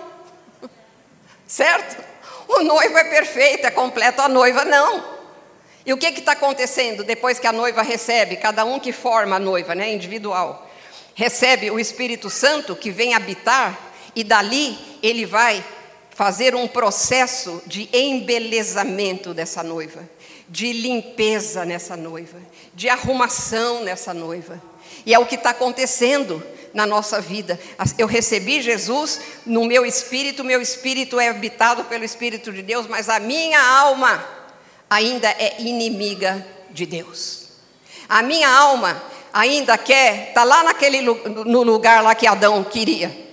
Certo? 1.46 2.04
O 2.48 2.64
noivo 2.64 2.98
é 2.98 3.04
perfeito, 3.04 3.68
é 3.68 3.70
completo, 3.70 4.24
a 4.24 4.28
noiva 4.28 4.66
não. 4.66 5.06
E 5.86 5.94
o 5.94 5.98
que 5.98 6.08
está 6.08 6.32
acontecendo 6.32 7.04
depois 7.04 7.38
que 7.38 7.46
a 7.46 7.54
noiva 7.54 7.84
recebe, 7.84 8.38
cada 8.38 8.66
um 8.66 8.80
que 8.80 8.92
forma 8.92 9.36
a 9.36 9.40
noiva, 9.40 9.76
né, 9.76 9.94
individual, 9.94 10.68
recebe 11.14 11.70
o 11.70 11.80
Espírito 11.80 12.28
Santo 12.28 12.76
que 12.76 12.90
vem 12.90 13.14
habitar, 13.14 13.86
e 14.16 14.24
dali 14.24 14.78
ele 15.02 15.26
vai 15.26 15.64
fazer 16.16 16.56
um 16.56 16.68
processo 16.68 17.62
de 17.68 17.90
embelezamento 17.92 19.34
dessa 19.34 19.62
noiva, 19.62 20.08
de 20.48 20.72
limpeza 20.72 21.66
nessa 21.66 21.98
noiva, 21.98 22.38
de 22.74 22.88
arrumação 22.88 23.84
nessa 23.84 24.14
noiva. 24.14 24.62
E 25.06 25.14
é 25.14 25.20
o 25.20 25.26
que 25.26 25.36
está 25.36 25.50
acontecendo 25.50 26.42
na 26.74 26.88
nossa 26.88 27.20
vida. 27.20 27.60
Eu 27.98 28.08
recebi 28.08 28.62
Jesus 28.62 29.20
no 29.46 29.66
meu 29.66 29.86
espírito, 29.86 30.44
meu 30.44 30.62
espírito 30.62 31.20
é 31.20 31.30
habitado 31.30 31.84
pelo 31.86 32.04
Espírito 32.04 32.52
de 32.52 32.62
Deus, 32.62 32.88
mas 32.88 33.10
a 33.10 33.20
minha 33.20 33.62
alma 33.62 34.26
ainda 34.90 35.28
é 35.30 35.56
inimiga 35.60 36.46
de 36.72 36.86
Deus. 36.86 37.50
A 38.08 38.22
minha 38.22 38.50
alma 38.50 39.02
ainda 39.34 39.78
quer, 39.78 40.30
está 40.30 40.44
lá 40.44 40.64
naquele, 40.64 41.02
no 41.02 41.64
lugar 41.64 42.02
lá 42.02 42.16
que 42.16 42.28
Adão 42.28 42.64
queria. 42.64 43.25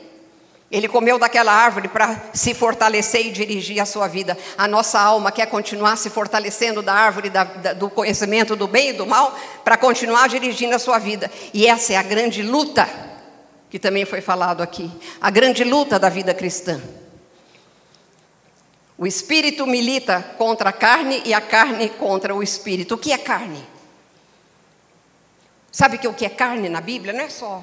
Ele 0.72 0.88
comeu 0.88 1.18
daquela 1.18 1.52
árvore 1.52 1.86
para 1.86 2.30
se 2.32 2.54
fortalecer 2.54 3.26
e 3.26 3.30
dirigir 3.30 3.78
a 3.78 3.84
sua 3.84 4.08
vida. 4.08 4.38
A 4.56 4.66
nossa 4.66 4.98
alma 4.98 5.30
quer 5.30 5.44
continuar 5.44 5.96
se 5.96 6.08
fortalecendo 6.08 6.80
da 6.80 6.94
árvore 6.94 7.28
da, 7.28 7.44
da, 7.44 7.72
do 7.74 7.90
conhecimento 7.90 8.56
do 8.56 8.66
bem 8.66 8.88
e 8.88 8.92
do 8.94 9.06
mal 9.06 9.38
para 9.62 9.76
continuar 9.76 10.30
dirigindo 10.30 10.74
a 10.74 10.78
sua 10.78 10.98
vida. 10.98 11.30
E 11.52 11.66
essa 11.66 11.92
é 11.92 11.96
a 11.96 12.02
grande 12.02 12.42
luta 12.42 12.88
que 13.68 13.78
também 13.78 14.06
foi 14.06 14.22
falado 14.22 14.62
aqui. 14.62 14.90
A 15.20 15.28
grande 15.28 15.62
luta 15.62 15.98
da 15.98 16.08
vida 16.08 16.32
cristã. 16.32 16.80
O 18.96 19.06
espírito 19.06 19.66
milita 19.66 20.22
contra 20.38 20.70
a 20.70 20.72
carne 20.72 21.20
e 21.26 21.34
a 21.34 21.40
carne 21.42 21.90
contra 21.90 22.34
o 22.34 22.42
espírito. 22.42 22.94
O 22.94 22.98
que 22.98 23.12
é 23.12 23.18
carne? 23.18 23.62
Sabe 25.70 25.98
que 25.98 26.08
o 26.08 26.14
que 26.14 26.24
é 26.24 26.30
carne 26.30 26.70
na 26.70 26.80
Bíblia 26.80 27.12
não 27.12 27.24
é 27.24 27.28
só 27.28 27.62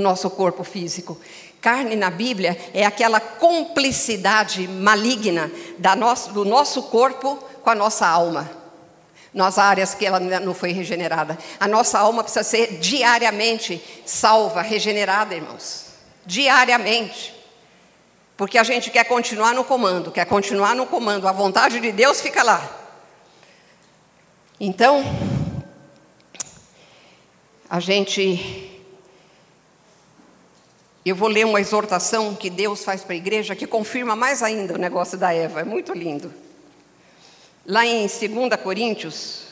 nosso 0.00 0.28
corpo 0.30 0.64
físico. 0.64 1.18
Carne 1.60 1.94
na 1.94 2.10
Bíblia 2.10 2.58
é 2.72 2.84
aquela 2.84 3.20
cumplicidade 3.20 4.66
maligna 4.66 5.50
nosso, 5.96 6.32
do 6.32 6.44
nosso 6.44 6.84
corpo 6.84 7.36
com 7.62 7.70
a 7.70 7.74
nossa 7.74 8.06
alma. 8.06 8.50
Nas 9.32 9.58
áreas 9.58 9.94
que 9.94 10.04
ela 10.04 10.18
não 10.18 10.54
foi 10.54 10.72
regenerada. 10.72 11.38
A 11.60 11.68
nossa 11.68 11.98
alma 11.98 12.24
precisa 12.24 12.42
ser 12.42 12.78
diariamente 12.78 13.80
salva, 14.04 14.62
regenerada, 14.62 15.34
irmãos. 15.34 15.86
Diariamente. 16.26 17.34
Porque 18.36 18.58
a 18.58 18.64
gente 18.64 18.90
quer 18.90 19.04
continuar 19.04 19.54
no 19.54 19.62
comando, 19.62 20.10
quer 20.10 20.24
continuar 20.24 20.74
no 20.74 20.86
comando. 20.86 21.28
A 21.28 21.32
vontade 21.32 21.78
de 21.78 21.92
Deus 21.92 22.20
fica 22.20 22.42
lá. 22.42 22.68
Então, 24.58 25.04
a 27.68 27.78
gente 27.78 28.69
eu 31.04 31.16
vou 31.16 31.28
ler 31.28 31.46
uma 31.46 31.60
exortação 31.60 32.34
que 32.34 32.50
Deus 32.50 32.84
faz 32.84 33.02
para 33.02 33.14
a 33.14 33.16
igreja 33.16 33.56
que 33.56 33.66
confirma 33.66 34.14
mais 34.14 34.42
ainda 34.42 34.74
o 34.74 34.78
negócio 34.78 35.16
da 35.16 35.32
Eva, 35.32 35.60
é 35.60 35.64
muito 35.64 35.94
lindo. 35.94 36.32
Lá 37.64 37.86
em 37.86 38.02
2 38.02 38.20
Coríntios, 38.62 39.44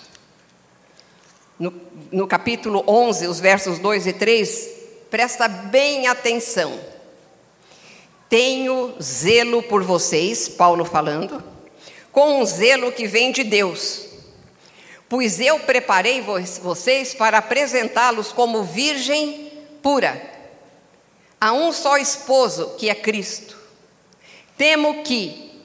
no, 1.59 1.73
no 2.13 2.27
capítulo 2.27 2.85
11, 2.87 3.27
os 3.27 3.41
versos 3.41 3.79
2 3.79 4.09
e 4.09 4.13
3, 4.13 4.69
presta 5.11 5.49
bem 5.49 6.07
atenção. 6.07 6.79
Tenho 8.29 8.95
zelo 9.01 9.63
por 9.63 9.83
vocês, 9.83 10.51
Paulo 10.51 10.85
falando, 10.85 11.43
com 12.13 12.43
um 12.43 12.45
zelo 12.45 12.93
que 12.93 13.07
vem 13.07 13.33
de 13.33 13.43
Deus, 13.43 14.07
pois 15.09 15.41
eu 15.41 15.61
preparei 15.61 16.21
vocês 16.21 17.15
para 17.15 17.39
apresentá-los 17.39 18.33
como 18.33 18.63
virgem 18.65 19.51
pura 19.83 20.38
Há 21.41 21.53
um 21.53 21.73
só 21.73 21.97
esposo, 21.97 22.75
que 22.79 22.89
é 22.89 22.95
Cristo. 22.95 23.57
Temo 24.57 25.03
que, 25.05 25.63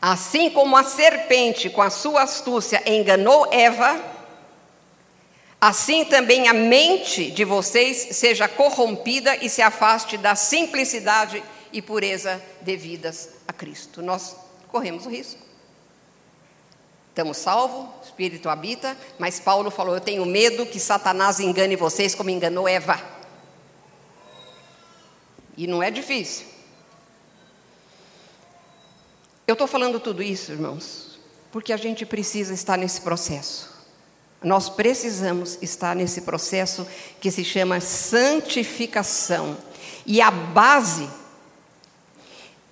assim 0.00 0.50
como 0.50 0.76
a 0.76 0.84
serpente 0.84 1.68
com 1.68 1.82
a 1.82 1.90
sua 1.90 2.22
astúcia 2.22 2.82
enganou 2.86 3.48
Eva, 3.52 4.00
assim 5.60 6.04
também 6.04 6.46
a 6.46 6.54
mente 6.54 7.30
de 7.32 7.44
vocês 7.44 8.16
seja 8.16 8.46
corrompida 8.46 9.36
e 9.36 9.48
se 9.48 9.60
afaste 9.62 10.16
da 10.16 10.36
simplicidade 10.36 11.42
e 11.72 11.82
pureza 11.82 12.40
devidas 12.60 13.30
a 13.48 13.52
Cristo. 13.52 14.00
Nós 14.00 14.36
corremos 14.68 15.06
o 15.06 15.08
risco. 15.10 15.40
Estamos 17.08 17.36
salvos, 17.36 17.88
o 18.00 18.04
Espírito 18.04 18.48
habita, 18.48 18.96
mas 19.18 19.38
Paulo 19.38 19.70
falou: 19.70 19.94
Eu 19.94 20.00
tenho 20.00 20.24
medo 20.24 20.64
que 20.64 20.80
Satanás 20.80 21.40
engane 21.40 21.76
vocês 21.76 22.14
como 22.14 22.30
enganou 22.30 22.66
Eva. 22.66 23.21
E 25.56 25.66
não 25.66 25.82
é 25.82 25.90
difícil. 25.90 26.46
Eu 29.46 29.54
estou 29.54 29.66
falando 29.66 30.00
tudo 30.00 30.22
isso, 30.22 30.52
irmãos, 30.52 31.18
porque 31.50 31.72
a 31.72 31.76
gente 31.76 32.06
precisa 32.06 32.54
estar 32.54 32.78
nesse 32.78 33.00
processo. 33.00 33.70
Nós 34.42 34.68
precisamos 34.68 35.58
estar 35.60 35.94
nesse 35.94 36.22
processo 36.22 36.86
que 37.20 37.30
se 37.30 37.44
chama 37.44 37.80
santificação. 37.80 39.56
E 40.06 40.20
a 40.20 40.30
base, 40.30 41.08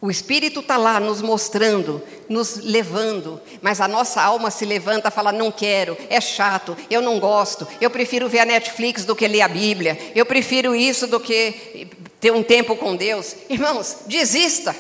o 0.01 0.11
Espírito 0.11 0.61
está 0.61 0.77
lá 0.77 0.99
nos 0.99 1.21
mostrando, 1.21 2.03
nos 2.29 2.57
levando, 2.57 3.41
mas 3.61 3.81
a 3.81 3.87
nossa 3.87 4.23
alma 4.23 4.51
se 4.51 4.65
levanta 4.65 5.09
e 5.09 5.13
fala: 5.13 5.31
não 5.31 5.53
quero, 5.53 5.97
é 6.09 6.21
chato, 6.21 6.77
eu 6.89 7.03
não 7.03 7.21
gosto, 7.21 7.69
eu 7.81 7.91
prefiro 7.91 8.29
ver 8.29 8.41
a 8.41 8.47
Netflix 8.47 9.05
do 9.05 9.15
que 9.15 9.29
ler 9.29 9.43
a 9.43 9.49
Bíblia, 9.49 9.99
eu 10.15 10.25
prefiro 10.25 10.75
isso 10.75 11.07
do 11.07 11.21
que 11.21 11.87
ter 12.21 12.31
um 12.31 12.43
tempo 12.43 12.77
com 12.77 12.95
Deus. 12.95 13.35
Irmãos, 13.49 13.99
desista. 14.07 14.77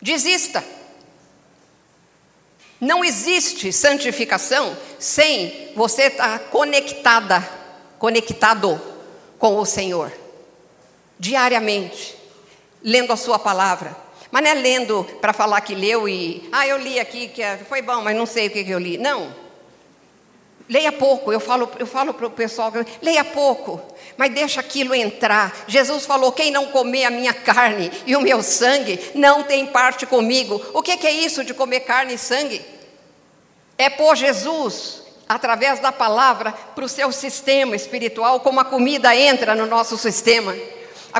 Desista. 0.00 0.62
Não 2.80 3.04
existe 3.04 3.72
santificação 3.72 4.76
sem 4.98 5.72
você 5.74 6.02
estar 6.04 6.38
conectada, 6.50 7.40
conectado 7.98 8.80
com 9.38 9.56
o 9.58 9.66
Senhor, 9.66 10.12
diariamente, 11.18 12.16
lendo 12.82 13.12
a 13.12 13.16
Sua 13.16 13.38
palavra. 13.38 13.96
Mas 14.30 14.42
não 14.42 14.50
é 14.50 14.54
lendo 14.54 15.04
para 15.20 15.32
falar 15.32 15.60
que 15.62 15.74
leu 15.74 16.08
e, 16.08 16.48
ah, 16.52 16.66
eu 16.66 16.76
li 16.76 17.00
aqui, 17.00 17.28
que 17.28 17.42
é, 17.42 17.56
foi 17.56 17.80
bom, 17.82 18.02
mas 18.02 18.14
não 18.14 18.26
sei 18.26 18.46
o 18.46 18.50
que, 18.50 18.62
que 18.62 18.70
eu 18.70 18.78
li. 18.78 18.98
Não. 18.98 19.34
Leia 20.68 20.92
pouco, 20.92 21.32
eu 21.32 21.40
falo, 21.40 21.70
eu 21.78 21.86
falo 21.86 22.12
para 22.12 22.26
o 22.26 22.30
pessoal, 22.30 22.70
leia 23.00 23.24
pouco, 23.24 23.80
mas 24.18 24.34
deixa 24.34 24.60
aquilo 24.60 24.94
entrar. 24.94 25.64
Jesus 25.66 26.04
falou: 26.04 26.30
quem 26.30 26.50
não 26.50 26.66
comer 26.66 27.06
a 27.06 27.10
minha 27.10 27.32
carne 27.32 27.90
e 28.04 28.14
o 28.14 28.20
meu 28.20 28.42
sangue 28.42 29.00
não 29.14 29.42
tem 29.42 29.64
parte 29.64 30.04
comigo. 30.04 30.62
O 30.74 30.82
que, 30.82 30.98
que 30.98 31.06
é 31.06 31.10
isso 31.10 31.42
de 31.42 31.54
comer 31.54 31.80
carne 31.80 32.14
e 32.14 32.18
sangue? 32.18 32.62
É 33.78 33.88
pôr 33.88 34.14
Jesus, 34.14 35.04
através 35.26 35.80
da 35.80 35.90
palavra, 35.90 36.52
para 36.52 36.84
o 36.84 36.88
seu 36.88 37.10
sistema 37.12 37.74
espiritual, 37.74 38.40
como 38.40 38.60
a 38.60 38.64
comida 38.64 39.16
entra 39.16 39.54
no 39.54 39.64
nosso 39.64 39.96
sistema. 39.96 40.54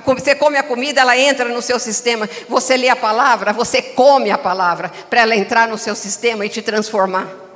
Você 0.05 0.35
come 0.35 0.59
a 0.59 0.63
comida, 0.63 1.01
ela 1.01 1.17
entra 1.17 1.49
no 1.49 1.63
seu 1.63 1.79
sistema. 1.79 2.29
Você 2.51 2.77
lê 2.77 2.91
a 2.91 2.97
palavra, 2.97 3.55
você 3.55 3.81
come 3.81 4.31
a 4.31 4.37
palavra, 4.37 4.93
para 5.09 5.23
ela 5.23 5.35
entrar 5.35 5.67
no 5.67 5.79
seu 5.79 5.95
sistema 5.95 6.45
e 6.45 6.51
te 6.51 6.61
transformar. 6.61 7.48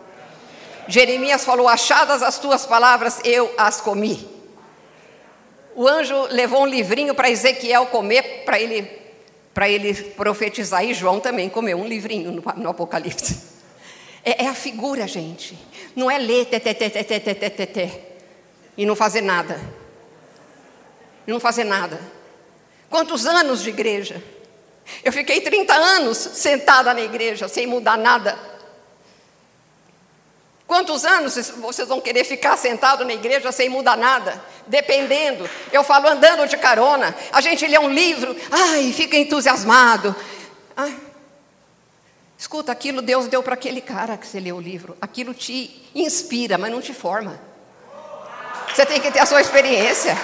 Jeremias 0.89 1.45
falou: 1.45 1.68
Achadas 1.68 2.22
as 2.22 2.39
tuas 2.39 2.66
palavras, 2.66 3.20
eu 3.24 3.53
as 3.57 3.80
comi. 3.80 4.28
O 5.74 5.89
anjo 5.89 6.26
levou 6.30 6.62
um 6.62 6.66
livrinho 6.66 7.14
para 7.14 7.30
Ezequiel 7.30 7.87
comer, 7.87 8.45
para 8.45 8.61
ele, 8.61 8.91
ele 9.68 9.95
profetizar, 9.95 10.85
e 10.85 10.93
João 10.93 11.18
também 11.18 11.49
comeu 11.49 11.78
um 11.78 11.87
livrinho 11.87 12.30
no, 12.30 12.43
no 12.57 12.68
Apocalipse. 12.70 13.53
É, 14.24 14.45
é, 14.45 14.49
a 14.49 14.55
figura, 14.55 15.05
gente. 15.09 15.59
Não 15.97 16.09
é 16.09 16.16
ler, 16.16 16.45
te, 16.45 16.61
te, 16.61 16.72
te, 16.74 16.91
te, 16.91 17.03
te, 17.03 17.18
te, 17.18 17.51
te, 17.51 17.66
te, 17.66 17.93
e 18.76 18.87
não 18.87 18.95
fazer 18.95 19.20
nada. 19.20 19.61
Não 21.26 21.41
fazer 21.41 21.64
nada. 21.64 22.01
Quantos 22.89 23.26
anos 23.26 23.64
de 23.64 23.70
igreja? 23.70 24.22
Eu 25.03 25.12
fiquei 25.12 25.41
30 25.41 25.74
anos 25.74 26.16
sentada 26.16 26.95
na 26.95 27.01
igreja, 27.01 27.49
sem 27.49 27.66
mudar 27.66 27.99
nada. 27.99 28.39
Quantos 30.73 31.05
anos 31.05 31.35
vocês 31.59 31.87
vão 31.87 32.01
querer 32.01 32.25
ficar 32.25 32.57
sentado 32.57 33.05
na 33.05 33.12
igreja 33.12 33.53
sem 33.53 33.68
mudar 33.68 33.95
nada? 33.95 34.43
Dependendo. 34.66 35.47
Eu 35.70 35.85
falo 35.85 36.09
andando 36.09 36.49
de 36.49 36.57
carona, 36.57 37.14
a 37.31 37.43
gente 37.43 37.66
lê 37.66 37.79
um 37.79 37.91
livro, 37.91 38.35
ai, 38.51 38.91
fica 38.91 39.14
entusiasmado. 39.18 40.16
Ai. 40.75 40.97
Escuta, 42.39 42.73
aquilo 42.73 43.03
Deus 43.03 43.27
deu 43.27 43.43
para 43.43 43.53
aquele 43.53 43.83
cara 43.83 44.16
que 44.16 44.27
você 44.27 44.41
leu 44.41 44.57
o 44.57 44.61
livro. 44.62 44.97
Aquilo 44.99 45.35
te 45.35 45.91
inspira, 45.95 46.57
mas 46.57 46.73
não 46.73 46.81
te 46.81 46.95
forma. 46.95 47.39
Você 48.75 48.87
tem 48.87 48.99
que 48.99 49.11
ter 49.11 49.20
a 49.20 49.27
sua 49.27 49.43
experiência. 49.43 50.16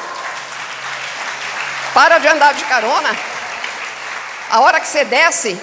Para 1.92 2.16
de 2.18 2.26
andar 2.26 2.54
de 2.54 2.64
carona. 2.64 3.10
A 4.48 4.60
hora 4.60 4.80
que 4.80 4.86
você 4.86 5.04
desce, 5.04 5.60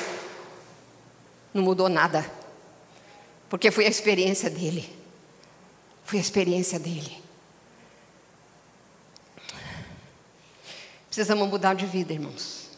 não 1.51 1.63
mudou 1.63 1.89
nada. 1.89 2.44
Porque 3.49 3.71
foi 3.71 3.85
a 3.85 3.89
experiência 3.89 4.49
dele. 4.49 4.89
Foi 6.03 6.19
a 6.19 6.21
experiência 6.21 6.79
dele. 6.79 7.23
Precisamos 11.07 11.47
mudar 11.47 11.73
de 11.75 11.85
vida, 11.85 12.13
irmãos. 12.13 12.69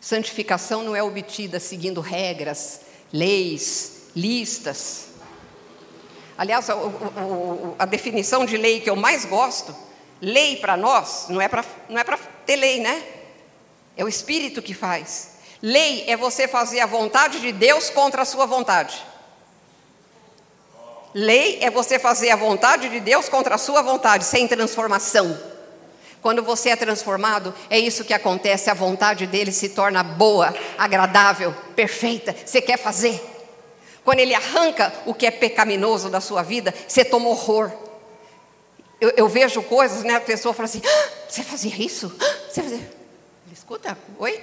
Santificação 0.00 0.82
não 0.82 0.94
é 0.94 1.02
obtida 1.02 1.58
seguindo 1.58 2.00
regras, 2.00 2.82
leis, 3.12 4.08
listas. 4.14 5.06
Aliás, 6.36 6.68
a, 6.68 6.74
a, 6.74 6.78
a 7.78 7.84
definição 7.86 8.44
de 8.44 8.56
lei 8.56 8.80
que 8.80 8.90
eu 8.90 8.96
mais 8.96 9.24
gosto, 9.24 9.74
lei 10.20 10.56
para 10.56 10.76
nós, 10.76 11.26
não 11.28 11.40
é 11.40 11.48
para 11.48 11.62
é 11.62 12.18
ter 12.44 12.56
lei, 12.56 12.80
né? 12.80 13.02
É 13.96 14.04
o 14.04 14.08
Espírito 14.08 14.60
que 14.60 14.74
faz. 14.74 15.36
Lei 15.62 16.04
é 16.08 16.16
você 16.16 16.48
fazer 16.48 16.80
a 16.80 16.86
vontade 16.86 17.40
de 17.40 17.52
Deus 17.52 17.88
contra 17.88 18.22
a 18.22 18.24
sua 18.24 18.44
vontade. 18.44 19.11
Lei 21.14 21.58
é 21.60 21.70
você 21.70 21.98
fazer 21.98 22.30
a 22.30 22.36
vontade 22.36 22.88
de 22.88 23.00
Deus 23.00 23.28
contra 23.28 23.54
a 23.54 23.58
sua 23.58 23.82
vontade, 23.82 24.24
sem 24.24 24.48
transformação. 24.48 25.38
Quando 26.22 26.42
você 26.42 26.70
é 26.70 26.76
transformado, 26.76 27.52
é 27.68 27.78
isso 27.78 28.04
que 28.04 28.14
acontece, 28.14 28.70
a 28.70 28.74
vontade 28.74 29.26
dele 29.26 29.50
se 29.50 29.70
torna 29.70 30.02
boa, 30.02 30.54
agradável, 30.78 31.52
perfeita. 31.74 32.34
Você 32.46 32.62
quer 32.62 32.78
fazer. 32.78 33.20
Quando 34.04 34.20
ele 34.20 34.34
arranca 34.34 34.92
o 35.04 35.12
que 35.12 35.26
é 35.26 35.30
pecaminoso 35.30 36.08
da 36.08 36.20
sua 36.20 36.42
vida, 36.42 36.72
você 36.86 37.04
toma 37.04 37.28
horror. 37.28 37.70
Eu, 39.00 39.12
eu 39.16 39.28
vejo 39.28 39.62
coisas, 39.62 40.04
né? 40.04 40.14
A 40.14 40.20
pessoa 40.20 40.54
fala 40.54 40.66
assim: 40.66 40.80
ah, 40.84 41.08
você 41.28 41.42
fazia 41.42 41.74
isso? 41.76 42.14
Ah, 42.20 42.36
você 42.48 42.62
fazia. 42.62 42.92
Escuta, 43.52 43.98
oi? 44.18 44.42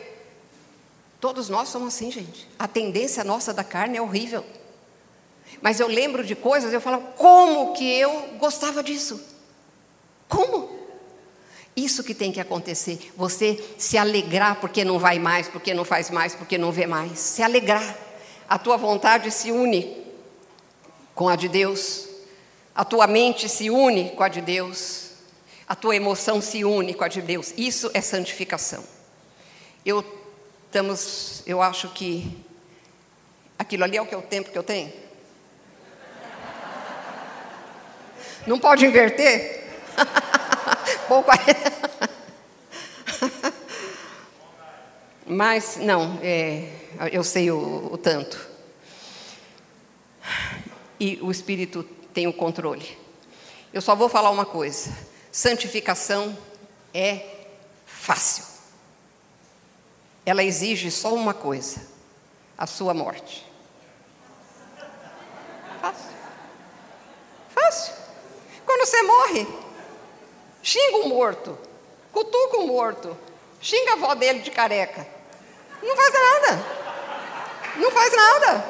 Todos 1.19 1.49
nós 1.49 1.69
somos 1.69 1.95
assim, 1.95 2.11
gente. 2.11 2.47
A 2.59 2.67
tendência 2.67 3.23
nossa 3.23 3.53
da 3.53 3.63
carne 3.63 3.97
é 3.97 4.01
horrível. 4.01 4.45
Mas 5.61 5.79
eu 5.79 5.87
lembro 5.87 6.23
de 6.23 6.35
coisas, 6.35 6.73
eu 6.73 6.81
falo, 6.81 7.01
como 7.17 7.73
que 7.73 7.91
eu 7.91 8.29
gostava 8.37 8.81
disso? 8.81 9.21
Como? 10.27 10.69
Isso 11.75 12.03
que 12.03 12.13
tem 12.13 12.31
que 12.31 12.39
acontecer. 12.39 13.11
Você 13.15 13.63
se 13.77 13.97
alegrar 13.97 14.59
porque 14.59 14.83
não 14.83 14.97
vai 14.97 15.19
mais, 15.19 15.47
porque 15.47 15.73
não 15.73 15.85
faz 15.85 16.09
mais, 16.09 16.35
porque 16.35 16.57
não 16.57 16.71
vê 16.71 16.87
mais. 16.87 17.19
Se 17.19 17.43
alegrar. 17.43 17.97
A 18.47 18.57
tua 18.57 18.77
vontade 18.77 19.29
se 19.31 19.51
une 19.51 20.03
com 21.13 21.29
a 21.29 21.35
de 21.35 21.47
Deus. 21.47 22.07
A 22.73 22.83
tua 22.83 23.05
mente 23.07 23.47
se 23.47 23.69
une 23.69 24.11
com 24.11 24.23
a 24.23 24.29
de 24.29 24.41
Deus. 24.41 25.09
A 25.67 25.75
tua 25.75 25.95
emoção 25.95 26.41
se 26.41 26.63
une 26.63 26.93
com 26.93 27.03
a 27.03 27.07
de 27.07 27.21
Deus. 27.21 27.53
Isso 27.57 27.91
é 27.93 28.01
santificação. 28.01 28.83
Eu 29.85 30.03
Estamos, 30.69 31.41
eu 31.47 31.63
acho 31.63 31.89
que 31.89 32.45
aquilo 33.57 33.83
ali 33.83 33.97
é 33.97 34.01
o 34.03 34.05
que 34.05 34.13
é 34.13 34.17
o 34.19 34.21
tempo 34.21 34.51
que 34.51 34.57
eu 34.57 34.61
tenho. 34.61 34.93
Não 38.45 38.59
pode 38.59 38.85
inverter? 38.85 39.63
Bom, 41.07 41.23
Mas, 45.25 45.77
não, 45.77 46.19
é, 46.23 46.69
eu 47.11 47.23
sei 47.23 47.51
o, 47.51 47.89
o 47.91 47.97
tanto. 47.97 48.49
E 50.99 51.19
o 51.21 51.31
Espírito 51.31 51.83
tem 52.13 52.27
o 52.27 52.33
controle. 52.33 52.97
Eu 53.71 53.81
só 53.81 53.95
vou 53.95 54.09
falar 54.09 54.31
uma 54.31 54.45
coisa: 54.45 54.91
santificação 55.31 56.37
é 56.93 57.23
fácil 57.85 58.49
ela 60.29 60.43
exige 60.43 60.91
só 60.91 61.13
uma 61.13 61.33
coisa: 61.33 61.81
a 62.57 62.67
sua 62.67 62.93
morte. 62.93 63.45
Fácil. 65.81 66.11
Fácil. 67.49 67.93
Quando 68.79 68.87
você 68.87 69.01
morre, 69.01 69.47
xinga 70.63 70.97
o 70.99 71.09
morto, 71.09 71.57
cutuca 72.13 72.59
o 72.59 72.65
morto, 72.67 73.17
xinga 73.59 73.91
a 73.91 73.93
avó 73.95 74.15
dele 74.15 74.39
de 74.39 74.51
careca. 74.51 75.05
Não 75.83 75.97
faz 75.97 76.13
nada. 76.13 76.65
Não 77.75 77.91
faz 77.91 78.15
nada. 78.15 78.65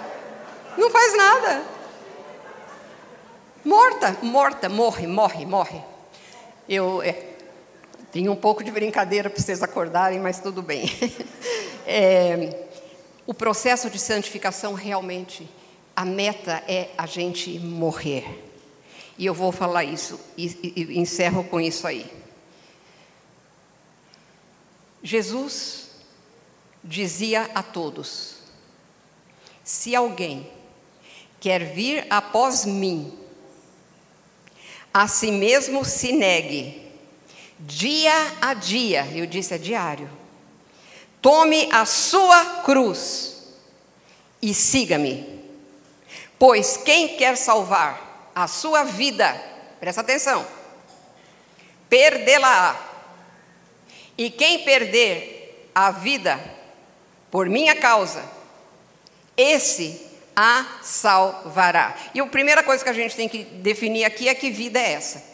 Não 0.76 0.90
faz 0.90 1.16
nada. 1.16 1.64
Morta, 3.64 4.18
morta, 4.24 4.68
morre, 4.68 5.06
morre, 5.06 5.46
morre. 5.46 5.84
Eu, 6.68 7.04
é, 7.04 7.12
tem 8.12 8.30
um 8.30 8.36
pouco 8.36 8.64
de 8.64 8.72
brincadeira 8.72 9.30
para 9.30 9.40
vocês 9.40 9.62
acordarem, 9.62 10.20
mas 10.20 10.40
tudo 10.40 10.64
bem. 10.64 10.86
É, 11.92 12.68
o 13.26 13.34
processo 13.34 13.90
de 13.90 13.98
santificação 13.98 14.76
realmente, 14.76 15.50
a 15.96 16.06
meta 16.06 16.64
é 16.68 16.90
a 16.96 17.08
gente 17.08 17.58
morrer. 17.58 18.49
E 19.20 19.26
eu 19.26 19.34
vou 19.34 19.52
falar 19.52 19.84
isso 19.84 20.18
e, 20.38 20.74
e, 20.78 20.98
encerro 20.98 21.44
com 21.44 21.60
isso 21.60 21.86
aí. 21.86 22.10
Jesus 25.04 25.90
dizia 26.82 27.52
a 27.54 27.62
todos: 27.62 28.38
se 29.62 29.94
alguém 29.94 30.50
quer 31.38 31.66
vir 31.66 32.08
após 32.10 32.64
mim, 32.64 33.14
a 34.94 35.06
si 35.06 35.32
mesmo 35.32 35.84
se 35.84 36.14
negue 36.14 36.88
dia 37.60 38.38
a 38.40 38.54
dia, 38.54 39.06
eu 39.14 39.26
disse 39.26 39.54
é 39.54 39.58
diário. 39.58 40.10
Tome 41.22 41.68
a 41.74 41.86
sua 41.86 42.62
cruz 42.64 43.44
e 44.42 44.54
siga-me. 44.54 45.42
Pois 46.40 46.78
quem 46.78 47.18
quer 47.18 47.36
salvar 47.36 48.09
a 48.44 48.48
sua 48.48 48.84
vida, 48.84 49.34
presta 49.80 50.02
atenção, 50.02 50.46
perdê-la. 51.90 52.88
E 54.18 54.30
quem 54.30 54.64
perder 54.66 55.70
a 55.74 55.92
vida 55.92 56.40
por 57.32 57.48
minha 57.48 57.76
causa, 57.76 58.24
esse 59.38 60.08
a 60.36 60.80
salvará. 60.84 61.96
E 62.14 62.20
a 62.20 62.26
primeira 62.26 62.64
coisa 62.64 62.84
que 62.84 62.90
a 62.90 62.94
gente 62.94 63.16
tem 63.16 63.30
que 63.30 63.44
definir 63.44 64.04
aqui 64.04 64.28
é 64.28 64.36
que 64.36 64.50
vida 64.50 64.80
é 64.80 64.92
essa 64.92 65.30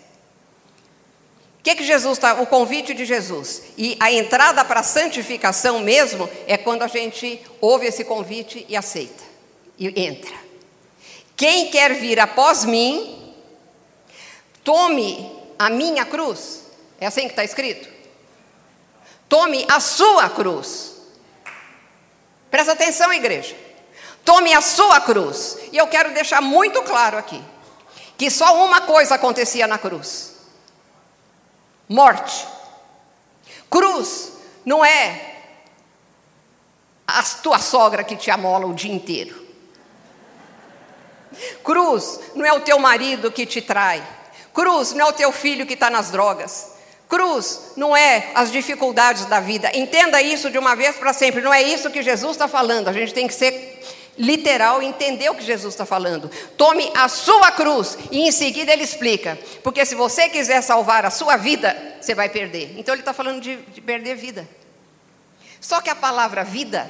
que, 1.66 1.74
que 1.74 1.84
Jesus 1.84 2.20
está, 2.20 2.39
o 2.39 2.45
convite 2.45 2.93
de 2.93 3.06
Jesus 3.06 3.64
e 3.76 3.97
a 3.99 4.12
entrada 4.12 4.64
para 4.64 4.82
a 4.82 4.84
santificação 4.84 5.80
mesmo 5.80 6.30
é 6.45 6.58
quando 6.58 6.84
a 6.84 6.88
gente 6.88 7.41
ouve 7.60 7.88
esse 7.88 8.03
convite 8.03 8.64
e 8.70 8.76
aceita 8.76 9.24
e 9.80 9.88
entra. 9.99 10.45
Quem 11.36 11.69
quer 11.69 11.93
vir 11.93 12.19
após 12.19 12.65
mim, 12.65 13.33
tome 14.63 15.31
a 15.59 15.69
minha 15.69 16.05
cruz. 16.05 16.63
É 16.99 17.07
assim 17.07 17.21
que 17.23 17.33
está 17.33 17.43
escrito? 17.43 17.89
Tome 19.27 19.65
a 19.69 19.79
sua 19.79 20.29
cruz. 20.29 20.95
Presta 22.49 22.71
atenção, 22.71 23.11
igreja. 23.11 23.55
Tome 24.23 24.53
a 24.53 24.61
sua 24.61 25.01
cruz. 25.01 25.57
E 25.71 25.77
eu 25.77 25.88
quero 25.88 26.13
deixar 26.13 26.41
muito 26.41 26.81
claro 26.83 27.17
aqui 27.17 27.43
que 28.17 28.29
só 28.29 28.63
uma 28.63 28.81
coisa 28.81 29.15
acontecia 29.15 29.67
na 29.67 29.77
cruz 29.77 30.36
morte. 31.88 32.47
Cruz 33.69 34.33
não 34.65 34.83
é 34.83 35.36
a 37.07 37.21
tua 37.23 37.59
sogra 37.59 38.03
que 38.03 38.15
te 38.15 38.31
amola 38.31 38.65
o 38.65 38.73
dia 38.73 38.93
inteiro. 38.93 39.45
Cruz 41.63 42.19
não 42.36 42.45
é 42.45 42.53
o 42.53 42.61
teu 42.61 42.79
marido 42.79 43.31
que 43.31 43.45
te 43.45 43.61
trai. 43.61 44.05
Cruz 44.53 44.93
não 44.93 45.07
é 45.07 45.09
o 45.09 45.13
teu 45.13 45.31
filho 45.31 45.65
que 45.65 45.73
está 45.73 45.89
nas 45.89 46.11
drogas. 46.11 46.73
Cruz 47.07 47.73
não 47.75 47.95
é 47.95 48.31
as 48.33 48.51
dificuldades 48.51 49.25
da 49.25 49.39
vida. 49.39 49.69
Entenda 49.73 50.21
isso 50.21 50.49
de 50.49 50.57
uma 50.57 50.75
vez 50.75 50.95
para 50.95 51.13
sempre. 51.13 51.41
Não 51.41 51.53
é 51.53 51.61
isso 51.61 51.89
que 51.89 52.01
Jesus 52.01 52.31
está 52.31 52.47
falando. 52.47 52.88
A 52.88 52.93
gente 52.93 53.13
tem 53.13 53.27
que 53.27 53.33
ser 53.33 53.83
literal 54.17 54.81
e 54.81 54.86
entender 54.86 55.29
o 55.29 55.36
que 55.36 55.43
Jesus 55.43 55.73
está 55.73 55.86
falando. 55.86 56.29
Tome 56.57 56.89
a 56.95 57.07
sua 57.07 57.51
cruz 57.51 57.97
e 58.11 58.21
em 58.21 58.31
seguida 58.31 58.71
ele 58.71 58.83
explica. 58.83 59.38
Porque 59.63 59.86
se 59.86 59.93
você 59.93 60.29
quiser 60.29 60.61
salvar 60.61 61.05
a 61.05 61.11
sua 61.11 61.38
vida, 61.38 61.75
você 61.99 62.15
vai 62.15 62.29
perder. 62.29 62.75
Então 62.77 62.93
ele 62.93 63.01
está 63.01 63.13
falando 63.13 63.41
de, 63.41 63.57
de 63.57 63.81
perder 63.81 64.15
vida. 64.15 64.47
Só 65.59 65.81
que 65.81 65.89
a 65.89 65.95
palavra 65.95 66.43
vida, 66.43 66.89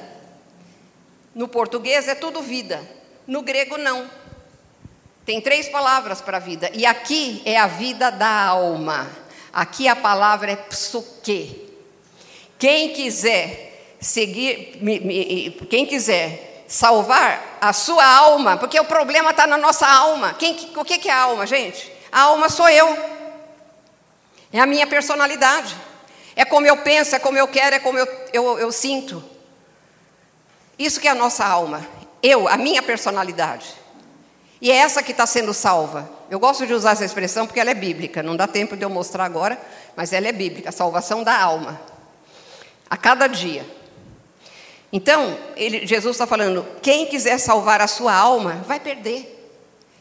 no 1.34 1.48
português 1.48 2.08
é 2.08 2.14
tudo 2.14 2.42
vida, 2.42 2.80
no 3.26 3.42
grego 3.42 3.76
não. 3.76 4.08
Tem 5.26 5.40
três 5.40 5.68
palavras 5.68 6.20
para 6.20 6.38
vida, 6.38 6.70
e 6.72 6.86
aqui 6.86 7.42
é 7.44 7.58
a 7.58 7.66
vida 7.66 8.12
da 8.12 8.44
alma. 8.44 9.10
Aqui 9.52 9.88
a 9.88 9.96
palavra 9.96 10.52
é 10.52 10.56
psuque. 10.56 11.68
Quem 12.56 12.92
quiser 12.92 13.96
seguir, 14.00 14.78
quem 15.68 15.84
quiser 15.84 16.64
salvar 16.68 17.58
a 17.60 17.72
sua 17.72 18.06
alma, 18.06 18.56
porque 18.56 18.78
o 18.78 18.84
problema 18.84 19.30
está 19.30 19.48
na 19.48 19.58
nossa 19.58 19.88
alma. 19.88 20.32
Quem, 20.34 20.54
o 20.76 20.84
que 20.84 21.08
é 21.08 21.12
a 21.12 21.22
alma, 21.22 21.44
gente? 21.44 21.92
A 22.12 22.20
alma 22.20 22.48
sou 22.48 22.68
eu, 22.68 22.96
é 24.52 24.60
a 24.60 24.66
minha 24.66 24.86
personalidade, 24.86 25.74
é 26.36 26.44
como 26.44 26.68
eu 26.68 26.76
penso, 26.78 27.16
é 27.16 27.18
como 27.18 27.36
eu 27.36 27.48
quero, 27.48 27.74
é 27.74 27.80
como 27.80 27.98
eu, 27.98 28.06
eu, 28.32 28.58
eu 28.60 28.70
sinto. 28.70 29.24
Isso 30.78 31.00
que 31.00 31.08
é 31.08 31.10
a 31.10 31.16
nossa 31.16 31.44
alma, 31.44 31.84
eu, 32.22 32.46
a 32.46 32.56
minha 32.56 32.80
personalidade. 32.80 33.85
E 34.60 34.70
é 34.70 34.76
essa 34.76 35.02
que 35.02 35.12
está 35.12 35.26
sendo 35.26 35.52
salva. 35.52 36.10
Eu 36.30 36.40
gosto 36.40 36.66
de 36.66 36.72
usar 36.72 36.92
essa 36.92 37.04
expressão 37.04 37.46
porque 37.46 37.60
ela 37.60 37.70
é 37.70 37.74
bíblica, 37.74 38.22
não 38.22 38.36
dá 38.36 38.46
tempo 38.46 38.76
de 38.76 38.84
eu 38.84 38.90
mostrar 38.90 39.24
agora, 39.24 39.60
mas 39.94 40.12
ela 40.12 40.26
é 40.26 40.32
bíblica, 40.32 40.70
a 40.70 40.72
salvação 40.72 41.22
da 41.22 41.38
alma. 41.38 41.80
A 42.88 42.96
cada 42.96 43.26
dia. 43.26 43.66
Então, 44.92 45.36
ele, 45.56 45.86
Jesus 45.86 46.14
está 46.16 46.26
falando: 46.26 46.66
quem 46.80 47.06
quiser 47.06 47.38
salvar 47.38 47.80
a 47.80 47.86
sua 47.86 48.14
alma, 48.14 48.62
vai 48.66 48.80
perder. 48.80 49.34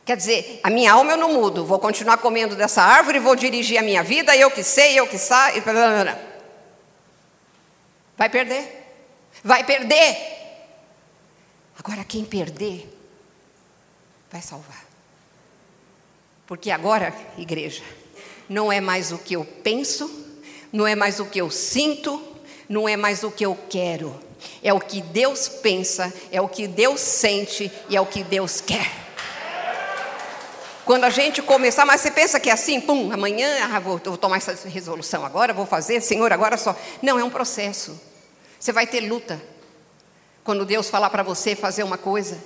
Quer 0.06 0.16
dizer, 0.16 0.60
a 0.64 0.70
minha 0.70 0.94
alma 0.94 1.14
eu 1.14 1.18
não 1.18 1.34
mudo, 1.34 1.66
vou 1.66 1.80
continuar 1.80 2.18
comendo 2.18 2.56
dessa 2.56 2.84
árvore, 2.84 3.18
vou 3.18 3.36
dirigir 3.36 3.80
a 3.80 3.82
minha 3.82 4.04
vida, 4.04 4.36
eu 4.36 4.52
que 4.52 4.64
sei, 4.64 5.00
eu 5.00 5.08
que 5.08 5.18
saio. 5.18 5.64
Vai 8.16 8.30
perder. 8.30 8.86
Vai 9.44 9.64
perder. 9.64 10.16
Agora, 11.78 12.04
quem 12.04 12.24
perder, 12.24 12.88
vai 14.32 14.42
salvar. 14.42 14.86
Porque 16.48 16.70
agora, 16.72 17.14
igreja, 17.38 17.84
não 18.48 18.72
é 18.72 18.80
mais 18.80 19.12
o 19.12 19.18
que 19.18 19.36
eu 19.36 19.44
penso, 19.44 20.10
não 20.72 20.86
é 20.86 20.96
mais 20.96 21.20
o 21.20 21.26
que 21.26 21.40
eu 21.40 21.50
sinto, 21.50 22.22
não 22.70 22.88
é 22.88 22.96
mais 22.96 23.24
o 23.24 23.32
que 23.32 23.46
eu 23.46 23.58
quero. 23.70 24.20
É 24.62 24.74
o 24.74 24.80
que 24.80 25.02
Deus 25.02 25.48
pensa, 25.48 26.14
é 26.32 26.40
o 26.40 26.48
que 26.48 26.68
Deus 26.68 27.00
sente 27.00 27.72
e 27.90 27.96
é 27.96 28.02
o 28.02 28.06
que 28.06 28.24
Deus 28.24 28.62
quer. 28.62 29.06
Quando 30.86 31.06
a 31.06 31.10
gente 31.10 31.42
começar, 31.42 31.84
mas 31.84 32.02
você 32.02 32.12
pensa 32.12 32.40
que 32.40 32.48
é 32.48 32.54
assim, 32.54 32.80
pum, 32.80 33.12
amanhã 33.12 33.48
ah, 33.74 33.80
vou, 33.80 33.98
vou 33.98 34.18
tomar 34.18 34.38
essa 34.38 34.68
resolução 34.70 35.26
agora, 35.26 35.52
vou 35.52 35.66
fazer, 35.66 36.00
Senhor, 36.00 36.32
agora 36.32 36.58
só. 36.58 36.76
Não, 37.02 37.18
é 37.18 37.24
um 37.24 37.30
processo. 37.30 38.00
Você 38.60 38.72
vai 38.72 38.86
ter 38.86 39.02
luta. 39.02 39.42
Quando 40.44 40.64
Deus 40.64 40.88
falar 40.88 41.10
para 41.10 41.24
você 41.24 41.56
fazer 41.56 41.82
uma 41.82 41.98
coisa, 41.98 42.38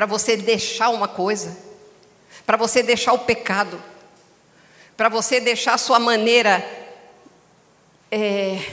para 0.00 0.06
você 0.06 0.34
deixar 0.34 0.88
uma 0.88 1.06
coisa, 1.06 1.54
para 2.46 2.56
você 2.56 2.82
deixar 2.82 3.12
o 3.12 3.18
pecado, 3.18 3.78
para 4.96 5.10
você 5.10 5.38
deixar 5.38 5.74
a 5.74 5.76
sua 5.76 5.98
maneira 5.98 6.64
é, 8.10 8.64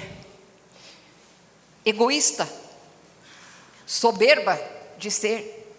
egoísta, 1.86 2.47
soberba 3.86 4.57
de 4.97 5.11
ser 5.11 5.69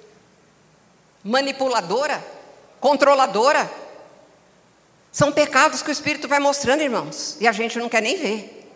manipuladora, 1.24 2.22
controladora. 2.78 3.72
São 5.10 5.32
pecados 5.32 5.82
que 5.82 5.88
o 5.88 5.92
Espírito 5.92 6.28
vai 6.28 6.40
mostrando, 6.40 6.82
irmãos, 6.82 7.38
e 7.40 7.48
a 7.48 7.52
gente 7.52 7.78
não 7.78 7.88
quer 7.88 8.02
nem 8.02 8.18
ver. 8.18 8.70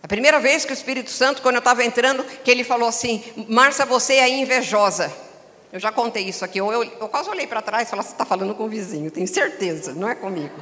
A 0.00 0.06
primeira 0.06 0.38
vez 0.38 0.64
que 0.64 0.72
o 0.72 0.74
Espírito 0.74 1.10
Santo, 1.10 1.42
quando 1.42 1.56
eu 1.56 1.58
estava 1.58 1.84
entrando, 1.84 2.22
que 2.22 2.52
ele 2.52 2.62
falou 2.62 2.88
assim: 2.88 3.24
Márcia, 3.48 3.84
você 3.84 4.14
é 4.14 4.28
invejosa. 4.28 5.28
Eu 5.72 5.78
já 5.78 5.92
contei 5.92 6.24
isso 6.24 6.44
aqui. 6.44 6.58
Eu, 6.58 6.72
eu, 6.72 6.82
eu 6.82 7.08
quase 7.08 7.28
olhei 7.30 7.46
para 7.46 7.62
trás 7.62 7.86
e 7.86 7.90
falei: 7.90 8.04
Você 8.04 8.12
está 8.12 8.24
falando 8.24 8.54
com 8.54 8.64
o 8.64 8.68
vizinho, 8.68 9.10
tenho 9.10 9.28
certeza, 9.28 9.94
não 9.94 10.08
é 10.08 10.14
comigo. 10.14 10.54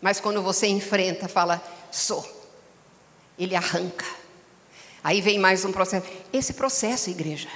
Mas 0.00 0.20
quando 0.20 0.42
você 0.42 0.66
enfrenta, 0.66 1.28
fala: 1.28 1.62
Sou. 1.90 2.36
Ele 3.38 3.54
arranca. 3.54 4.04
Aí 5.04 5.20
vem 5.20 5.38
mais 5.38 5.64
um 5.64 5.72
processo. 5.72 6.06
Esse 6.32 6.54
processo, 6.54 7.10
igreja, 7.10 7.48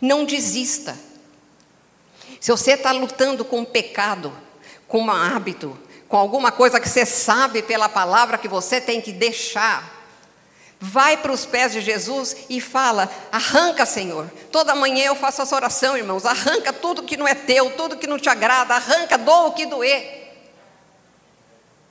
não 0.00 0.24
desista. 0.24 0.96
Se 2.40 2.50
você 2.50 2.72
está 2.72 2.92
lutando 2.92 3.44
com 3.44 3.60
um 3.60 3.64
pecado, 3.64 4.32
com 4.86 5.02
um 5.02 5.10
hábito, 5.10 5.76
com 6.08 6.16
alguma 6.16 6.52
coisa 6.52 6.80
que 6.80 6.88
você 6.88 7.04
sabe 7.04 7.62
pela 7.62 7.88
palavra 7.88 8.38
que 8.38 8.48
você 8.48 8.80
tem 8.80 9.00
que 9.00 9.12
deixar, 9.12 9.95
vai 10.80 11.16
para 11.16 11.32
os 11.32 11.46
pés 11.46 11.72
de 11.72 11.80
Jesus 11.80 12.36
e 12.48 12.60
fala: 12.60 13.10
arranca, 13.32 13.86
Senhor. 13.86 14.30
Toda 14.50 14.74
manhã 14.74 15.06
eu 15.06 15.14
faço 15.16 15.42
essa 15.42 15.54
oração, 15.54 15.96
irmãos. 15.96 16.24
Arranca 16.24 16.72
tudo 16.72 17.02
que 17.02 17.16
não 17.16 17.26
é 17.26 17.34
teu, 17.34 17.70
tudo 17.72 17.96
que 17.96 18.06
não 18.06 18.18
te 18.18 18.28
agrada, 18.28 18.74
arranca, 18.74 19.16
doa 19.16 19.46
o 19.46 19.52
que 19.52 19.66
doer. 19.66 20.26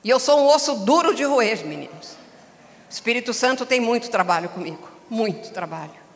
E 0.02 0.10
eu 0.10 0.20
sou 0.20 0.40
um 0.40 0.46
osso 0.46 0.76
duro 0.76 1.14
de 1.14 1.24
roer, 1.24 1.66
meninos. 1.66 2.16
O 2.88 2.92
Espírito 2.92 3.34
Santo 3.34 3.66
tem 3.66 3.80
muito 3.80 4.08
trabalho 4.08 4.48
comigo, 4.48 4.88
muito 5.10 5.50
trabalho. 5.50 6.06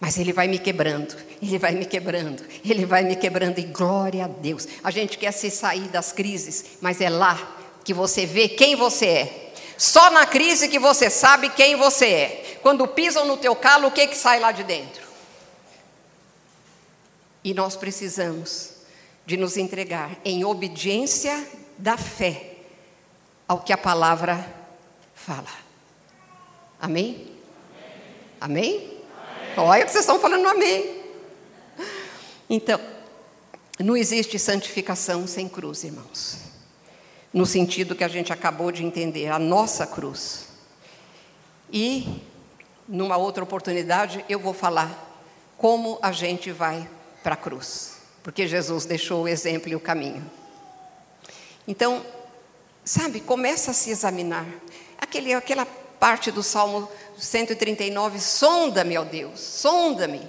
Mas 0.00 0.16
Ele 0.16 0.32
vai 0.32 0.48
me 0.48 0.58
quebrando, 0.58 1.14
Ele 1.42 1.58
vai 1.58 1.72
me 1.72 1.84
quebrando, 1.84 2.42
Ele 2.64 2.86
vai 2.86 3.04
me 3.04 3.14
quebrando, 3.14 3.58
e 3.58 3.64
glória 3.64 4.24
a 4.24 4.28
Deus. 4.28 4.66
A 4.82 4.90
gente 4.90 5.18
quer 5.18 5.32
se 5.32 5.50
sair 5.50 5.88
das 5.88 6.10
crises, 6.10 6.64
mas 6.80 7.02
é 7.02 7.10
lá 7.10 7.58
que 7.84 7.92
você 7.92 8.24
vê 8.24 8.48
quem 8.48 8.74
você 8.74 9.06
é. 9.06 9.49
Só 9.80 10.10
na 10.10 10.26
crise 10.26 10.68
que 10.68 10.78
você 10.78 11.08
sabe 11.08 11.48
quem 11.48 11.74
você 11.74 12.04
é. 12.04 12.58
Quando 12.60 12.86
pisam 12.86 13.24
no 13.24 13.38
teu 13.38 13.56
calo, 13.56 13.88
o 13.88 13.90
que, 13.90 14.06
que 14.08 14.14
sai 14.14 14.38
lá 14.38 14.52
de 14.52 14.62
dentro? 14.62 15.08
E 17.42 17.54
nós 17.54 17.76
precisamos 17.76 18.74
de 19.24 19.38
nos 19.38 19.56
entregar 19.56 20.18
em 20.22 20.44
obediência 20.44 21.48
da 21.78 21.96
fé 21.96 22.56
ao 23.48 23.60
que 23.60 23.72
a 23.72 23.78
palavra 23.78 24.54
fala. 25.14 25.48
Amém? 26.78 27.34
Amém? 28.38 28.98
Olha 29.56 29.86
que 29.86 29.92
vocês 29.92 30.04
estão 30.04 30.20
falando 30.20 30.46
amém. 30.46 31.00
Então, 32.50 32.78
não 33.78 33.96
existe 33.96 34.38
santificação 34.38 35.26
sem 35.26 35.48
cruz, 35.48 35.84
irmãos. 35.84 36.49
No 37.32 37.46
sentido 37.46 37.94
que 37.94 38.04
a 38.04 38.08
gente 38.08 38.32
acabou 38.32 38.72
de 38.72 38.84
entender, 38.84 39.28
a 39.28 39.38
nossa 39.38 39.86
cruz. 39.86 40.48
E, 41.72 42.22
numa 42.88 43.16
outra 43.16 43.44
oportunidade, 43.44 44.24
eu 44.28 44.38
vou 44.38 44.52
falar 44.52 45.08
como 45.56 45.98
a 46.02 46.10
gente 46.10 46.50
vai 46.50 46.88
para 47.22 47.34
a 47.34 47.36
cruz. 47.36 47.98
Porque 48.22 48.46
Jesus 48.46 48.84
deixou 48.84 49.22
o 49.22 49.28
exemplo 49.28 49.68
e 49.68 49.76
o 49.76 49.80
caminho. 49.80 50.28
Então, 51.68 52.04
sabe, 52.84 53.20
começa 53.20 53.70
a 53.70 53.74
se 53.74 53.90
examinar. 53.90 54.46
Aquele, 54.98 55.32
aquela 55.32 55.64
parte 55.64 56.30
do 56.30 56.42
Salmo 56.42 56.88
139, 57.18 58.18
sonda-me, 58.18 58.96
ó 58.98 59.04
Deus, 59.04 59.38
sonda-me, 59.38 60.26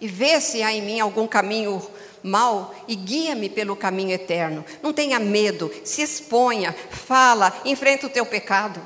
e 0.00 0.06
vê 0.06 0.40
se 0.40 0.62
há 0.62 0.72
em 0.72 0.82
mim 0.82 1.00
algum 1.00 1.26
caminho 1.26 1.84
mal 2.22 2.74
e 2.88 2.94
guia-me 2.94 3.48
pelo 3.48 3.76
caminho 3.76 4.12
eterno. 4.12 4.64
Não 4.82 4.92
tenha 4.92 5.18
medo, 5.18 5.72
se 5.84 6.02
exponha, 6.02 6.74
fala, 6.90 7.54
enfrenta 7.64 8.06
o 8.06 8.10
teu 8.10 8.26
pecado 8.26 8.80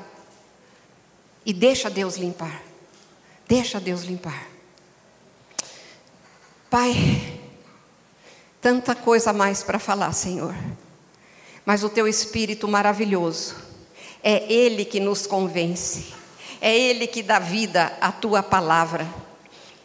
e 1.45 1.53
deixa 1.53 1.89
Deus 1.89 2.15
limpar. 2.17 2.63
Deixa 3.47 3.79
Deus 3.79 4.03
limpar. 4.03 4.47
Pai, 6.69 7.39
tanta 8.61 8.95
coisa 8.95 9.33
mais 9.33 9.61
para 9.61 9.77
falar, 9.77 10.13
Senhor, 10.13 10.55
mas 11.65 11.83
o 11.83 11.89
teu 11.89 12.07
Espírito 12.07 12.67
maravilhoso, 12.67 13.55
é 14.23 14.51
Ele 14.51 14.85
que 14.85 14.99
nos 14.99 15.27
convence 15.27 16.21
é 16.61 16.77
Ele 16.77 17.07
que 17.07 17.23
dá 17.23 17.39
vida 17.39 17.91
à 17.99 18.11
tua 18.11 18.43
palavra. 18.43 19.09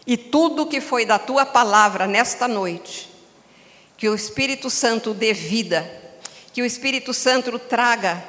E 0.07 0.17
tudo 0.17 0.67
que 0.67 0.81
foi 0.81 1.05
da 1.05 1.19
tua 1.19 1.45
palavra 1.45 2.07
nesta 2.07 2.47
noite, 2.47 3.11
que 3.97 4.09
o 4.09 4.15
Espírito 4.15 4.71
Santo 4.71 5.13
dê 5.13 5.33
vida, 5.33 5.91
que 6.53 6.63
o 6.63 6.67
Espírito 6.67 7.13
Santo 7.13 7.59
traga 7.59 8.23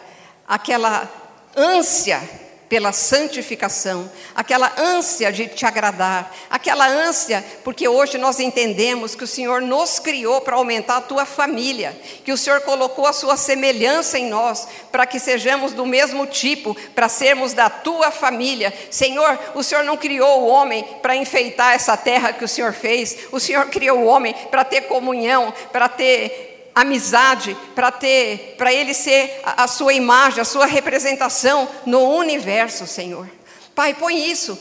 aquela 0.47 1.09
ânsia 1.55 2.46
pela 2.69 2.91
santificação, 2.91 4.11
aquela 4.35 4.73
ânsia 4.77 5.31
de 5.31 5.47
te 5.47 5.65
agradar, 5.65 6.35
aquela 6.49 6.87
ânsia, 6.87 7.43
porque 7.63 7.87
hoje 7.87 8.17
nós 8.17 8.39
entendemos 8.39 9.15
que 9.15 9.23
o 9.23 9.27
Senhor 9.27 9.61
nos 9.61 9.99
criou 9.99 10.41
para 10.41 10.55
aumentar 10.55 10.97
a 10.97 11.01
tua 11.01 11.25
família, 11.25 11.97
que 12.23 12.31
o 12.31 12.37
Senhor 12.37 12.61
colocou 12.61 13.07
a 13.07 13.13
sua 13.13 13.37
semelhança 13.37 14.19
em 14.19 14.27
nós, 14.27 14.67
para 14.91 15.05
que 15.05 15.19
sejamos 15.19 15.73
do 15.73 15.85
mesmo 15.85 16.25
tipo, 16.25 16.75
para 16.93 17.09
sermos 17.09 17.53
da 17.53 17.69
tua 17.69 18.11
família. 18.11 18.73
Senhor, 18.91 19.39
o 19.55 19.63
Senhor 19.63 19.83
não 19.83 19.97
criou 19.97 20.41
o 20.41 20.47
homem 20.47 20.83
para 21.01 21.15
enfeitar 21.15 21.73
essa 21.73 21.95
terra 21.95 22.33
que 22.33 22.43
o 22.43 22.47
Senhor 22.47 22.73
fez, 22.73 23.17
o 23.31 23.39
Senhor 23.39 23.67
criou 23.67 23.99
o 23.99 24.05
homem 24.05 24.33
para 24.51 24.63
ter 24.63 24.81
comunhão, 24.81 25.53
para 25.71 25.87
ter 25.87 26.46
amizade, 26.81 27.57
para 27.73 27.91
ter, 27.91 28.55
para 28.57 28.73
ele 28.73 28.93
ser 28.93 29.41
a, 29.43 29.63
a 29.63 29.67
sua 29.67 29.93
imagem, 29.93 30.41
a 30.41 30.45
sua 30.45 30.65
representação 30.65 31.67
no 31.85 32.01
universo, 32.15 32.85
Senhor. 32.85 33.27
Pai, 33.73 33.93
põe 33.93 34.29
isso 34.29 34.57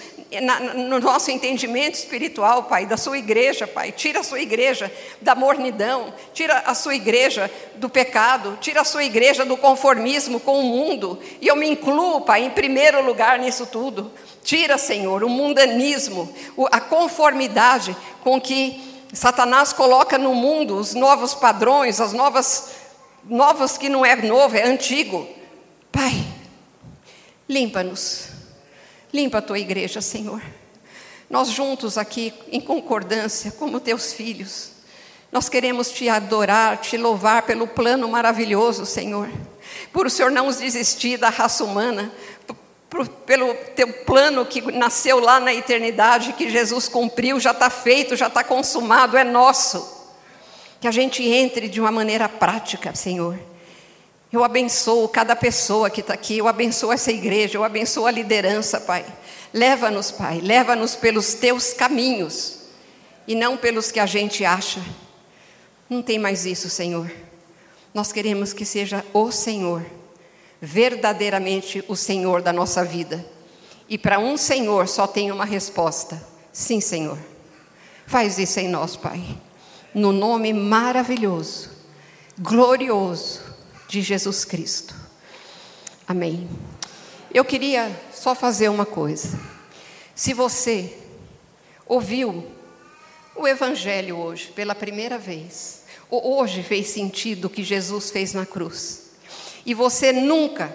no 0.75 0.99
nosso 0.99 1.31
entendimento 1.31 1.95
espiritual, 1.95 2.65
Pai, 2.65 2.85
da 2.85 2.97
sua 2.97 3.17
igreja, 3.17 3.67
Pai. 3.67 3.93
Tira 3.93 4.21
a 4.21 4.23
sua 4.23 4.41
igreja 4.41 4.93
da 5.21 5.35
mornidão, 5.35 6.13
tira 6.35 6.59
a 6.67 6.75
sua 6.75 6.95
igreja 6.95 7.51
do 7.77 7.89
pecado, 7.89 8.59
tira 8.61 8.81
a 8.81 8.85
sua 8.85 9.05
igreja 9.05 9.45
do 9.45 9.57
conformismo 9.57 10.41
com 10.41 10.59
o 10.59 10.65
mundo. 10.65 11.19
E 11.41 11.47
eu 11.47 11.55
me 11.55 11.69
incluo, 11.69 12.23
Pai, 12.23 12.45
em 12.45 12.51
primeiro 12.51 13.05
lugar 13.05 13.39
nisso 13.39 13.67
tudo. 13.67 14.13
Tira, 14.43 14.77
Senhor, 14.77 15.23
o 15.23 15.29
mundanismo, 15.29 16.33
a 16.71 16.81
conformidade 16.81 17.97
com 18.23 18.41
que 18.41 18.96
Satanás 19.13 19.73
coloca 19.73 20.19
no 20.19 20.35
mundo 20.35 20.77
os 20.77 20.95
novos 20.95 21.35
padrões, 21.35 22.01
as 22.01 22.13
novas, 22.13 22.71
novos 23.25 23.77
que 23.79 23.89
não 23.89 24.05
é 24.05 24.17
novo, 24.17 24.57
é 24.57 24.65
antigo. 24.65 25.29
Pai, 25.91 26.25
limpa-nos 27.49 28.37
Limpa 29.17 29.39
a 29.39 29.43
tua 29.43 29.59
igreja, 29.59 30.03
Senhor. 30.03 30.43
Nós 31.31 31.49
juntos 31.49 31.97
aqui, 31.97 32.35
em 32.53 32.61
concordância, 32.61 33.51
como 33.53 33.81
teus 33.81 34.13
filhos, 34.13 34.73
nós 35.33 35.49
queremos 35.49 35.91
te 35.91 36.09
adorar, 36.09 36.77
te 36.79 36.99
louvar 36.99 37.43
pelo 37.43 37.67
plano 37.67 38.07
maravilhoso, 38.09 38.85
Senhor. 38.85 39.31
Por 39.93 40.07
o 40.07 40.11
Senhor 40.11 40.31
não 40.31 40.49
desistir 40.49 41.17
da 41.17 41.31
raça 41.31 41.65
humana, 41.65 42.13
pelo 43.27 43.55
teu 43.75 43.93
plano 44.05 44.47
que 44.47 44.61
nasceu 44.73 45.19
lá 45.19 45.41
na 45.41 45.53
eternidade, 45.53 46.33
que 46.35 46.49
Jesus 46.49 46.89
cumpriu, 46.89 47.41
já 47.41 47.51
está 47.51 47.69
feito, 47.69 48.17
já 48.17 48.29
está 48.29 48.45
consumado, 48.45 49.17
é 49.17 49.25
nosso. 49.25 49.95
Que 50.81 50.89
a 50.89 50.91
gente 50.91 51.23
entre 51.23 51.69
de 51.69 51.81
uma 51.81 51.91
maneira 51.91 52.29
prática, 52.29 52.95
Senhor 52.95 53.39
eu 54.33 54.45
abençoo 54.45 55.09
cada 55.09 55.35
pessoa 55.37 55.89
que 55.89 56.01
está 56.01 56.15
aqui, 56.15 56.39
eu 56.39 56.49
abençoo 56.49 56.93
essa 56.93 57.11
igreja, 57.11 57.57
eu 57.57 57.65
abençoo 57.65 58.07
a 58.07 58.11
liderança, 58.11 58.81
Pai. 58.81 59.05
Leva-nos, 59.53 60.11
Pai, 60.11 60.41
leva-nos 60.41 60.95
pelos 60.95 61.35
teus 61.35 61.73
caminhos 61.73 62.59
e 63.27 63.35
não 63.35 63.57
pelos 63.57 63.91
que 63.91 64.01
a 64.01 64.07
gente 64.07 64.45
acha. 64.45 64.83
Não 65.89 66.03
tem 66.03 66.19
mais 66.19 66.45
isso, 66.45 66.69
Senhor. 66.69 67.11
Nós 67.95 68.13
queremos 68.13 68.53
que 68.53 68.65
seja 68.65 69.05
o 69.13 69.31
Senhor, 69.31 69.87
verdadeiramente 70.67 71.85
o 71.87 71.95
Senhor 71.95 72.43
da 72.43 72.53
nossa 72.53 72.85
vida. 72.85 73.25
E 73.89 73.97
para 73.97 74.19
um 74.19 74.37
Senhor 74.37 74.89
só 74.89 75.07
tem 75.07 75.31
uma 75.31 75.45
resposta: 75.45 76.21
sim, 76.53 76.81
Senhor. 76.81 77.17
Faz 78.05 78.37
isso 78.37 78.59
em 78.59 78.69
nós, 78.69 78.97
Pai. 78.97 79.23
No 79.95 80.13
nome 80.13 80.53
maravilhoso, 80.53 81.71
glorioso 82.39 83.43
de 83.89 84.03
Jesus 84.03 84.45
Cristo. 84.45 84.95
Amém. 86.07 86.49
Eu 87.33 87.45
queria 87.45 87.91
só 88.13 88.35
fazer 88.35 88.69
uma 88.69 88.85
coisa. 88.85 89.39
Se 90.15 90.33
você 90.35 90.99
ouviu 91.87 92.45
o 93.37 93.47
Evangelho 93.47 94.17
hoje 94.17 94.49
pela 94.49 94.75
primeira 94.75 95.17
vez, 95.17 95.83
ou 96.11 96.39
hoje 96.39 96.63
fez 96.63 96.89
sentido 96.89 97.47
o 97.47 97.51
que 97.51 97.63
Jesus 97.63 98.11
fez 98.11 98.33
na 98.33 98.47
cruz, 98.47 99.06
e 99.67 99.75
você 99.75 100.13
nunca, 100.13 100.75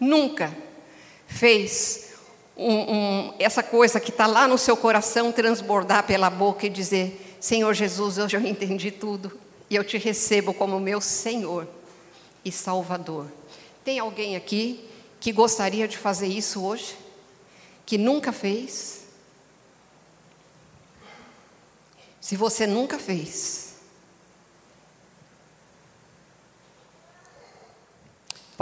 nunca 0.00 0.56
fez 1.26 2.14
um, 2.56 2.72
um, 2.72 3.34
essa 3.38 3.62
coisa 3.62 4.00
que 4.00 4.10
está 4.10 4.26
lá 4.26 4.48
no 4.48 4.56
seu 4.56 4.74
coração 4.74 5.30
transbordar 5.30 6.06
pela 6.06 6.30
boca 6.30 6.66
e 6.66 6.70
dizer: 6.70 7.36
Senhor 7.38 7.74
Jesus, 7.74 8.16
hoje 8.16 8.38
eu 8.38 8.40
entendi 8.40 8.90
tudo 8.90 9.38
e 9.68 9.76
eu 9.76 9.84
te 9.84 9.98
recebo 9.98 10.54
como 10.54 10.80
meu 10.80 10.98
Senhor 10.98 11.68
e 12.42 12.50
Salvador. 12.50 13.26
Tem 13.84 13.98
alguém 13.98 14.34
aqui 14.34 14.88
que 15.20 15.30
gostaria 15.30 15.86
de 15.86 15.98
fazer 15.98 16.26
isso 16.26 16.64
hoje? 16.64 16.96
Que 17.84 17.98
nunca 17.98 18.32
fez? 18.32 19.02
Se 22.18 22.36
você 22.36 22.66
nunca 22.66 22.98
fez, 22.98 23.71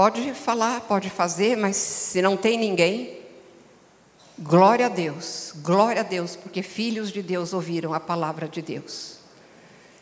pode 0.01 0.33
falar, 0.33 0.81
pode 0.81 1.11
fazer, 1.11 1.59
mas 1.59 1.77
se 1.77 2.23
não 2.23 2.35
tem 2.35 2.57
ninguém, 2.57 3.19
glória 4.39 4.87
a 4.87 4.89
Deus, 4.89 5.53
glória 5.57 6.01
a 6.01 6.03
Deus, 6.03 6.37
porque 6.37 6.63
filhos 6.63 7.13
de 7.13 7.23
Deus 7.23 7.53
ouviram 7.53 7.93
a 7.93 8.01
palavra 8.01 8.49
de 8.49 8.63
Deus. 8.63 9.19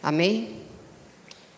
Amém? 0.01 0.68